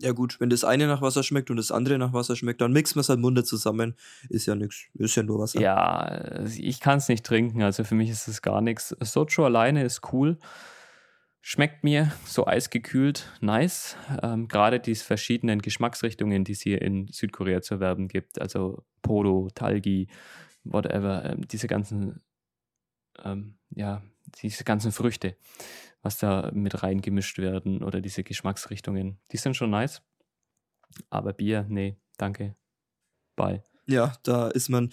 Ja 0.00 0.12
gut, 0.12 0.38
wenn 0.38 0.48
das 0.48 0.62
eine 0.62 0.86
nach 0.86 1.02
Wasser 1.02 1.24
schmeckt 1.24 1.50
und 1.50 1.56
das 1.56 1.72
andere 1.72 1.98
nach 1.98 2.12
Wasser 2.12 2.36
schmeckt, 2.36 2.60
dann 2.60 2.72
mixen 2.72 2.96
wir 2.96 3.00
es 3.00 3.08
halt 3.08 3.18
Munde 3.18 3.42
zusammen. 3.42 3.96
Ist 4.28 4.46
ja 4.46 4.54
nichts, 4.54 4.84
ist 4.94 5.16
ja 5.16 5.24
nur 5.24 5.40
Wasser. 5.40 5.60
Ja, 5.60 6.44
ich 6.56 6.78
kann 6.78 6.98
es 6.98 7.08
nicht 7.08 7.26
trinken, 7.26 7.62
also 7.62 7.82
für 7.82 7.96
mich 7.96 8.08
ist 8.08 8.28
es 8.28 8.40
gar 8.40 8.60
nichts. 8.60 8.94
Sochu 9.00 9.42
alleine 9.42 9.82
ist 9.82 10.12
cool. 10.12 10.38
Schmeckt 11.48 11.82
mir 11.82 12.12
so 12.26 12.46
eisgekühlt 12.46 13.32
nice. 13.40 13.96
Ähm, 14.22 14.48
Gerade 14.48 14.80
die 14.80 14.94
verschiedenen 14.94 15.62
Geschmacksrichtungen, 15.62 16.44
die 16.44 16.52
es 16.52 16.60
hier 16.60 16.82
in 16.82 17.08
Südkorea 17.08 17.62
zu 17.62 17.76
erwerben 17.76 18.08
gibt, 18.08 18.38
also 18.38 18.84
Podo, 19.00 19.48
Talgi, 19.54 20.08
whatever, 20.64 21.24
ähm, 21.24 21.48
diese 21.48 21.66
ganzen, 21.66 22.20
ähm, 23.24 23.56
ja, 23.70 24.02
diese 24.42 24.64
ganzen 24.64 24.92
Früchte 24.92 25.36
was 26.02 26.18
da 26.18 26.50
mit 26.52 26.82
reingemischt 26.82 27.38
werden 27.38 27.82
oder 27.82 28.00
diese 28.00 28.22
Geschmacksrichtungen. 28.22 29.18
Die 29.32 29.36
sind 29.36 29.56
schon 29.56 29.70
nice. 29.70 30.02
Aber 31.10 31.32
Bier, 31.32 31.66
nee, 31.68 31.96
danke. 32.16 32.56
Bye. 33.36 33.62
Ja, 33.86 34.14
da 34.22 34.48
ist 34.48 34.68
man 34.68 34.92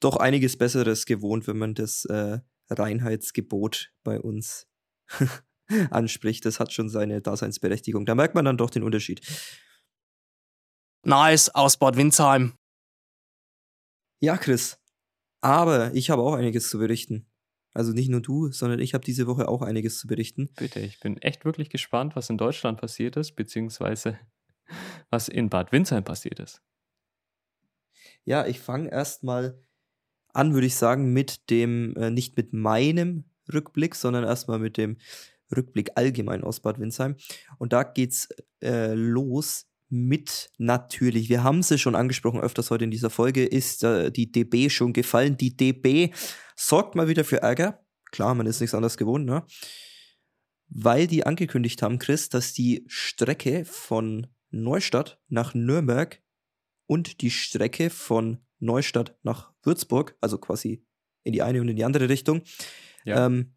doch 0.00 0.16
einiges 0.16 0.56
Besseres 0.56 1.06
gewohnt, 1.06 1.46
wenn 1.46 1.58
man 1.58 1.74
das 1.74 2.04
äh, 2.04 2.40
Reinheitsgebot 2.68 3.92
bei 4.02 4.20
uns 4.20 4.68
anspricht. 5.90 6.44
Das 6.44 6.60
hat 6.60 6.72
schon 6.72 6.88
seine 6.88 7.20
Daseinsberechtigung. 7.20 8.06
Da 8.06 8.14
merkt 8.14 8.34
man 8.34 8.44
dann 8.44 8.56
doch 8.56 8.70
den 8.70 8.82
Unterschied. 8.82 9.20
Nice, 11.04 11.54
aus 11.54 11.76
Bad 11.76 11.96
Windsheim. 11.96 12.54
Ja, 14.20 14.36
Chris. 14.38 14.78
Aber 15.42 15.92
ich 15.94 16.08
habe 16.08 16.22
auch 16.22 16.32
einiges 16.32 16.70
zu 16.70 16.78
berichten. 16.78 17.26
Also 17.74 17.92
nicht 17.92 18.08
nur 18.08 18.22
du, 18.22 18.50
sondern 18.52 18.78
ich 18.78 18.94
habe 18.94 19.04
diese 19.04 19.26
Woche 19.26 19.48
auch 19.48 19.60
einiges 19.60 19.98
zu 19.98 20.06
berichten. 20.06 20.48
Bitte, 20.56 20.80
ich 20.80 21.00
bin 21.00 21.18
echt 21.18 21.44
wirklich 21.44 21.68
gespannt, 21.68 22.14
was 22.16 22.30
in 22.30 22.38
Deutschland 22.38 22.80
passiert 22.80 23.16
ist, 23.16 23.32
beziehungsweise 23.32 24.18
was 25.10 25.28
in 25.28 25.50
Bad 25.50 25.72
Windsheim 25.72 26.04
passiert 26.04 26.38
ist. 26.38 26.62
Ja, 28.24 28.46
ich 28.46 28.60
fange 28.60 28.90
erstmal 28.90 29.60
an, 30.32 30.54
würde 30.54 30.66
ich 30.66 30.76
sagen, 30.76 31.12
mit 31.12 31.50
dem, 31.50 31.94
äh, 31.96 32.10
nicht 32.10 32.36
mit 32.36 32.52
meinem 32.52 33.24
Rückblick, 33.52 33.94
sondern 33.94 34.24
erstmal 34.24 34.58
mit 34.58 34.76
dem 34.76 34.96
Rückblick 35.54 35.90
allgemein 35.96 36.42
aus 36.44 36.60
Bad 36.60 36.78
Windsheim. 36.78 37.16
Und 37.58 37.72
da 37.72 37.82
geht's 37.82 38.28
äh, 38.62 38.94
los 38.94 39.66
mit 39.88 40.50
natürlich, 40.58 41.28
wir 41.28 41.44
haben 41.44 41.62
sie 41.62 41.78
schon 41.78 41.94
angesprochen 41.94 42.40
öfters 42.40 42.70
heute 42.70 42.84
in 42.84 42.90
dieser 42.90 43.10
Folge, 43.10 43.44
ist 43.44 43.84
äh, 43.84 44.10
die 44.10 44.32
DB 44.32 44.68
schon 44.68 44.92
gefallen. 44.92 45.36
Die 45.36 45.56
DB 45.56 46.12
sorgt 46.56 46.94
mal 46.94 47.08
wieder 47.08 47.24
für 47.24 47.42
Ärger. 47.42 47.84
Klar, 48.10 48.34
man 48.34 48.46
ist 48.46 48.60
nichts 48.60 48.74
anderes 48.74 48.96
gewohnt, 48.96 49.26
ne? 49.26 49.44
Weil 50.68 51.06
die 51.06 51.26
angekündigt 51.26 51.82
haben, 51.82 51.98
Chris, 51.98 52.28
dass 52.28 52.52
die 52.52 52.84
Strecke 52.88 53.64
von 53.64 54.26
Neustadt 54.50 55.20
nach 55.28 55.54
Nürnberg 55.54 56.20
und 56.86 57.20
die 57.20 57.30
Strecke 57.30 57.90
von 57.90 58.38
Neustadt 58.58 59.16
nach 59.22 59.52
Würzburg, 59.62 60.16
also 60.20 60.38
quasi 60.38 60.84
in 61.22 61.32
die 61.32 61.42
eine 61.42 61.60
und 61.60 61.68
in 61.68 61.76
die 61.76 61.84
andere 61.84 62.08
Richtung, 62.08 62.42
ja. 63.04 63.26
ähm, 63.26 63.54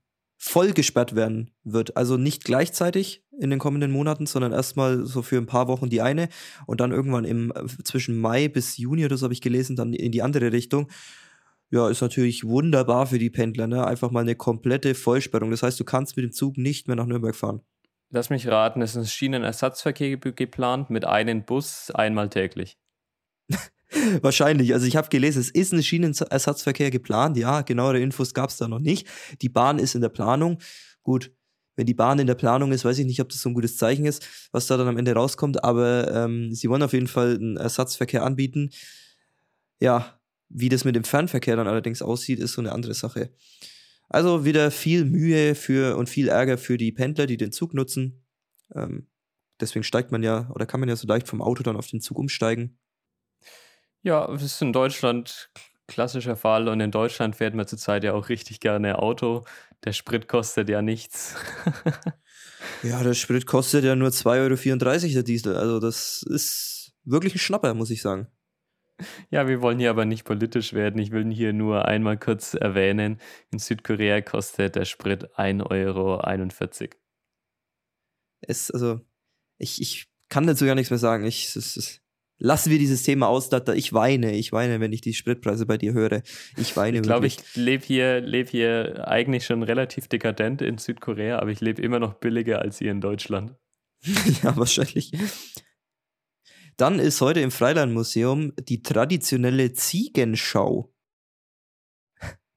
voll 0.48 0.72
gesperrt 0.74 1.16
werden 1.16 1.52
wird. 1.64 1.98
Also 1.98 2.18
nicht 2.18 2.44
gleichzeitig 2.44 3.24
in 3.40 3.50
den 3.50 3.60
kommenden 3.60 3.92
Monaten, 3.92 4.26
sondern 4.26 4.52
erstmal 4.52 5.06
so 5.06 5.22
für 5.22 5.38
ein 5.38 5.46
paar 5.46 5.68
Wochen 5.68 5.90
die 5.90 6.02
eine 6.02 6.30
und 6.66 6.82
dann 6.82 6.92
irgendwann 6.92 7.26
im 7.26 7.54
zwischen 7.84 8.18
Mai 8.18 8.48
bis 8.48 8.78
Juni 8.78 9.06
oder 9.06 9.18
so 9.18 9.26
habe 9.26 9.34
ich 9.34 9.42
gelesen, 9.42 9.76
dann 9.76 9.94
in 9.94 10.12
die 10.12 10.22
andere 10.22 10.52
Richtung. 10.52 10.90
Ja, 11.70 11.90
ist 11.90 12.02
natürlich 12.02 12.46
wunderbar 12.46 13.08
für 13.08 13.20
die 13.20 13.30
Pendler, 13.30 13.68
ne? 13.68 13.86
Einfach 13.86 14.10
mal 14.10 14.22
eine 14.22 14.36
komplette 14.36 14.96
Vollsperrung. 14.96 15.52
Das 15.52 15.64
heißt, 15.64 15.78
du 15.80 15.84
kannst 15.84 16.16
mit 16.16 16.24
dem 16.24 16.32
Zug 16.32 16.58
nicht 16.58 16.88
mehr 16.88 16.96
nach 16.96 17.06
Nürnberg 17.06 17.36
fahren. 17.36 17.62
Lass 18.10 18.30
mich 18.30 18.48
raten, 18.48 18.82
es 18.82 18.92
ist 18.92 18.98
ein 18.98 19.06
Schienenersatzverkehr 19.06 20.16
geplant 20.18 20.90
mit 20.90 21.04
einem 21.04 21.44
Bus 21.44 21.92
einmal 21.92 22.30
täglich. 22.30 22.78
Wahrscheinlich. 24.22 24.74
Also 24.74 24.86
ich 24.86 24.96
habe 24.96 25.10
gelesen, 25.10 25.40
es 25.40 25.50
ist 25.50 25.74
ein 25.74 25.84
Schienenersatzverkehr 25.84 26.92
geplant. 26.92 27.38
Ja, 27.38 27.62
genauere 27.62 28.00
Infos 28.00 28.34
gab 28.34 28.50
es 28.50 28.58
da 28.58 28.68
noch 28.68 28.80
nicht. 28.80 29.08
Die 29.42 29.50
Bahn 29.50 29.80
ist 29.80 29.96
in 29.96 30.02
der 30.02 30.10
Planung. 30.10 30.60
Gut, 31.04 31.32
wenn 31.76 31.86
die 31.86 31.94
Bahn 31.94 32.20
in 32.20 32.28
der 32.28 32.36
Planung 32.36 32.72
ist, 32.72 32.84
weiß 32.84 32.98
ich 33.00 33.06
nicht, 33.06 33.22
ob 33.22 33.30
das 33.30 33.42
so 33.42 33.50
ein 33.50 33.54
gutes 33.54 33.78
Zeichen 33.78 34.06
ist, 34.06 34.50
was 34.52 34.68
da 34.68 34.78
dann 34.78 34.88
am 34.88 34.98
Ende 34.98 35.14
rauskommt. 35.14 35.64
Aber 35.64 36.12
ähm, 36.12 36.54
sie 36.54 36.70
wollen 36.70 36.84
auf 36.84 36.94
jeden 36.94 37.08
Fall 37.08 37.36
einen 37.36 37.58
Ersatzverkehr 37.58 38.24
anbieten. 38.24 38.72
Ja, 39.80 40.20
wie 40.50 40.70
das 40.70 40.86
mit 40.86 40.96
dem 40.96 41.04
Fernverkehr 41.04 41.56
dann 41.56 41.68
allerdings 41.68 42.02
aussieht, 42.02 42.40
ist 42.40 42.54
so 42.54 42.62
eine 42.62 42.72
andere 42.72 42.94
Sache. 42.94 43.32
Also 44.10 44.46
wieder 44.46 44.72
viel 44.72 45.06
Mühe 45.06 45.54
für 45.54 45.98
und 45.98 46.10
viel 46.10 46.30
Ärger 46.30 46.58
für 46.58 46.78
die 46.78 46.92
Pendler, 46.92 47.28
die 47.28 47.38
den 47.38 47.52
Zug 47.52 47.74
nutzen. 47.74 48.24
Ähm, 48.74 49.08
deswegen 49.60 49.84
steigt 49.84 50.12
man 50.12 50.24
ja 50.24 50.50
oder 50.56 50.66
kann 50.66 50.80
man 50.80 50.90
ja 50.90 50.96
so 50.96 51.08
leicht 51.08 51.28
vom 51.28 51.42
Auto 51.42 51.64
dann 51.64 51.76
auf 51.76 51.88
den 51.88 52.02
Zug 52.02 52.18
umsteigen. 52.18 52.80
Ja, 54.04 54.28
das 54.28 54.44
ist 54.44 54.62
in 54.62 54.74
Deutschland 54.74 55.50
klassischer 55.88 56.36
Fall 56.36 56.68
und 56.68 56.80
in 56.82 56.92
Deutschland 56.92 57.36
fährt 57.36 57.56
man 57.56 57.68
zurzeit 57.68 58.04
ja 58.04 58.14
auch 58.14 58.30
richtig 58.30 58.60
gerne 58.60 59.00
Auto. 59.00 59.46
Der 59.86 59.94
Sprit 59.94 60.28
kostet 60.28 60.70
ja 60.70 60.82
nichts. 60.82 61.36
ja, 62.84 63.04
der 63.04 63.14
Sprit 63.14 63.46
kostet 63.46 63.84
ja 63.84 63.96
nur 63.96 64.10
2,34 64.10 65.04
Euro 65.04 65.14
der 65.14 65.24
Diesel. 65.24 65.56
Also 65.56 65.80
das 65.80 66.24
ist 66.24 66.94
wirklich 67.04 67.36
ein 67.36 67.40
Schnapper, 67.40 67.74
muss 67.74 67.90
ich 67.90 68.02
sagen. 68.02 68.28
Ja, 69.30 69.48
wir 69.48 69.62
wollen 69.62 69.80
hier 69.80 69.92
aber 69.92 70.06
nicht 70.06 70.26
politisch 70.26 70.74
werden. 70.74 71.00
Ich 71.00 71.12
will 71.12 71.32
hier 71.32 71.54
nur 71.54 71.86
einmal 71.86 72.18
kurz 72.18 72.56
erwähnen, 72.56 73.22
in 73.52 73.60
Südkorea 73.60 74.22
kostet 74.22 74.76
der 74.76 74.86
Sprit 74.86 75.36
1,41 75.38 75.70
Euro. 75.70 76.22
Es, 78.42 78.72
also, 78.72 79.02
ich, 79.58 79.82
ich 79.82 80.08
kann 80.30 80.48
dazu 80.48 80.66
gar 80.66 80.76
nichts 80.76 80.90
mehr 80.90 80.98
sagen. 80.98 81.26
Ich, 81.26 81.56
es, 81.56 81.78
es, 81.78 82.02
lassen 82.40 82.72
wir 82.72 82.80
dieses 82.80 83.04
Thema 83.04 83.28
aus, 83.28 83.50
da 83.50 83.62
ich 83.74 83.94
weine. 83.94 84.36
Ich 84.36 84.52
weine, 84.52 84.80
wenn 84.80 84.94
ich 84.94 85.02
die 85.02 85.14
Spritpreise 85.14 85.66
bei 85.66 85.78
dir 85.78 85.94
höre. 85.94 86.22
Ich 86.58 86.76
weine 86.76 86.98
Ich 86.98 87.04
glaube, 87.04 87.28
ich 87.28 87.38
lebe 87.56 87.86
hier, 87.86 88.22
leb 88.22 88.50
hier 88.50 89.08
eigentlich 89.08 89.46
schon 89.46 89.64
relativ 89.64 90.08
dekadent 90.08 90.62
in 90.62 90.78
Südkorea, 90.78 91.40
aber 91.40 91.52
ich 91.52 91.62
lebe 91.62 91.82
immer 91.82 92.00
noch 92.00 92.16
billiger 92.16 92.60
als 92.60 92.82
ihr 92.82 92.92
in 92.92 93.02
Deutschland. 93.02 93.56
ja, 94.44 94.56
wahrscheinlich. 94.56 95.12
Dann 96.78 97.00
ist 97.00 97.22
heute 97.22 97.40
im 97.40 97.50
Freilandmuseum 97.50 98.54
die 98.60 98.84
traditionelle 98.84 99.74
Ziegenschau. 99.74 100.94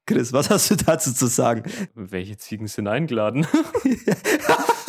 Chris, 0.05 0.33
was 0.33 0.49
hast 0.49 0.69
du 0.69 0.75
dazu 0.75 1.13
zu 1.13 1.27
sagen? 1.27 1.63
Welche 1.95 2.37
Ziegen 2.37 2.67
sind 2.67 2.87
eingeladen? 2.87 3.47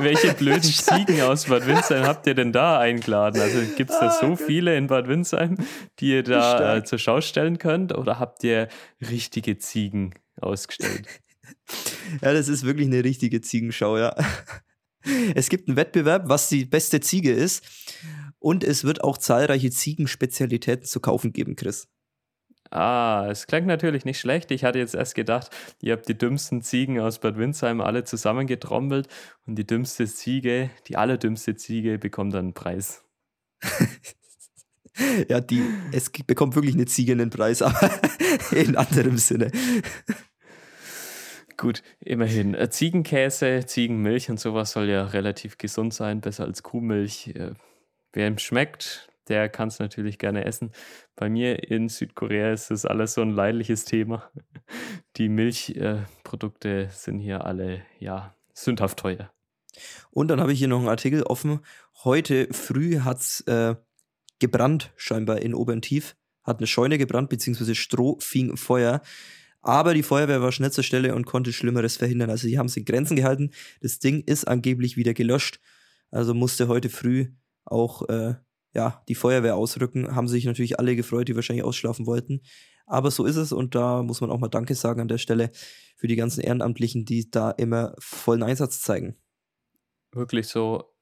Welche 0.00 0.34
blöden 0.38 0.62
Ziegen 0.62 1.20
aus 1.22 1.46
Bad 1.46 1.66
Windsheim 1.66 2.04
habt 2.04 2.26
ihr 2.26 2.34
denn 2.34 2.52
da 2.52 2.78
eingeladen? 2.78 3.40
Also 3.40 3.60
gibt 3.76 3.90
es 3.90 3.98
da 3.98 4.10
so 4.10 4.32
ah, 4.32 4.36
viele 4.36 4.76
in 4.76 4.86
Bad 4.86 5.08
Windsheim, 5.08 5.56
die 5.98 6.12
ihr 6.12 6.22
da 6.22 6.76
äh, 6.76 6.84
zur 6.84 6.98
Schau 6.98 7.20
stellen 7.20 7.58
könnt? 7.58 7.96
Oder 7.96 8.18
habt 8.18 8.44
ihr 8.44 8.68
richtige 9.00 9.58
Ziegen 9.58 10.14
ausgestellt? 10.40 11.06
Ja, 12.22 12.32
das 12.32 12.48
ist 12.48 12.64
wirklich 12.64 12.86
eine 12.86 13.04
richtige 13.04 13.40
Ziegenschau, 13.40 13.98
ja. 13.98 14.14
Es 15.34 15.50
gibt 15.50 15.68
einen 15.68 15.76
Wettbewerb, 15.76 16.28
was 16.28 16.48
die 16.48 16.64
beste 16.64 17.00
Ziege 17.00 17.32
ist. 17.32 17.62
Und 18.38 18.64
es 18.64 18.84
wird 18.84 19.04
auch 19.04 19.18
zahlreiche 19.18 19.70
Ziegenspezialitäten 19.70 20.86
zu 20.86 21.00
kaufen 21.00 21.32
geben, 21.32 21.56
Chris. 21.56 21.88
Ah, 22.74 23.28
es 23.30 23.46
klingt 23.46 23.68
natürlich 23.68 24.04
nicht 24.04 24.18
schlecht. 24.18 24.50
Ich 24.50 24.64
hatte 24.64 24.80
jetzt 24.80 24.96
erst 24.96 25.14
gedacht, 25.14 25.50
ihr 25.80 25.92
habt 25.92 26.08
die 26.08 26.18
dümmsten 26.18 26.60
Ziegen 26.60 26.98
aus 26.98 27.20
Bad 27.20 27.38
Windsheim 27.38 27.80
alle 27.80 28.02
zusammengetrommelt 28.02 29.06
und 29.46 29.54
die 29.54 29.64
dümmste 29.64 30.06
Ziege, 30.06 30.70
die 30.88 30.96
allerdümmste 30.96 31.54
Ziege 31.54 31.98
bekommt 31.98 32.34
dann 32.34 32.46
einen 32.46 32.54
Preis. 32.54 33.04
ja, 35.28 35.40
die, 35.40 35.62
es 35.92 36.10
bekommt 36.10 36.56
wirklich 36.56 36.74
eine 36.74 36.86
Ziege 36.86 37.12
einen 37.12 37.30
Preis, 37.30 37.62
aber 37.62 37.92
in 38.50 38.74
anderem 38.74 39.18
Sinne. 39.18 39.52
Gut, 41.56 41.80
immerhin. 42.00 42.54
Äh, 42.54 42.70
Ziegenkäse, 42.70 43.66
Ziegenmilch 43.66 44.30
und 44.30 44.40
sowas 44.40 44.72
soll 44.72 44.88
ja 44.88 45.04
relativ 45.04 45.58
gesund 45.58 45.94
sein, 45.94 46.20
besser 46.20 46.42
als 46.42 46.64
Kuhmilch. 46.64 47.28
Äh, 47.36 47.52
wer 48.12 48.26
ihm 48.26 48.38
schmeckt, 48.38 49.13
der 49.28 49.48
kann 49.48 49.68
es 49.68 49.78
natürlich 49.78 50.18
gerne 50.18 50.44
essen. 50.44 50.72
Bei 51.16 51.28
mir 51.28 51.70
in 51.70 51.88
Südkorea 51.88 52.52
ist 52.52 52.70
das 52.70 52.84
alles 52.84 53.14
so 53.14 53.22
ein 53.22 53.30
leidliches 53.30 53.84
Thema. 53.84 54.30
Die 55.16 55.28
Milchprodukte 55.28 56.84
äh, 56.84 56.88
sind 56.90 57.20
hier 57.20 57.44
alle, 57.44 57.82
ja, 57.98 58.34
sündhaft 58.52 58.98
teuer. 58.98 59.32
Und 60.10 60.28
dann 60.28 60.40
habe 60.40 60.52
ich 60.52 60.58
hier 60.58 60.68
noch 60.68 60.78
einen 60.78 60.88
Artikel 60.88 61.22
offen. 61.24 61.60
Heute 62.04 62.48
früh 62.52 63.00
hat 63.00 63.20
es 63.20 63.40
äh, 63.42 63.74
gebrannt, 64.38 64.92
scheinbar 64.96 65.40
in 65.42 65.54
Oberntief. 65.54 66.16
hat 66.42 66.58
eine 66.58 66.66
Scheune 66.66 66.98
gebrannt, 66.98 67.30
beziehungsweise 67.30 67.74
Stroh 67.74 68.18
fing 68.20 68.56
Feuer. 68.56 69.00
Aber 69.62 69.94
die 69.94 70.02
Feuerwehr 70.02 70.42
war 70.42 70.52
schnell 70.52 70.72
zur 70.72 70.84
Stelle 70.84 71.14
und 71.14 71.24
konnte 71.24 71.52
Schlimmeres 71.52 71.96
verhindern. 71.96 72.28
Also 72.28 72.46
die 72.46 72.58
haben 72.58 72.66
es 72.66 72.76
in 72.76 72.84
Grenzen 72.84 73.16
gehalten. 73.16 73.50
Das 73.80 73.98
Ding 73.98 74.22
ist 74.22 74.46
angeblich 74.46 74.96
wieder 74.98 75.14
gelöscht. 75.14 75.58
Also 76.10 76.34
musste 76.34 76.68
heute 76.68 76.90
früh 76.90 77.32
auch 77.64 78.06
äh, 78.10 78.34
ja, 78.74 79.02
die 79.08 79.14
Feuerwehr 79.14 79.56
ausrücken. 79.56 80.14
Haben 80.14 80.28
sich 80.28 80.44
natürlich 80.44 80.78
alle 80.78 80.96
gefreut, 80.96 81.28
die 81.28 81.36
wahrscheinlich 81.36 81.64
ausschlafen 81.64 82.06
wollten. 82.06 82.42
Aber 82.86 83.10
so 83.10 83.24
ist 83.24 83.36
es 83.36 83.52
und 83.52 83.74
da 83.74 84.02
muss 84.02 84.20
man 84.20 84.30
auch 84.30 84.38
mal 84.38 84.48
Danke 84.48 84.74
sagen 84.74 85.00
an 85.00 85.08
der 85.08 85.18
Stelle 85.18 85.50
für 85.96 86.06
die 86.06 86.16
ganzen 86.16 86.40
Ehrenamtlichen, 86.40 87.04
die 87.04 87.30
da 87.30 87.50
immer 87.50 87.94
vollen 87.98 88.42
Einsatz 88.42 88.82
zeigen. 88.82 89.16
Wirklich 90.12 90.48
so, 90.48 90.92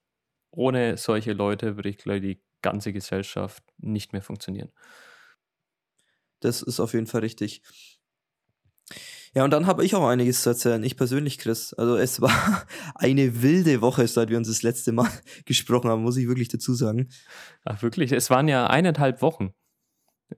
ohne 0.51 0.97
solche 0.97 1.33
Leute 1.33 1.75
würde 1.75 1.89
ich 1.89 1.97
gleich 1.97 2.21
die 2.21 2.41
ganze 2.61 2.93
Gesellschaft 2.93 3.63
nicht 3.77 4.13
mehr 4.13 4.21
funktionieren. 4.21 4.71
Das 6.39 6.61
ist 6.61 6.79
auf 6.79 6.93
jeden 6.93 7.07
Fall 7.07 7.21
richtig. 7.21 7.63
Ja, 9.35 9.43
und 9.43 9.51
dann 9.51 9.65
habe 9.65 9.83
ich 9.83 9.95
auch 9.95 10.07
einiges 10.07 10.43
zu 10.43 10.49
erzählen. 10.49 10.83
Ich 10.83 10.95
persönlich, 10.95 11.39
Chris. 11.39 11.73
Also 11.73 11.97
es 11.97 12.21
war 12.21 12.31
eine 12.95 13.41
wilde 13.41 13.81
Woche, 13.81 14.07
seit 14.07 14.29
wir 14.29 14.37
uns 14.37 14.47
das 14.47 14.61
letzte 14.61 14.91
Mal 14.91 15.09
gesprochen 15.45 15.89
haben, 15.89 16.03
muss 16.03 16.17
ich 16.17 16.27
wirklich 16.27 16.49
dazu 16.49 16.73
sagen. 16.73 17.09
Ach 17.65 17.81
wirklich, 17.81 18.11
es 18.11 18.29
waren 18.29 18.47
ja 18.47 18.67
eineinhalb 18.67 19.21
Wochen. 19.21 19.53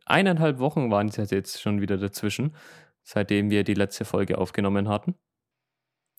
Eineinhalb 0.06 0.60
Wochen 0.60 0.92
waren 0.92 1.10
es 1.10 1.18
jetzt 1.30 1.62
schon 1.62 1.82
wieder 1.82 1.98
dazwischen, 1.98 2.56
seitdem 3.04 3.50
wir 3.50 3.64
die 3.64 3.74
letzte 3.74 4.06
Folge 4.06 4.38
aufgenommen 4.38 4.88
hatten. 4.88 5.16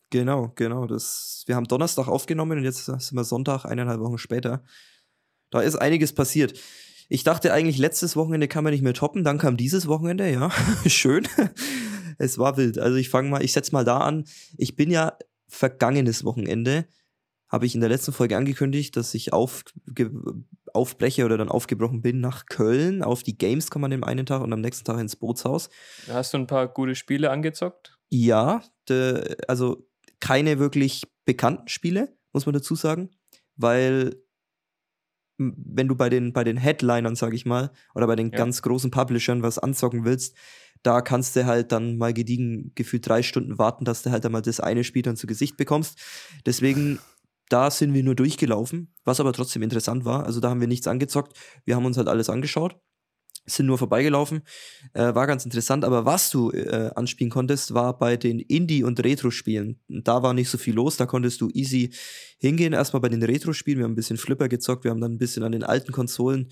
Genau, 0.09 0.51
genau. 0.55 0.85
Das, 0.85 1.43
wir 1.47 1.55
haben 1.55 1.67
Donnerstag 1.67 2.07
aufgenommen 2.07 2.59
und 2.59 2.63
jetzt 2.63 2.85
sind 2.85 3.13
wir 3.13 3.23
Sonntag, 3.23 3.65
eineinhalb 3.65 3.99
Wochen 3.99 4.17
später. 4.17 4.63
Da 5.49 5.61
ist 5.61 5.75
einiges 5.75 6.13
passiert. 6.13 6.59
Ich 7.09 7.23
dachte 7.23 7.53
eigentlich, 7.53 7.77
letztes 7.77 8.15
Wochenende 8.15 8.47
kann 8.47 8.63
man 8.63 8.73
nicht 8.73 8.83
mehr 8.83 8.93
toppen, 8.93 9.23
dann 9.23 9.37
kam 9.37 9.57
dieses 9.57 9.87
Wochenende, 9.87 10.29
ja, 10.29 10.51
schön. 10.85 11.27
es 12.17 12.37
war 12.37 12.57
wild. 12.57 12.79
Also 12.79 12.97
ich 12.97 13.09
fange 13.09 13.29
mal, 13.29 13.43
ich 13.43 13.53
setze 13.53 13.71
mal 13.71 13.85
da 13.85 13.99
an. 13.99 14.25
Ich 14.57 14.75
bin 14.75 14.91
ja 14.91 15.17
vergangenes 15.47 16.23
Wochenende, 16.23 16.87
habe 17.49 17.65
ich 17.65 17.75
in 17.75 17.81
der 17.81 17.89
letzten 17.89 18.11
Folge 18.11 18.35
angekündigt, 18.35 18.97
dass 18.97 19.13
ich 19.13 19.31
auf, 19.31 19.63
aufbreche 20.73 21.23
oder 21.23 21.37
dann 21.37 21.49
aufgebrochen 21.49 22.01
bin 22.01 22.19
nach 22.19 22.45
Köln 22.45 23.01
auf 23.01 23.23
die 23.23 23.37
Gamescom 23.37 23.83
an 23.85 23.91
dem 23.91 24.03
einen 24.03 24.25
Tag 24.25 24.41
und 24.41 24.51
am 24.51 24.61
nächsten 24.61 24.83
Tag 24.83 24.99
ins 24.99 25.15
Bootshaus. 25.15 25.69
Hast 26.09 26.33
du 26.33 26.37
ein 26.37 26.47
paar 26.47 26.67
gute 26.67 26.95
Spiele 26.95 27.31
angezockt? 27.31 27.97
Ja, 28.09 28.61
de, 28.89 29.37
also 29.47 29.87
keine 30.19 30.59
wirklich 30.59 31.03
bekannten 31.25 31.69
Spiele, 31.69 32.17
muss 32.33 32.45
man 32.45 32.53
dazu 32.53 32.75
sagen, 32.75 33.11
weil 33.55 34.15
wenn 35.37 35.87
du 35.87 35.95
bei 35.95 36.09
den, 36.09 36.33
bei 36.33 36.43
den 36.43 36.57
Headlinern, 36.57 37.15
sag 37.15 37.33
ich 37.33 37.45
mal, 37.45 37.71
oder 37.93 38.07
bei 38.07 38.15
den 38.15 38.31
ja. 38.31 38.37
ganz 38.37 38.61
großen 38.61 38.91
Publishern 38.91 39.43
was 39.43 39.59
anzocken 39.59 40.03
willst, 40.05 40.35
da 40.83 41.01
kannst 41.01 41.35
du 41.35 41.45
halt 41.45 41.71
dann 41.71 41.97
mal 41.97 42.13
gediegen 42.13 42.71
gefühlt 42.75 43.07
drei 43.07 43.23
Stunden 43.23 43.57
warten, 43.57 43.85
dass 43.85 44.03
du 44.03 44.11
halt 44.11 44.25
einmal 44.25 44.41
das 44.41 44.59
eine 44.59 44.83
Spiel 44.83 45.01
dann 45.01 45.15
zu 45.15 45.27
Gesicht 45.27 45.57
bekommst. 45.57 45.99
Deswegen, 46.45 46.99
da 47.49 47.71
sind 47.71 47.93
wir 47.93 48.03
nur 48.03 48.15
durchgelaufen, 48.15 48.93
was 49.03 49.19
aber 49.19 49.33
trotzdem 49.33 49.63
interessant 49.63 50.05
war. 50.05 50.25
Also 50.25 50.39
da 50.39 50.49
haben 50.49 50.61
wir 50.61 50.67
nichts 50.67 50.87
angezockt. 50.87 51.37
Wir 51.65 51.75
haben 51.75 51.85
uns 51.85 51.97
halt 51.97 52.07
alles 52.07 52.29
angeschaut 52.29 52.79
sind 53.49 53.65
nur 53.65 53.77
vorbeigelaufen. 53.77 54.41
Äh, 54.93 55.15
war 55.15 55.25
ganz 55.25 55.45
interessant, 55.45 55.85
aber 55.85 56.05
was 56.05 56.29
du 56.29 56.51
äh, 56.51 56.91
anspielen 56.95 57.31
konntest, 57.31 57.73
war 57.73 57.97
bei 57.97 58.17
den 58.17 58.39
Indie- 58.39 58.83
und 58.83 59.03
Retro-Spielen. 59.03 59.79
Da 59.87 60.21
war 60.21 60.33
nicht 60.33 60.49
so 60.49 60.57
viel 60.57 60.75
los, 60.75 60.97
da 60.97 61.05
konntest 61.05 61.41
du 61.41 61.49
easy 61.53 61.91
hingehen. 62.39 62.73
Erstmal 62.73 63.01
bei 63.01 63.09
den 63.09 63.23
Retro-Spielen, 63.23 63.79
wir 63.79 63.85
haben 63.85 63.93
ein 63.93 63.95
bisschen 63.95 64.17
Flipper 64.17 64.49
gezockt, 64.49 64.83
wir 64.83 64.91
haben 64.91 65.01
dann 65.01 65.13
ein 65.13 65.17
bisschen 65.17 65.43
an 65.43 65.53
den 65.53 65.63
alten 65.63 65.91
Konsolen, 65.91 66.49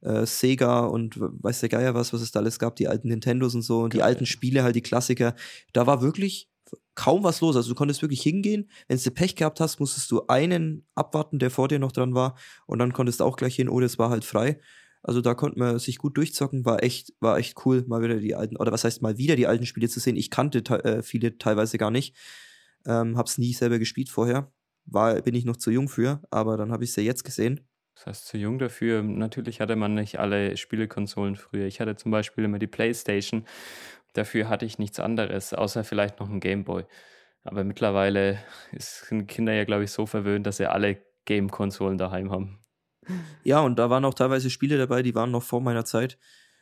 äh, 0.00 0.26
Sega 0.26 0.86
und 0.86 1.16
weiß 1.18 1.60
der 1.60 1.68
Geier 1.68 1.94
was, 1.94 2.12
was 2.12 2.22
es 2.22 2.32
da 2.32 2.40
alles 2.40 2.58
gab, 2.58 2.76
die 2.76 2.88
alten 2.88 3.08
Nintendos 3.08 3.54
und 3.54 3.62
so, 3.62 3.80
und 3.80 3.92
die 3.92 4.02
alten 4.02 4.26
Spiele, 4.26 4.62
halt 4.62 4.76
die 4.76 4.82
Klassiker. 4.82 5.34
Da 5.72 5.86
war 5.86 6.02
wirklich 6.02 6.48
kaum 6.94 7.24
was 7.24 7.40
los. 7.40 7.56
Also 7.56 7.70
du 7.70 7.74
konntest 7.74 8.02
wirklich 8.02 8.22
hingehen. 8.22 8.70
Wenn 8.88 8.98
du 8.98 9.10
Pech 9.10 9.36
gehabt 9.36 9.60
hast, 9.60 9.80
musstest 9.80 10.10
du 10.10 10.26
einen 10.26 10.86
abwarten, 10.94 11.38
der 11.38 11.50
vor 11.50 11.68
dir 11.68 11.78
noch 11.78 11.92
dran 11.92 12.14
war. 12.14 12.36
Und 12.66 12.78
dann 12.78 12.92
konntest 12.92 13.20
du 13.20 13.24
auch 13.24 13.36
gleich 13.36 13.56
hin, 13.56 13.68
oder 13.68 13.86
es 13.86 13.98
war 13.98 14.10
halt 14.10 14.24
frei. 14.24 14.60
Also 15.08 15.22
da 15.22 15.32
konnte 15.32 15.58
man 15.58 15.78
sich 15.78 15.96
gut 15.96 16.18
durchzocken, 16.18 16.66
war 16.66 16.82
echt, 16.82 17.14
war 17.18 17.38
echt 17.38 17.64
cool, 17.64 17.82
mal 17.88 18.02
wieder 18.02 18.16
die 18.16 18.34
alten, 18.34 18.58
oder 18.58 18.72
was 18.72 18.84
heißt 18.84 19.00
mal 19.00 19.16
wieder 19.16 19.36
die 19.36 19.46
alten 19.46 19.64
Spiele 19.64 19.88
zu 19.88 20.00
sehen. 20.00 20.16
Ich 20.16 20.30
kannte 20.30 20.58
äh, 20.84 21.02
viele 21.02 21.38
teilweise 21.38 21.78
gar 21.78 21.90
nicht. 21.90 22.14
Ähm, 22.84 23.16
hab's 23.16 23.38
nie 23.38 23.54
selber 23.54 23.78
gespielt 23.78 24.10
vorher. 24.10 24.52
War, 24.84 25.14
bin 25.22 25.34
ich 25.34 25.46
noch 25.46 25.56
zu 25.56 25.70
jung 25.70 25.88
für, 25.88 26.20
aber 26.30 26.58
dann 26.58 26.72
habe 26.72 26.84
ich 26.84 26.90
es 26.90 26.96
ja 26.96 27.02
jetzt 27.02 27.24
gesehen. 27.24 27.66
Das 27.94 28.04
heißt, 28.04 28.26
zu 28.26 28.36
jung 28.36 28.58
dafür. 28.58 29.02
Natürlich 29.02 29.62
hatte 29.62 29.76
man 29.76 29.94
nicht 29.94 30.20
alle 30.20 30.58
Spielekonsolen 30.58 31.36
früher. 31.36 31.64
Ich 31.64 31.80
hatte 31.80 31.96
zum 31.96 32.10
Beispiel 32.10 32.44
immer 32.44 32.58
die 32.58 32.66
Playstation. 32.66 33.46
Dafür 34.12 34.50
hatte 34.50 34.66
ich 34.66 34.78
nichts 34.78 35.00
anderes, 35.00 35.54
außer 35.54 35.84
vielleicht 35.84 36.20
noch 36.20 36.28
einen 36.28 36.40
Gameboy. 36.40 36.84
Aber 37.44 37.64
mittlerweile 37.64 38.40
sind 38.76 39.26
Kinder 39.26 39.54
ja, 39.54 39.64
glaube 39.64 39.84
ich, 39.84 39.90
so 39.90 40.04
verwöhnt, 40.04 40.46
dass 40.46 40.58
sie 40.58 40.70
alle 40.70 41.02
Game-Konsolen 41.24 41.96
daheim 41.96 42.30
haben. 42.30 42.60
Ja, 43.44 43.60
und 43.60 43.78
da 43.78 43.90
waren 43.90 44.04
auch 44.04 44.14
teilweise 44.14 44.50
Spiele 44.50 44.78
dabei, 44.78 45.02
die 45.02 45.14
waren 45.14 45.30
noch 45.30 45.42
vor 45.42 45.60
meiner 45.60 45.84
Zeit. 45.84 46.18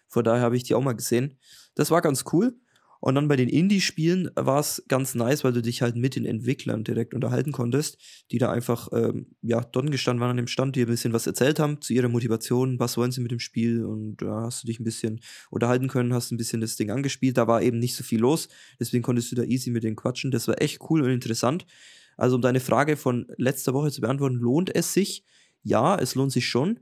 Von 0.09 0.25
daher 0.25 0.43
habe 0.43 0.57
ich 0.57 0.63
die 0.63 0.75
auch 0.75 0.83
mal 0.83 0.95
gesehen. 0.95 1.39
Das 1.75 1.91
war 1.91 2.01
ganz 2.01 2.25
cool. 2.33 2.55
Und 3.01 3.15
dann 3.15 3.29
bei 3.29 3.37
den 3.37 3.49
Indie-Spielen 3.49 4.31
war 4.35 4.59
es 4.59 4.83
ganz 4.89 5.15
nice, 5.15 5.45
weil 5.45 5.53
du 5.53 5.63
dich 5.63 5.83
halt 5.83 5.97
mit 5.97 6.17
den 6.17 6.25
Entwicklern 6.25 6.83
direkt 6.83 7.15
unterhalten 7.15 7.53
konntest, 7.53 7.99
die 8.31 8.39
da 8.39 8.51
einfach, 8.51 8.89
ähm, 8.93 9.27
ja, 9.43 9.61
dort 9.61 9.91
gestanden 9.91 10.21
waren 10.21 10.31
an 10.31 10.39
dem 10.39 10.47
Stand, 10.47 10.77
die 10.77 10.81
ein 10.81 10.87
bisschen 10.87 11.13
was 11.13 11.27
erzählt 11.27 11.59
haben 11.61 11.81
zu 11.81 11.93
ihrer 11.93 12.09
Motivation, 12.09 12.79
was 12.79 12.97
wollen 12.97 13.13
sie 13.13 13.21
mit 13.21 13.31
dem 13.31 13.39
Spiel 13.39 13.85
und 13.85 14.17
da 14.17 14.43
hast 14.43 14.63
du 14.63 14.67
dich 14.67 14.81
ein 14.81 14.85
bisschen 14.85 15.21
unterhalten 15.51 15.89
können, 15.89 16.15
hast 16.15 16.33
ein 16.33 16.39
bisschen 16.39 16.61
das 16.61 16.77
Ding 16.77 16.91
angespielt. 16.91 17.37
Da 17.37 17.47
war 17.47 17.63
eben 17.63 17.79
nicht 17.79 17.95
so 17.95 18.03
viel 18.03 18.21
los, 18.21 18.49
deswegen 18.81 19.03
konntest 19.03 19.31
du 19.31 19.37
da 19.37 19.43
easy 19.43 19.71
mit 19.71 19.85
denen 19.85 19.97
quatschen. 19.97 20.31
Das 20.31 20.49
war 20.49 20.61
echt 20.61 20.81
cool 20.89 21.03
und 21.03 21.11
interessant. 21.11 21.67
Also 22.17 22.37
um 22.37 22.43
deine 22.43 22.61
Frage 22.61 22.97
von 22.97 23.27
letzter 23.37 23.75
Woche 23.75 23.91
zu 23.91 24.01
beantworten, 24.01 24.37
lohnt 24.37 24.75
es 24.75 24.95
sich, 24.95 25.23
ja, 25.67 25.97
es 25.97 26.14
lohnt 26.14 26.31
sich 26.31 26.49
schon. 26.49 26.81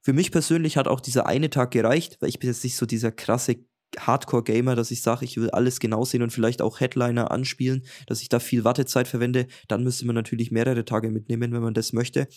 Für 0.00 0.14
mich 0.14 0.32
persönlich 0.32 0.78
hat 0.78 0.88
auch 0.88 1.00
dieser 1.00 1.26
eine 1.26 1.50
Tag 1.50 1.70
gereicht, 1.70 2.16
weil 2.20 2.30
ich 2.30 2.38
bin 2.38 2.48
jetzt 2.48 2.64
nicht 2.64 2.76
so 2.76 2.86
dieser 2.86 3.12
krasse 3.12 3.56
Hardcore-Gamer, 3.98 4.74
dass 4.74 4.90
ich 4.90 5.02
sage, 5.02 5.26
ich 5.26 5.36
will 5.36 5.50
alles 5.50 5.78
genau 5.78 6.04
sehen 6.04 6.22
und 6.22 6.32
vielleicht 6.32 6.62
auch 6.62 6.80
Headliner 6.80 7.30
anspielen, 7.30 7.84
dass 8.06 8.22
ich 8.22 8.30
da 8.30 8.40
viel 8.40 8.64
Wartezeit 8.64 9.08
verwende. 9.08 9.46
Dann 9.66 9.84
müsste 9.84 10.06
man 10.06 10.14
natürlich 10.14 10.50
mehrere 10.50 10.86
Tage 10.86 11.10
mitnehmen, 11.10 11.52
wenn 11.52 11.62
man 11.62 11.74
das 11.74 11.92
möchte. 11.92 12.28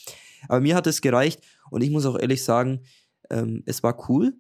Aber 0.50 0.60
mir 0.60 0.76
hat 0.76 0.88
es 0.88 1.00
gereicht 1.00 1.42
und 1.70 1.82
ich 1.82 1.90
muss 1.90 2.06
auch 2.06 2.20
ehrlich 2.20 2.44
sagen, 2.44 2.84
ähm, 3.30 3.64
es 3.66 3.82
war 3.82 4.10
cool 4.10 4.34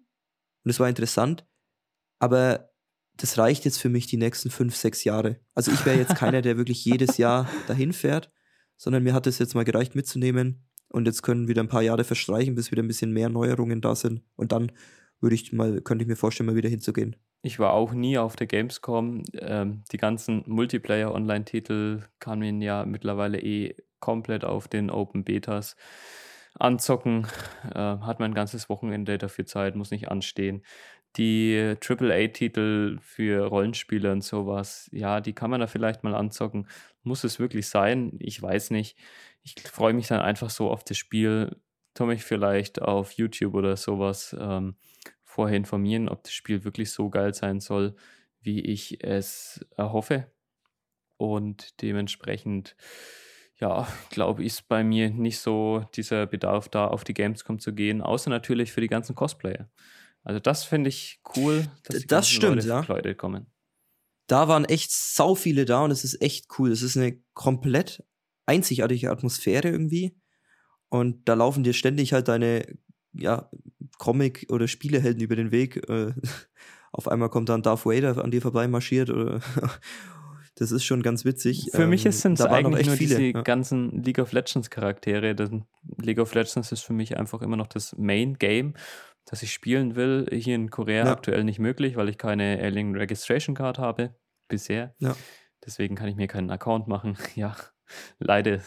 und 0.63 0.69
es 0.69 0.79
war 0.81 0.89
interessant, 0.89 1.45
aber 2.19 2.71
das 3.15 3.37
reicht 3.37 3.63
jetzt 3.63 3.77
für 3.77 3.89
mich 3.89 4.07
die 4.07 4.17
nächsten 4.17 4.49
fünf, 4.49 4.75
sechs 4.75 5.05
Jahre. 5.05 5.39
Also 5.53 5.71
ich 5.71 5.85
wäre 5.85 5.97
jetzt 5.97 6.15
keiner, 6.15 6.41
der 6.41 6.57
wirklich 6.57 6.83
jedes 6.83 7.17
Jahr 7.17 7.49
dahin 7.67 7.93
fährt, 7.93 8.31
sondern 8.75 9.03
mir 9.03 9.13
hat 9.13 9.27
es 9.27 9.39
jetzt 9.39 9.55
mal 9.55 9.63
gereicht 9.63 9.95
mitzunehmen, 9.95 10.65
und 10.91 11.05
jetzt 11.05 11.23
können 11.23 11.47
wieder 11.47 11.63
ein 11.63 11.69
paar 11.69 11.81
Jahre 11.81 12.03
verstreichen, 12.03 12.55
bis 12.55 12.71
wieder 12.71 12.83
ein 12.83 12.87
bisschen 12.87 13.13
mehr 13.13 13.29
Neuerungen 13.29 13.81
da 13.81 13.95
sind. 13.95 14.21
Und 14.35 14.51
dann 14.51 14.71
würde 15.21 15.35
ich 15.35 15.53
mal, 15.53 15.81
könnte 15.81 16.03
ich 16.03 16.07
mir 16.07 16.15
vorstellen, 16.15 16.47
mal 16.47 16.55
wieder 16.55 16.69
hinzugehen. 16.69 17.15
Ich 17.43 17.59
war 17.59 17.73
auch 17.73 17.93
nie 17.93 18.17
auf 18.17 18.35
der 18.35 18.47
Gamescom. 18.47 19.23
Ähm, 19.33 19.83
die 19.91 19.97
ganzen 19.97 20.43
Multiplayer-Online-Titel 20.45 22.01
kamen 22.19 22.61
ja 22.61 22.85
mittlerweile 22.85 23.39
eh 23.39 23.75
komplett 23.99 24.43
auf 24.43 24.67
den 24.67 24.89
Open 24.89 25.23
Betas 25.23 25.75
anzocken. 26.55 27.27
Äh, 27.73 27.79
hat 27.79 28.19
man 28.19 28.31
ein 28.31 28.35
ganzes 28.35 28.67
Wochenende 28.69 29.17
dafür 29.17 29.45
Zeit, 29.45 29.75
muss 29.75 29.91
nicht 29.91 30.09
anstehen. 30.09 30.63
Die 31.17 31.75
AAA-Titel 31.79 32.97
für 33.01 33.45
Rollenspiele 33.45 34.11
und 34.11 34.23
sowas, 34.23 34.89
ja, 34.91 35.21
die 35.21 35.33
kann 35.33 35.49
man 35.51 35.59
da 35.59 35.67
vielleicht 35.67 36.03
mal 36.03 36.15
anzocken. 36.15 36.67
Muss 37.03 37.23
es 37.23 37.39
wirklich 37.39 37.67
sein? 37.67 38.17
Ich 38.19 38.41
weiß 38.41 38.71
nicht 38.71 38.97
ich 39.43 39.55
freue 39.61 39.93
mich 39.93 40.07
dann 40.07 40.21
einfach 40.21 40.49
so 40.49 40.69
auf 40.69 40.83
das 40.83 40.97
Spiel, 40.97 41.55
tu 41.93 42.05
mich 42.05 42.23
vielleicht 42.23 42.81
auf 42.81 43.13
YouTube 43.13 43.53
oder 43.53 43.75
sowas 43.75 44.35
ähm, 44.39 44.75
vorher 45.23 45.57
informieren, 45.57 46.09
ob 46.09 46.23
das 46.23 46.33
Spiel 46.33 46.63
wirklich 46.63 46.91
so 46.91 47.09
geil 47.09 47.33
sein 47.33 47.59
soll, 47.59 47.95
wie 48.41 48.61
ich 48.61 49.03
es 49.03 49.65
erhoffe. 49.75 50.31
Und 51.17 51.81
dementsprechend, 51.81 52.75
ja, 53.59 53.87
glaube 54.09 54.41
ich, 54.41 54.47
ist 54.47 54.67
bei 54.67 54.83
mir 54.83 55.09
nicht 55.09 55.39
so 55.39 55.85
dieser 55.95 56.25
Bedarf 56.25 56.69
da, 56.69 56.87
auf 56.87 57.03
die 57.03 57.13
Gamescom 57.13 57.59
zu 57.59 57.73
gehen, 57.73 58.01
außer 58.01 58.29
natürlich 58.29 58.71
für 58.71 58.81
die 58.81 58.87
ganzen 58.87 59.15
Cosplayer. 59.15 59.69
Also 60.23 60.39
das 60.39 60.63
finde 60.63 60.89
ich 60.89 61.19
cool, 61.35 61.67
dass 61.83 61.99
die 61.99 62.07
das 62.07 62.29
stimmt, 62.29 62.55
Leute, 62.55 62.67
ja. 62.67 62.85
Leute 62.87 63.15
kommen. 63.15 63.47
Da 64.27 64.47
waren 64.47 64.65
echt 64.65 64.91
sau 64.91 65.35
viele 65.35 65.65
da 65.65 65.83
und 65.83 65.91
es 65.91 66.03
ist 66.03 66.21
echt 66.21 66.47
cool. 66.57 66.71
Es 66.71 66.81
ist 66.81 66.95
eine 66.95 67.19
komplett 67.33 68.03
einzigartige 68.45 69.11
Atmosphäre 69.11 69.69
irgendwie. 69.69 70.15
Und 70.89 71.27
da 71.27 71.35
laufen 71.35 71.63
dir 71.63 71.73
ständig 71.73 72.13
halt 72.13 72.27
deine 72.27 72.65
ja, 73.13 73.49
Comic- 73.97 74.47
oder 74.49 74.67
Spielehelden 74.67 75.21
über 75.21 75.35
den 75.35 75.51
Weg. 75.51 75.87
Äh, 75.89 76.13
auf 76.91 77.07
einmal 77.07 77.29
kommt 77.29 77.49
dann 77.49 77.61
Darth 77.61 77.85
Vader 77.85 78.23
an 78.23 78.31
dir 78.31 78.41
vorbei 78.41 78.67
marschiert 78.67 79.09
oder 79.09 79.39
das 80.55 80.71
ist 80.71 80.83
schon 80.83 81.01
ganz 81.01 81.23
witzig. 81.23 81.69
Für 81.71 81.83
ähm, 81.83 81.89
mich 81.89 82.03
sind 82.03 82.39
es 82.39 82.45
eigentlich 82.45 82.87
nur 82.87 82.95
viele, 82.95 83.17
diese 83.17 83.31
ja. 83.31 83.41
ganzen 83.41 84.03
League 84.03 84.19
of 84.19 84.31
Legends 84.33 84.69
Charaktere. 84.69 85.35
League 85.97 86.19
of 86.19 86.33
Legends 86.33 86.71
ist 86.71 86.81
für 86.81 86.93
mich 86.93 87.17
einfach 87.17 87.41
immer 87.41 87.57
noch 87.57 87.67
das 87.67 87.95
Main 87.97 88.37
Game. 88.37 88.73
dass 89.25 89.43
ich 89.43 89.53
spielen 89.53 89.95
will. 89.95 90.27
Hier 90.31 90.55
in 90.55 90.69
Korea 90.69 91.05
ja. 91.05 91.11
aktuell 91.11 91.43
nicht 91.43 91.59
möglich, 91.59 91.95
weil 91.95 92.09
ich 92.09 92.17
keine 92.17 92.59
Alien 92.61 92.95
Registration 92.95 93.55
Card 93.55 93.77
habe. 93.77 94.15
Bisher. 94.49 94.93
Ja. 94.99 95.15
Deswegen 95.65 95.95
kann 95.95 96.09
ich 96.09 96.15
mir 96.15 96.27
keinen 96.27 96.49
Account 96.49 96.87
machen. 96.87 97.17
Ja, 97.35 97.55
leider. 98.19 98.61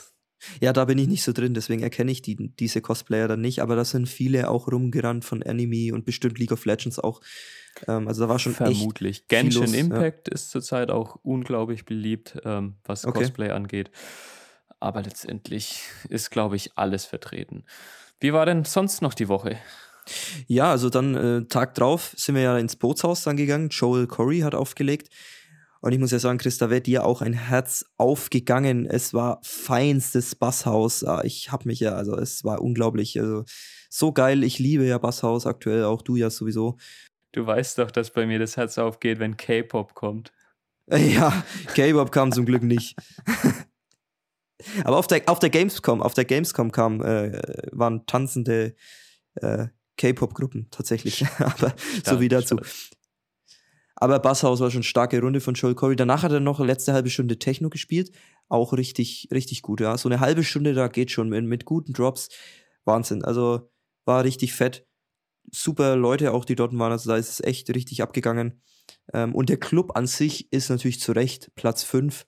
Ja, 0.61 0.73
da 0.73 0.85
bin 0.85 0.99
ich 0.99 1.09
nicht 1.09 1.23
so 1.23 1.33
drin, 1.33 1.55
deswegen 1.55 1.83
erkenne 1.83 2.13
ich 2.13 2.23
die, 2.23 2.37
diese 2.37 2.81
Cosplayer 2.81 3.29
dann 3.29 3.41
nicht, 3.41 3.61
aber 3.61 3.77
da 3.77 3.85
sind 3.85 4.09
viele 4.09 4.51
auch 4.51 4.71
rumgerannt 4.71 5.25
von 5.25 5.43
Anime 5.43 5.95
und 5.95 6.05
bestimmt 6.05 6.39
League 6.39 6.53
of 6.53 6.65
Legends 6.65 6.99
auch. 6.99 7.21
Ähm, 7.89 8.09
also 8.09 8.23
da 8.25 8.29
war 8.29 8.39
schon 8.39 8.55
Vermutlich. 8.55 9.27
Genshin 9.29 9.63
los, 9.63 9.73
Impact 9.73 10.29
ja. 10.29 10.35
ist 10.35 10.51
zurzeit 10.51 10.91
auch 10.91 11.19
unglaublich 11.23 11.85
beliebt, 11.85 12.39
ähm, 12.45 12.75
was 12.85 13.05
okay. 13.07 13.21
Cosplay 13.21 13.51
angeht. 13.51 13.91
Aber 14.81 15.03
letztendlich 15.03 15.83
ist, 16.09 16.31
glaube 16.31 16.57
ich, 16.57 16.77
alles 16.77 17.07
vertreten. 17.07 17.65
Wie 18.21 18.33
war 18.33 18.47
denn 18.47 18.65
sonst 18.65 19.03
noch 19.03 19.15
die 19.15 19.29
Woche? 19.29 19.59
Ja, 20.47 20.71
also 20.71 20.91
dann 20.91 21.15
äh, 21.15 21.45
Tag 21.47 21.75
drauf 21.75 22.13
sind 22.17 22.35
wir 22.35 22.43
ja 22.43 22.59
ins 22.59 22.77
Bootshaus 22.77 23.23
dann 23.23 23.37
gegangen. 23.37 23.71
Joel 23.71 24.07
Corey 24.07 24.41
hat 24.41 24.55
aufgelegt. 24.55 25.09
Und 25.85 25.93
ich 25.93 25.99
muss 25.99 26.13
ja 26.13 26.19
sagen, 26.19 26.39
Chris, 26.39 26.57
da 26.57 26.71
wäre 26.71 26.81
dir 26.81 27.05
auch 27.05 27.21
ein 27.21 27.35
Herz 27.35 27.85
aufgegangen. 27.99 28.87
Es 28.87 29.13
war 29.13 29.39
feinstes 29.43 30.35
Basshaus. 30.35 31.05
Ah, 31.05 31.21
ich 31.25 31.53
habe 31.53 31.69
mich 31.69 31.81
ja, 31.81 31.93
also 31.93 32.17
es 32.17 32.43
war 32.43 32.63
unglaublich. 32.63 33.21
Also 33.21 33.45
so 33.91 34.11
geil. 34.11 34.45
Ich 34.45 34.59
liebe 34.59 34.87
ja 34.87 34.97
Basshaus 34.97 35.45
aktuell, 35.47 35.85
auch 35.85 36.01
du 36.01 36.17
ja 36.17 36.31
sowieso. 36.31 36.79
Du 37.33 37.47
weißt 37.47 37.77
doch, 37.77 37.91
dass 37.91 38.09
bei 38.09 38.25
mir 38.25 38.39
das 38.39 38.57
Herz 38.57 38.79
aufgeht, 38.79 39.19
wenn 39.19 39.37
K-Pop 39.37 39.93
kommt. 39.95 40.33
Ja, 40.91 41.45
K-Pop 41.75 42.11
kam 42.13 42.33
zum 42.33 42.47
Glück 42.47 42.63
nicht. 42.63 42.97
Aber 44.85 44.97
auf 44.97 45.07
der, 45.07 45.23
auf 45.27 45.39
der 45.39 45.51
Gamescom, 45.51 46.01
auf 46.01 46.15
der 46.15 46.25
Gamescom 46.25 46.73
kam, 46.73 47.03
äh, 47.03 47.43
waren 47.73 48.07
tanzende 48.07 48.75
äh, 49.35 49.67
K-Pop-Gruppen 49.99 50.69
tatsächlich. 50.71 51.27
Aber 51.39 51.69
ja, 51.69 51.75
so 52.05 52.21
wie 52.21 52.29
dazu. 52.29 52.59
Aber 53.97 54.19
Basshaus 54.19 54.61
war 54.61 54.71
schon 54.71 54.79
eine 54.79 54.85
starke 54.85 55.21
Runde 55.21 55.41
von 55.41 55.55
Joel 55.55 55.75
Corey. 55.75 55.97
Danach 55.97 56.23
hat 56.23 56.33
er 56.33 56.41
noch 56.41 56.59
eine 56.59 56.67
letzte 56.67 56.93
halbe 56.93 57.11
Stunde 57.11 57.39
Techno 57.39 57.71
gespielt. 57.71 58.11
Auch 58.49 58.73
richtig, 58.73 59.29
richtig 59.33 59.63
gut, 59.63 59.81
ja. 59.81 59.97
So 59.97 60.09
eine 60.09 60.21
halbe 60.21 60.45
Stunde 60.45 60.75
da 60.75 60.89
geht 60.89 61.11
schon 61.11 61.29
mit, 61.29 61.45
mit 61.45 61.65
guten 61.65 61.93
Drops. 61.93 62.29
Wahnsinn. 62.85 63.25
Also 63.25 63.71
war 64.05 64.25
richtig 64.25 64.53
fett. 64.53 64.87
Super 65.53 65.97
Leute 65.97 66.33
auch, 66.33 66.45
die 66.45 66.57
dort 66.57 66.77
waren. 66.77 66.93
Also 66.93 67.11
da 67.11 67.17
ist 67.17 67.31
es 67.31 67.41
echt 67.41 67.71
richtig 67.75 68.03
abgegangen. 68.03 68.63
Ähm, 69.13 69.35
und 69.35 69.49
der 69.49 69.59
Club 69.59 69.97
an 69.97 70.07
sich 70.07 70.53
ist 70.53 70.71
natürlich 70.71 71.01
zu 71.01 71.13
Recht 71.13 71.53
Platz 71.55 71.85
5 71.85 72.27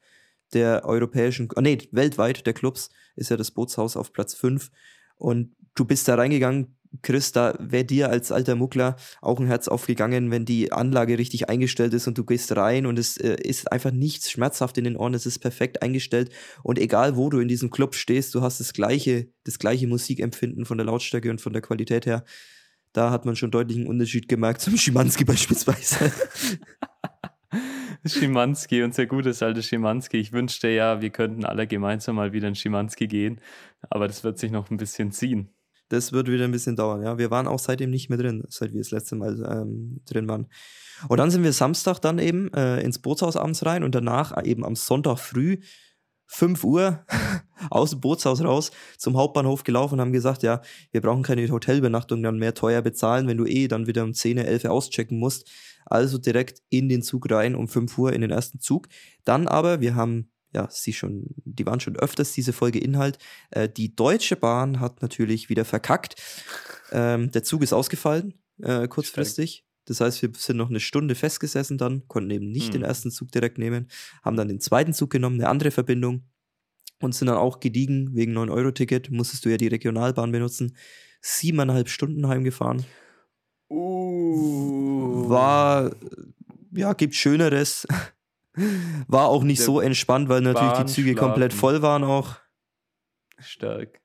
der 0.52 0.84
europäischen, 0.84 1.48
oh 1.56 1.60
nee, 1.60 1.78
weltweit 1.90 2.46
der 2.46 2.54
Clubs 2.54 2.90
ist 3.16 3.30
ja 3.30 3.36
das 3.36 3.50
Bootshaus 3.50 3.96
auf 3.96 4.12
Platz 4.12 4.34
5. 4.34 4.70
Und 5.16 5.56
du 5.74 5.84
bist 5.84 6.06
da 6.08 6.14
reingegangen, 6.14 6.75
Chris, 7.02 7.32
da 7.32 7.56
wäre 7.58 7.84
dir 7.84 8.10
als 8.10 8.32
alter 8.32 8.54
Muckler 8.54 8.96
auch 9.20 9.40
ein 9.40 9.46
Herz 9.46 9.68
aufgegangen, 9.68 10.30
wenn 10.30 10.44
die 10.44 10.72
Anlage 10.72 11.18
richtig 11.18 11.48
eingestellt 11.48 11.94
ist 11.94 12.06
und 12.06 12.18
du 12.18 12.24
gehst 12.24 12.56
rein 12.56 12.86
und 12.86 12.98
es 12.98 13.16
äh, 13.16 13.36
ist 13.42 13.70
einfach 13.72 13.90
nichts 13.90 14.30
schmerzhaft 14.30 14.78
in 14.78 14.84
den 14.84 14.96
Ohren, 14.96 15.14
es 15.14 15.26
ist 15.26 15.38
perfekt 15.38 15.82
eingestellt 15.82 16.30
und 16.62 16.78
egal 16.78 17.16
wo 17.16 17.30
du 17.30 17.38
in 17.38 17.48
diesem 17.48 17.70
Club 17.70 17.94
stehst, 17.94 18.34
du 18.34 18.42
hast 18.42 18.60
das 18.60 18.72
gleiche, 18.72 19.28
das 19.44 19.58
gleiche 19.58 19.86
Musikempfinden 19.86 20.64
von 20.64 20.78
der 20.78 20.86
Lautstärke 20.86 21.30
und 21.30 21.40
von 21.40 21.52
der 21.52 21.62
Qualität 21.62 22.06
her. 22.06 22.24
Da 22.92 23.10
hat 23.10 23.26
man 23.26 23.36
schon 23.36 23.50
deutlichen 23.50 23.86
Unterschied 23.86 24.28
gemerkt 24.28 24.60
zum 24.60 24.76
Schimanski 24.76 25.24
beispielsweise. 25.26 26.12
Schimanski, 28.06 28.82
unser 28.82 29.06
gutes 29.06 29.42
altes 29.42 29.66
Schimanski. 29.66 30.18
Ich 30.18 30.32
wünschte 30.32 30.68
ja, 30.68 31.00
wir 31.00 31.10
könnten 31.10 31.44
alle 31.44 31.66
gemeinsam 31.66 32.16
mal 32.16 32.32
wieder 32.32 32.48
in 32.48 32.54
Schimanski 32.54 33.06
gehen, 33.06 33.40
aber 33.90 34.06
das 34.06 34.24
wird 34.24 34.38
sich 34.38 34.50
noch 34.50 34.70
ein 34.70 34.76
bisschen 34.76 35.12
ziehen 35.12 35.50
das 35.88 36.12
wird 36.12 36.28
wieder 36.28 36.44
ein 36.44 36.52
bisschen 36.52 36.76
dauern. 36.76 37.02
Ja, 37.02 37.18
wir 37.18 37.30
waren 37.30 37.46
auch 37.46 37.58
seitdem 37.58 37.90
nicht 37.90 38.08
mehr 38.08 38.18
drin, 38.18 38.44
seit 38.48 38.72
wir 38.72 38.80
das 38.80 38.90
letzte 38.90 39.16
Mal 39.16 39.44
ähm, 39.48 40.00
drin 40.08 40.28
waren. 40.28 40.46
Und 41.08 41.18
dann 41.18 41.30
sind 41.30 41.42
wir 41.42 41.52
Samstag 41.52 42.00
dann 42.00 42.18
eben 42.18 42.52
äh, 42.54 42.80
ins 42.80 42.98
Bootshaus 42.98 43.36
abends 43.36 43.64
rein 43.64 43.84
und 43.84 43.94
danach 43.94 44.44
eben 44.44 44.64
am 44.64 44.76
Sonntag 44.76 45.18
früh 45.18 45.58
5 46.28 46.64
Uhr 46.64 47.04
aus 47.70 47.90
dem 47.90 48.00
Bootshaus 48.00 48.42
raus 48.42 48.72
zum 48.98 49.16
Hauptbahnhof 49.16 49.64
gelaufen 49.64 49.94
und 49.94 50.00
haben 50.00 50.12
gesagt, 50.12 50.42
ja, 50.42 50.60
wir 50.90 51.00
brauchen 51.00 51.22
keine 51.22 51.48
Hotelbenachtung 51.48 52.22
dann 52.22 52.38
mehr 52.38 52.54
teuer 52.54 52.82
bezahlen, 52.82 53.28
wenn 53.28 53.36
du 53.36 53.46
eh 53.46 53.68
dann 53.68 53.86
wieder 53.86 54.02
um 54.02 54.12
10, 54.12 54.38
11 54.38 54.64
auschecken 54.64 55.18
musst. 55.18 55.48
Also 55.84 56.18
direkt 56.18 56.62
in 56.68 56.88
den 56.88 57.02
Zug 57.02 57.30
rein 57.30 57.54
um 57.54 57.68
5 57.68 57.96
Uhr 57.96 58.12
in 58.12 58.22
den 58.22 58.32
ersten 58.32 58.58
Zug. 58.60 58.88
Dann 59.24 59.46
aber, 59.46 59.80
wir 59.80 59.94
haben 59.94 60.30
ja, 60.54 60.68
sie 60.70 60.92
schon, 60.92 61.26
die 61.44 61.66
waren 61.66 61.80
schon 61.80 61.96
öfters 61.96 62.32
diese 62.32 62.52
Folge 62.52 62.78
Inhalt. 62.78 63.18
Äh, 63.50 63.68
die 63.68 63.94
Deutsche 63.94 64.36
Bahn 64.36 64.80
hat 64.80 65.02
natürlich 65.02 65.48
wieder 65.48 65.64
verkackt. 65.64 66.16
Ähm, 66.92 67.30
der 67.30 67.42
Zug 67.42 67.62
ist 67.62 67.72
ausgefallen, 67.72 68.34
äh, 68.62 68.88
kurzfristig. 68.88 69.64
Das 69.86 70.00
heißt, 70.00 70.22
wir 70.22 70.30
sind 70.36 70.56
noch 70.56 70.70
eine 70.70 70.80
Stunde 70.80 71.14
festgesessen 71.14 71.78
dann, 71.78 72.08
konnten 72.08 72.30
eben 72.30 72.50
nicht 72.50 72.66
hm. 72.66 72.72
den 72.72 72.82
ersten 72.82 73.10
Zug 73.10 73.30
direkt 73.30 73.58
nehmen, 73.58 73.88
haben 74.24 74.36
dann 74.36 74.48
den 74.48 74.60
zweiten 74.60 74.92
Zug 74.92 75.10
genommen, 75.10 75.40
eine 75.40 75.48
andere 75.48 75.70
Verbindung 75.70 76.24
und 77.00 77.14
sind 77.14 77.28
dann 77.28 77.36
auch 77.36 77.60
gediegen 77.60 78.14
wegen 78.14 78.36
9-Euro-Ticket, 78.36 79.10
musstest 79.10 79.44
du 79.44 79.48
ja 79.48 79.56
die 79.56 79.68
Regionalbahn 79.68 80.32
benutzen. 80.32 80.76
Siebeneinhalb 81.20 81.88
Stunden 81.88 82.26
heimgefahren. 82.28 82.84
Uh. 83.68 85.28
War, 85.28 85.94
ja, 86.72 86.92
gibt 86.92 87.14
Schöneres. 87.14 87.86
War 89.06 89.28
auch 89.28 89.42
nicht 89.42 89.58
Der 89.58 89.66
so 89.66 89.80
entspannt, 89.80 90.28
weil 90.28 90.40
natürlich 90.40 90.72
Bahn 90.72 90.86
die 90.86 90.92
Züge 90.92 91.12
schlafen. 91.12 91.28
komplett 91.28 91.52
voll 91.52 91.82
waren 91.82 92.04
auch. 92.04 92.36
Stark. 93.38 94.00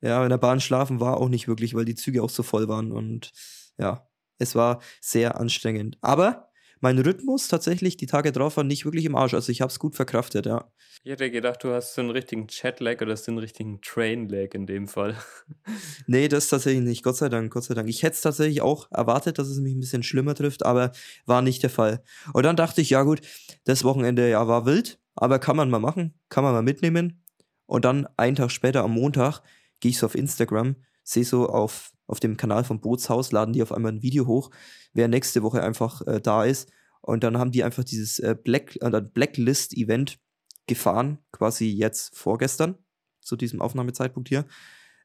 Ja, 0.00 0.22
in 0.22 0.30
der 0.30 0.38
Bahn 0.38 0.60
schlafen 0.60 1.00
war 1.00 1.18
auch 1.18 1.28
nicht 1.28 1.48
wirklich, 1.48 1.74
weil 1.74 1.84
die 1.84 1.94
Züge 1.94 2.22
auch 2.22 2.30
so 2.30 2.42
voll 2.42 2.68
waren 2.68 2.92
und 2.92 3.32
ja, 3.78 4.08
es 4.38 4.54
war 4.54 4.80
sehr 5.00 5.38
anstrengend. 5.38 5.98
Aber 6.00 6.45
mein 6.80 6.98
Rhythmus 6.98 7.48
tatsächlich 7.48 7.96
die 7.96 8.06
Tage 8.06 8.32
drauf 8.32 8.56
war 8.56 8.64
nicht 8.64 8.84
wirklich 8.84 9.04
im 9.04 9.16
Arsch. 9.16 9.34
Also 9.34 9.50
ich 9.50 9.60
habe 9.60 9.70
es 9.70 9.78
gut 9.78 9.94
verkraftet, 9.94 10.46
ja. 10.46 10.70
Ich 11.04 11.12
hätte 11.12 11.30
gedacht, 11.30 11.62
du 11.62 11.72
hast 11.72 11.94
so 11.94 12.00
einen 12.00 12.10
richtigen 12.10 12.48
Chat-Lag 12.48 13.00
oder 13.00 13.16
so 13.16 13.30
einen 13.30 13.38
richtigen 13.38 13.80
Train-Lag 13.80 14.54
in 14.54 14.66
dem 14.66 14.88
Fall. 14.88 15.16
nee, 16.06 16.28
das 16.28 16.48
tatsächlich 16.48 16.84
nicht. 16.84 17.02
Gott 17.02 17.16
sei 17.16 17.28
Dank, 17.28 17.52
Gott 17.52 17.64
sei 17.64 17.74
Dank. 17.74 17.88
Ich 17.88 18.02
hätte 18.02 18.14
es 18.14 18.20
tatsächlich 18.20 18.60
auch 18.60 18.90
erwartet, 18.90 19.38
dass 19.38 19.48
es 19.48 19.58
mich 19.60 19.74
ein 19.74 19.80
bisschen 19.80 20.02
schlimmer 20.02 20.34
trifft, 20.34 20.64
aber 20.64 20.92
war 21.24 21.42
nicht 21.42 21.62
der 21.62 21.70
Fall. 21.70 22.02
Und 22.32 22.44
dann 22.44 22.56
dachte 22.56 22.80
ich, 22.80 22.90
ja 22.90 23.02
gut, 23.02 23.20
das 23.64 23.84
Wochenende 23.84 24.28
ja 24.28 24.46
war 24.48 24.66
wild, 24.66 24.98
aber 25.14 25.38
kann 25.38 25.56
man 25.56 25.70
mal 25.70 25.78
machen, 25.78 26.14
kann 26.28 26.44
man 26.44 26.52
mal 26.52 26.62
mitnehmen. 26.62 27.22
Und 27.66 27.84
dann 27.84 28.06
einen 28.16 28.36
Tag 28.36 28.50
später 28.50 28.84
am 28.84 28.92
Montag 28.92 29.40
gehe 29.80 29.90
ich 29.90 29.98
so 29.98 30.06
auf 30.06 30.14
Instagram, 30.14 30.76
sehe 31.02 31.24
so 31.24 31.48
auf, 31.48 31.92
auf 32.06 32.20
dem 32.20 32.36
Kanal 32.36 32.64
vom 32.64 32.80
Bootshaus, 32.80 33.32
laden 33.32 33.52
die 33.52 33.62
auf 33.62 33.72
einmal 33.72 33.92
ein 33.92 34.02
Video 34.02 34.26
hoch, 34.26 34.50
wer 34.92 35.08
nächste 35.08 35.42
Woche 35.42 35.62
einfach 35.62 36.06
äh, 36.06 36.20
da 36.20 36.44
ist. 36.44 36.70
Und 37.00 37.24
dann 37.24 37.38
haben 37.38 37.52
die 37.52 37.64
einfach 37.64 37.84
dieses 37.84 38.18
äh, 38.18 38.34
Black, 38.34 38.76
äh, 38.80 39.00
Blacklist-Event 39.00 40.18
gefahren, 40.66 41.18
quasi 41.32 41.68
jetzt 41.68 42.16
vorgestern, 42.16 42.76
zu 43.20 43.36
diesem 43.36 43.60
Aufnahmezeitpunkt 43.60 44.28
hier. 44.28 44.44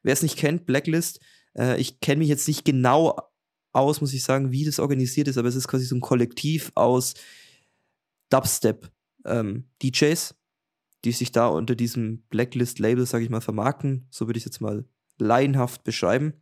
Wer 0.02 0.12
es 0.12 0.22
nicht 0.22 0.36
kennt, 0.36 0.66
Blacklist, 0.66 1.20
äh, 1.56 1.80
ich 1.80 2.00
kenne 2.00 2.20
mich 2.20 2.28
jetzt 2.28 2.48
nicht 2.48 2.64
genau 2.64 3.16
aus, 3.72 4.00
muss 4.00 4.12
ich 4.12 4.24
sagen, 4.24 4.52
wie 4.52 4.64
das 4.64 4.78
organisiert 4.78 5.28
ist, 5.28 5.38
aber 5.38 5.48
es 5.48 5.56
ist 5.56 5.68
quasi 5.68 5.84
so 5.84 5.96
ein 5.96 6.00
Kollektiv 6.00 6.72
aus 6.74 7.14
Dubstep-DJs, 8.30 8.90
ähm, 9.24 10.36
die 11.04 11.12
sich 11.12 11.32
da 11.32 11.48
unter 11.48 11.74
diesem 11.74 12.22
Blacklist-Label, 12.28 13.06
sage 13.06 13.24
ich 13.24 13.30
mal, 13.30 13.40
vermarkten. 13.40 14.06
So 14.10 14.26
würde 14.26 14.38
ich 14.38 14.42
es 14.42 14.52
jetzt 14.52 14.60
mal 14.60 14.84
laienhaft 15.18 15.84
beschreiben. 15.84 16.34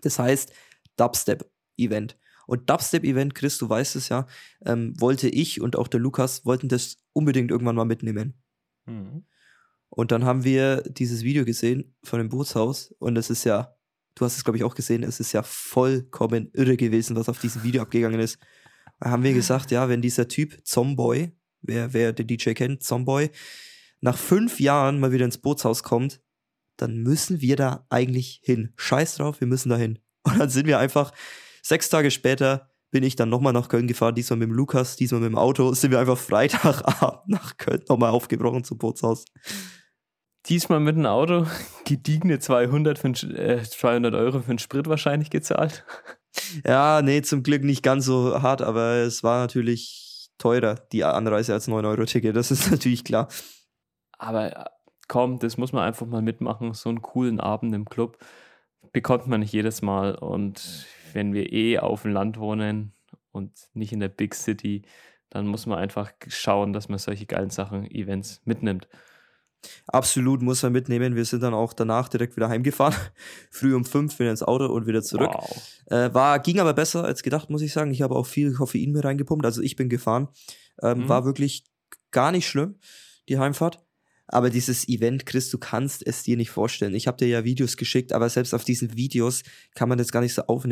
Das 0.00 0.18
heißt 0.18 0.52
Dubstep-Event. 0.96 2.18
Und 2.46 2.68
Dubstep-Event, 2.68 3.34
Chris, 3.34 3.58
du 3.58 3.68
weißt 3.68 3.96
es 3.96 4.08
ja, 4.08 4.26
ähm, 4.64 4.98
wollte 5.00 5.28
ich 5.28 5.60
und 5.60 5.76
auch 5.76 5.88
der 5.88 6.00
Lukas 6.00 6.44
wollten 6.44 6.68
das 6.68 6.96
unbedingt 7.12 7.50
irgendwann 7.50 7.76
mal 7.76 7.84
mitnehmen. 7.84 8.34
Mhm. 8.86 9.24
Und 9.88 10.10
dann 10.10 10.24
haben 10.24 10.44
wir 10.44 10.82
dieses 10.82 11.22
Video 11.22 11.44
gesehen 11.44 11.94
von 12.02 12.18
dem 12.18 12.30
Bootshaus 12.30 12.94
und 12.98 13.16
es 13.16 13.30
ist 13.30 13.44
ja, 13.44 13.76
du 14.14 14.24
hast 14.24 14.36
es 14.36 14.44
glaube 14.44 14.56
ich 14.56 14.64
auch 14.64 14.74
gesehen, 14.74 15.02
es 15.02 15.20
ist 15.20 15.32
ja 15.32 15.42
vollkommen 15.42 16.50
irre 16.54 16.76
gewesen, 16.76 17.14
was 17.14 17.28
auf 17.28 17.38
diesem 17.38 17.62
Video 17.62 17.82
abgegangen 17.82 18.20
ist. 18.20 18.38
Da 19.00 19.10
haben 19.10 19.22
wir 19.22 19.34
gesagt, 19.34 19.70
ja, 19.70 19.88
wenn 19.88 20.00
dieser 20.00 20.28
Typ 20.28 20.66
Zomboy, 20.66 21.32
wer, 21.60 21.92
wer 21.92 22.12
den 22.12 22.26
DJ 22.26 22.52
kennt, 22.52 22.82
Zomboy, 22.82 23.30
nach 24.00 24.16
fünf 24.16 24.60
Jahren 24.60 24.98
mal 24.98 25.12
wieder 25.12 25.24
ins 25.24 25.38
Bootshaus 25.38 25.82
kommt, 25.82 26.20
dann 26.76 26.98
müssen 26.98 27.40
wir 27.40 27.56
da 27.56 27.86
eigentlich 27.90 28.40
hin. 28.42 28.72
Scheiß 28.76 29.16
drauf, 29.16 29.40
wir 29.40 29.46
müssen 29.46 29.68
da 29.70 29.76
hin. 29.76 29.98
Und 30.22 30.38
dann 30.38 30.50
sind 30.50 30.66
wir 30.66 30.78
einfach 30.78 31.12
Sechs 31.62 31.88
Tage 31.88 32.10
später 32.10 32.68
bin 32.90 33.04
ich 33.04 33.16
dann 33.16 33.30
nochmal 33.30 33.52
nach 33.52 33.68
Köln 33.68 33.86
gefahren, 33.86 34.14
diesmal 34.14 34.38
mit 34.38 34.48
dem 34.48 34.54
Lukas, 34.54 34.96
diesmal 34.96 35.20
mit 35.20 35.30
dem 35.30 35.38
Auto. 35.38 35.72
Sind 35.74 35.92
wir 35.92 36.00
einfach 36.00 36.18
Freitagabend 36.18 37.28
nach 37.28 37.56
Köln 37.56 37.82
nochmal 37.88 38.10
aufgebrochen 38.10 38.64
zum 38.64 38.78
Bootshaus. 38.78 39.24
Diesmal 40.46 40.80
mit 40.80 40.96
dem 40.96 41.06
Auto, 41.06 41.46
gediegene 41.86 42.40
200, 42.40 42.98
für 42.98 43.08
äh, 43.08 43.62
200 43.62 44.14
Euro 44.14 44.40
für 44.40 44.48
den 44.48 44.58
Sprit 44.58 44.88
wahrscheinlich 44.88 45.30
gezahlt. 45.30 45.84
Ja, 46.66 47.00
nee, 47.00 47.22
zum 47.22 47.44
Glück 47.44 47.62
nicht 47.62 47.82
ganz 47.82 48.04
so 48.06 48.42
hart, 48.42 48.60
aber 48.60 48.96
es 48.96 49.22
war 49.22 49.40
natürlich 49.40 50.30
teurer, 50.38 50.74
die 50.90 51.04
Anreise 51.04 51.52
als 51.52 51.68
9-Euro-Ticket, 51.68 52.34
das 52.34 52.50
ist 52.50 52.70
natürlich 52.70 53.04
klar. 53.04 53.28
Aber 54.18 54.70
komm, 55.12 55.38
das 55.38 55.58
muss 55.58 55.74
man 55.74 55.84
einfach 55.84 56.06
mal 56.06 56.22
mitmachen, 56.22 56.72
so 56.72 56.88
einen 56.88 57.02
coolen 57.02 57.38
Abend 57.38 57.74
im 57.74 57.84
Club 57.84 58.16
bekommt 58.94 59.26
man 59.26 59.40
nicht 59.40 59.52
jedes 59.52 59.82
Mal 59.82 60.14
und 60.14 60.86
wenn 61.12 61.34
wir 61.34 61.52
eh 61.52 61.78
auf 61.78 62.00
dem 62.00 62.12
Land 62.12 62.38
wohnen 62.38 62.94
und 63.30 63.52
nicht 63.74 63.92
in 63.92 64.00
der 64.00 64.08
Big 64.08 64.34
City, 64.34 64.80
dann 65.28 65.46
muss 65.46 65.66
man 65.66 65.78
einfach 65.78 66.12
schauen, 66.28 66.72
dass 66.72 66.88
man 66.88 66.98
solche 66.98 67.26
geilen 67.26 67.50
Sachen, 67.50 67.90
Events 67.90 68.40
mitnimmt. 68.46 68.88
Absolut 69.86 70.40
muss 70.40 70.62
man 70.62 70.72
mitnehmen. 70.72 71.14
Wir 71.14 71.26
sind 71.26 71.42
dann 71.42 71.52
auch 71.52 71.74
danach 71.74 72.08
direkt 72.08 72.34
wieder 72.36 72.48
heimgefahren. 72.48 72.96
Früh 73.50 73.74
um 73.74 73.84
fünf 73.84 74.18
wieder 74.18 74.30
ins 74.30 74.42
Auto 74.42 74.64
und 74.64 74.86
wieder 74.86 75.02
zurück. 75.02 75.30
Wow. 75.30 75.80
Äh, 75.90 76.14
war, 76.14 76.38
ging 76.38 76.58
aber 76.58 76.72
besser 76.72 77.04
als 77.04 77.22
gedacht, 77.22 77.50
muss 77.50 77.60
ich 77.60 77.74
sagen. 77.74 77.90
Ich 77.90 78.00
habe 78.00 78.16
auch 78.16 78.26
viel 78.26 78.54
Koffein 78.54 78.92
mir 78.92 79.04
reingepumpt. 79.04 79.44
Also 79.44 79.60
ich 79.60 79.76
bin 79.76 79.90
gefahren. 79.90 80.28
Ähm, 80.80 81.00
mhm. 81.00 81.08
War 81.10 81.26
wirklich 81.26 81.64
gar 82.12 82.32
nicht 82.32 82.48
schlimm, 82.48 82.78
die 83.28 83.38
Heimfahrt. 83.38 83.84
Aber 84.26 84.50
dieses 84.50 84.88
Event, 84.88 85.26
Chris, 85.26 85.50
du 85.50 85.58
kannst 85.58 86.06
es 86.06 86.22
dir 86.22 86.36
nicht 86.36 86.50
vorstellen. 86.50 86.94
Ich 86.94 87.06
habe 87.06 87.18
dir 87.18 87.28
ja 87.28 87.44
Videos 87.44 87.76
geschickt, 87.76 88.12
aber 88.12 88.28
selbst 88.28 88.54
auf 88.54 88.64
diesen 88.64 88.96
Videos 88.96 89.42
kann 89.74 89.88
man 89.88 89.98
das 89.98 90.12
gar 90.12 90.20
nicht 90.20 90.34
so 90.34 90.42
auf, 90.42 90.64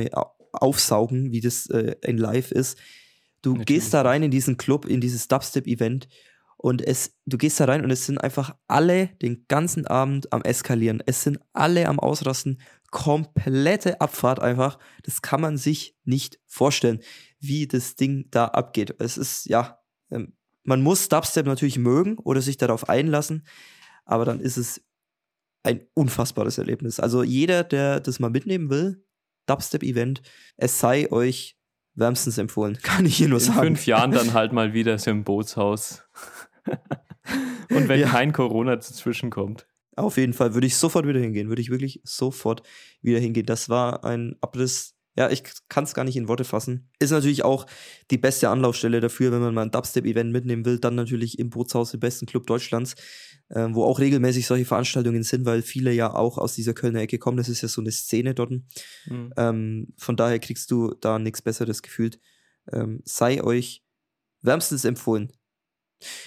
aufsaugen, 0.53 1.33
wie 1.33 1.41
das 1.41 1.67
äh, 1.67 1.95
in 2.03 2.19
Live 2.19 2.53
ist. 2.53 2.79
Du 3.43 3.51
Natürlich. 3.51 3.67
gehst 3.67 3.95
da 3.95 4.03
rein 4.03 4.23
in 4.23 4.31
diesen 4.31 4.57
Club, 4.57 4.87
in 4.87 5.01
dieses 5.01 5.29
Dubstep-Event 5.29 6.09
und 6.63 6.83
es, 6.87 7.17
du 7.25 7.39
gehst 7.39 7.59
da 7.59 7.65
rein 7.65 7.85
und 7.85 7.91
es 7.91 8.05
sind 8.05 8.19
einfach 8.19 8.55
alle 8.69 9.07
den 9.23 9.47
ganzen 9.49 9.87
Abend 9.87 10.31
am 10.31 10.43
Eskalieren. 10.43 11.03
Es 11.07 11.23
sind 11.23 11.39
alle 11.55 11.89
am 11.89 11.99
Ausrasten. 11.99 12.61
Komplette 12.91 14.03
Abfahrt 14.03 14.41
einfach. 14.41 14.79
Das 15.03 15.23
kann 15.23 15.41
man 15.41 15.57
sich 15.57 15.97
nicht 16.05 16.39
vorstellen, 16.45 17.01
wie 17.39 17.67
das 17.67 17.97
Ding 17.97 18.27
da 18.31 18.45
abgeht. 18.45 18.95
Es 18.99 19.17
ist, 19.17 19.47
ja, 19.47 19.81
ähm, 20.11 20.35
man 20.71 20.83
muss 20.83 21.09
Dubstep 21.09 21.47
natürlich 21.47 21.79
mögen 21.79 22.16
oder 22.18 22.41
sich 22.41 22.57
darauf 22.57 22.89
einlassen, 22.89 23.45
aber 24.05 24.25
dann 24.25 24.41
ist 24.41 24.57
es 24.57 24.81
ein 25.64 25.81
unfassbares 25.95 26.59
Erlebnis. 26.59 27.01
Also 27.01 27.25
jeder, 27.25 27.64
der 27.64 27.99
das 27.99 28.21
mal 28.21 28.31
mitnehmen 28.31 28.71
will, 28.71 29.05
Dubstep-Event, 29.47 30.23
es 30.57 30.79
sei 30.79 31.11
euch 31.11 31.59
wärmstens 31.95 32.39
empfohlen, 32.39 32.79
kann 32.83 33.05
ich 33.05 33.16
hier 33.16 33.29
nur 33.29 33.41
In 33.41 33.45
sagen. 33.45 33.59
In 33.59 33.66
fünf 33.66 33.87
Jahren 33.87 34.12
dann 34.12 34.33
halt 34.33 34.53
mal 34.53 34.73
wieder 34.73 34.97
so 34.99 35.11
im 35.11 35.25
Bootshaus. 35.25 36.05
Und 37.71 37.89
wenn 37.89 38.01
ja. 38.01 38.09
kein 38.09 38.33
Corona 38.33 38.77
dazwischen 38.77 39.31
kommt. 39.31 39.66
Auf 39.97 40.16
jeden 40.16 40.33
Fall 40.33 40.55
würde 40.55 40.68
ich 40.68 40.77
sofort 40.77 41.07
wieder 41.07 41.21
hingehen, 41.21 41.49
würde 41.49 41.62
ich 41.62 41.71
wirklich 41.71 42.01
sofort 42.05 42.62
wieder 43.03 43.18
hingehen. 43.18 43.45
Das 43.45 43.68
war 43.68 44.05
ein 44.05 44.37
Abriss. 44.41 44.95
Ja, 45.17 45.29
ich 45.29 45.43
kann 45.69 45.85
es 45.85 45.95
gar 45.95 46.05
nicht 46.05 46.17
in 46.17 46.29
Worte 46.29 46.45
fassen. 46.45 46.89
Ist 47.01 47.11
natürlich 47.11 47.45
auch 47.45 47.67
die 48.11 48.19
beste 48.19 48.49
Anlaufstelle 48.49 49.01
dafür, 49.01 49.33
wenn 49.33 49.41
man 49.41 49.55
mal 49.55 49.63
ein 49.63 49.71
Dubstep-Event 49.71 50.33
mitnehmen 50.33 50.65
will, 50.65 50.79
dann 50.79 50.95
natürlich 50.95 51.39
im 51.39 51.51
Bootshaus, 51.51 51.93
im 51.95 52.01
besten 52.01 52.27
Club 52.27 52.47
Deutschlands, 52.47 52.95
äh, 53.49 53.67
wo 53.71 53.85
auch 53.85 53.99
regelmäßig 53.99 54.47
solche 54.47 54.65
Veranstaltungen 54.65 55.25
sind, 55.25 55.45
weil 55.47 55.63
viele 55.63 55.93
ja 55.93 56.15
auch 56.15 56.39
aus 56.39 56.55
dieser 56.55 56.75
Kölner 56.75 57.01
Ecke 57.01 57.19
kommen. 57.19 57.39
Das 57.39 57.49
ist 57.49 57.61
ja 57.61 57.69
so 57.69 57.81
eine 57.81 57.91
Szene 57.91 58.35
dort. 58.35 58.51
Mhm. 58.51 59.33
Ähm, 59.37 59.89
von 59.97 60.17
daher 60.17 60.39
kriegst 60.39 60.71
du 60.71 60.95
da 61.01 61.19
nichts 61.19 61.43
Besseres 61.43 61.83
gefühlt. 61.83 62.21
Ähm, 62.73 63.03
sei 63.05 63.43
euch 63.43 63.83
wärmstens 64.43 64.85
empfohlen. 64.85 65.33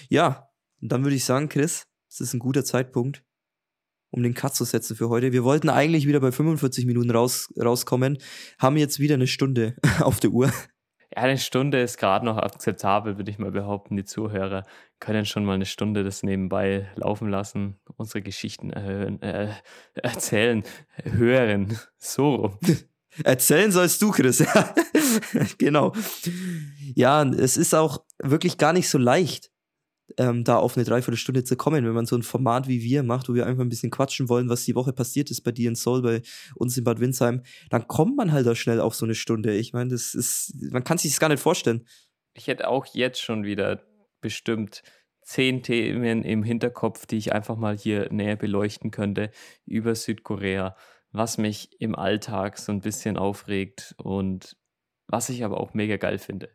Ja, 0.08 0.50
dann 0.80 1.04
würde 1.04 1.16
ich 1.16 1.24
sagen, 1.24 1.48
Chris, 1.48 1.86
es 2.10 2.20
ist 2.20 2.34
ein 2.34 2.38
guter 2.38 2.64
Zeitpunkt, 2.64 3.23
um 4.14 4.22
den 4.22 4.34
Cut 4.34 4.54
zu 4.54 4.64
setzen 4.64 4.96
für 4.96 5.08
heute. 5.08 5.32
Wir 5.32 5.42
wollten 5.42 5.68
eigentlich 5.68 6.06
wieder 6.06 6.20
bei 6.20 6.30
45 6.30 6.86
Minuten 6.86 7.10
raus, 7.10 7.48
rauskommen, 7.60 8.18
haben 8.60 8.76
jetzt 8.76 9.00
wieder 9.00 9.14
eine 9.14 9.26
Stunde 9.26 9.74
auf 10.00 10.20
der 10.20 10.30
Uhr. 10.30 10.52
Ja, 11.14 11.22
eine 11.22 11.38
Stunde 11.38 11.80
ist 11.80 11.98
gerade 11.98 12.24
noch 12.24 12.38
akzeptabel, 12.38 13.16
würde 13.16 13.30
ich 13.30 13.38
mal 13.38 13.50
behaupten. 13.50 13.96
Die 13.96 14.04
Zuhörer 14.04 14.64
können 15.00 15.26
schon 15.26 15.44
mal 15.44 15.54
eine 15.54 15.66
Stunde 15.66 16.04
das 16.04 16.22
nebenbei 16.22 16.88
laufen 16.94 17.28
lassen, 17.28 17.80
unsere 17.96 18.22
Geschichten 18.22 18.70
erhöhen, 18.70 19.20
äh, 19.20 19.48
erzählen, 19.94 20.62
hören. 21.04 21.76
So 21.98 22.56
Erzählen 23.22 23.70
sollst 23.70 24.02
du, 24.02 24.10
Chris. 24.10 24.44
genau. 25.58 25.92
Ja, 26.94 27.22
es 27.22 27.56
ist 27.56 27.74
auch 27.74 28.04
wirklich 28.20 28.58
gar 28.58 28.72
nicht 28.72 28.88
so 28.88 28.98
leicht, 28.98 29.52
ähm, 30.18 30.44
da 30.44 30.56
auf 30.56 30.76
eine 30.76 30.84
Dreiviertelstunde 30.84 31.44
zu 31.44 31.56
kommen, 31.56 31.84
wenn 31.84 31.92
man 31.92 32.06
so 32.06 32.16
ein 32.16 32.22
Format 32.22 32.68
wie 32.68 32.82
wir 32.82 33.02
macht, 33.02 33.28
wo 33.28 33.34
wir 33.34 33.46
einfach 33.46 33.62
ein 33.62 33.68
bisschen 33.68 33.90
quatschen 33.90 34.28
wollen, 34.28 34.48
was 34.48 34.64
die 34.64 34.74
Woche 34.74 34.92
passiert 34.92 35.30
ist 35.30 35.42
bei 35.42 35.52
dir 35.52 35.68
in 35.68 35.74
Seoul, 35.74 36.02
bei 36.02 36.22
uns 36.54 36.76
in 36.76 36.84
Bad 36.84 37.00
Windsheim, 37.00 37.42
dann 37.70 37.88
kommt 37.88 38.16
man 38.16 38.32
halt 38.32 38.46
da 38.46 38.54
schnell 38.54 38.80
auf 38.80 38.94
so 38.94 39.06
eine 39.06 39.14
Stunde. 39.14 39.54
Ich 39.54 39.72
meine, 39.72 39.90
das 39.90 40.14
ist, 40.14 40.54
man 40.70 40.84
kann 40.84 40.98
sich 40.98 41.12
das 41.12 41.20
gar 41.20 41.28
nicht 41.28 41.40
vorstellen. 41.40 41.86
Ich 42.34 42.46
hätte 42.46 42.68
auch 42.68 42.86
jetzt 42.86 43.20
schon 43.20 43.44
wieder 43.44 43.82
bestimmt 44.20 44.82
zehn 45.22 45.62
Themen 45.62 46.22
im 46.22 46.42
Hinterkopf, 46.42 47.06
die 47.06 47.16
ich 47.16 47.32
einfach 47.32 47.56
mal 47.56 47.76
hier 47.76 48.12
näher 48.12 48.36
beleuchten 48.36 48.90
könnte 48.90 49.30
über 49.64 49.94
Südkorea, 49.94 50.76
was 51.12 51.38
mich 51.38 51.80
im 51.80 51.94
Alltag 51.94 52.58
so 52.58 52.72
ein 52.72 52.80
bisschen 52.80 53.16
aufregt 53.16 53.94
und 53.98 54.56
was 55.06 55.28
ich 55.28 55.44
aber 55.44 55.60
auch 55.60 55.74
mega 55.74 55.96
geil 55.96 56.18
finde. 56.18 56.50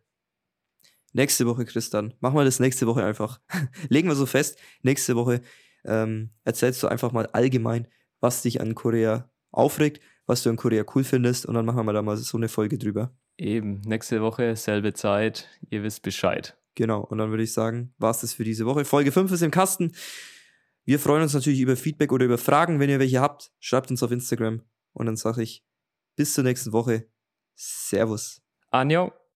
Nächste 1.13 1.45
Woche, 1.45 1.65
Christian. 1.65 2.13
Machen 2.19 2.35
wir 2.35 2.45
das 2.45 2.59
nächste 2.59 2.87
Woche 2.87 3.03
einfach. 3.03 3.39
Legen 3.89 4.07
wir 4.07 4.15
so 4.15 4.25
fest. 4.25 4.59
Nächste 4.83 5.15
Woche 5.15 5.41
ähm, 5.85 6.31
erzählst 6.43 6.81
du 6.83 6.87
einfach 6.87 7.11
mal 7.11 7.27
allgemein, 7.27 7.87
was 8.19 8.41
dich 8.41 8.61
an 8.61 8.75
Korea 8.75 9.29
aufregt, 9.51 10.01
was 10.25 10.43
du 10.43 10.49
in 10.49 10.57
Korea 10.57 10.83
cool 10.93 11.03
findest 11.03 11.45
und 11.45 11.55
dann 11.55 11.65
machen 11.65 11.85
wir 11.85 11.93
da 11.93 12.01
mal 12.01 12.17
so 12.17 12.37
eine 12.37 12.49
Folge 12.49 12.77
drüber. 12.77 13.11
Eben, 13.37 13.81
nächste 13.81 14.21
Woche, 14.21 14.55
selbe 14.55 14.93
Zeit, 14.93 15.47
ihr 15.69 15.81
wisst 15.81 16.03
Bescheid. 16.03 16.57
Genau, 16.75 17.01
und 17.01 17.17
dann 17.17 17.29
würde 17.29 17.43
ich 17.43 17.53
sagen, 17.53 17.93
war 17.97 18.11
es 18.11 18.21
das 18.21 18.33
für 18.33 18.43
diese 18.43 18.65
Woche. 18.65 18.85
Folge 18.85 19.11
5 19.11 19.31
ist 19.31 19.41
im 19.41 19.51
Kasten. 19.51 19.93
Wir 20.85 20.99
freuen 20.99 21.23
uns 21.23 21.33
natürlich 21.33 21.59
über 21.59 21.75
Feedback 21.75 22.11
oder 22.11 22.25
über 22.25 22.37
Fragen. 22.37 22.79
Wenn 22.79 22.89
ihr 22.89 22.99
welche 22.99 23.21
habt, 23.21 23.51
schreibt 23.59 23.91
uns 23.91 24.01
auf 24.03 24.11
Instagram. 24.11 24.61
Und 24.93 25.05
dann 25.05 25.15
sage 25.15 25.43
ich 25.43 25.63
bis 26.15 26.33
zur 26.33 26.43
nächsten 26.43 26.73
Woche. 26.73 27.07
Servus. 27.55 28.41
Anjo. 28.71 29.18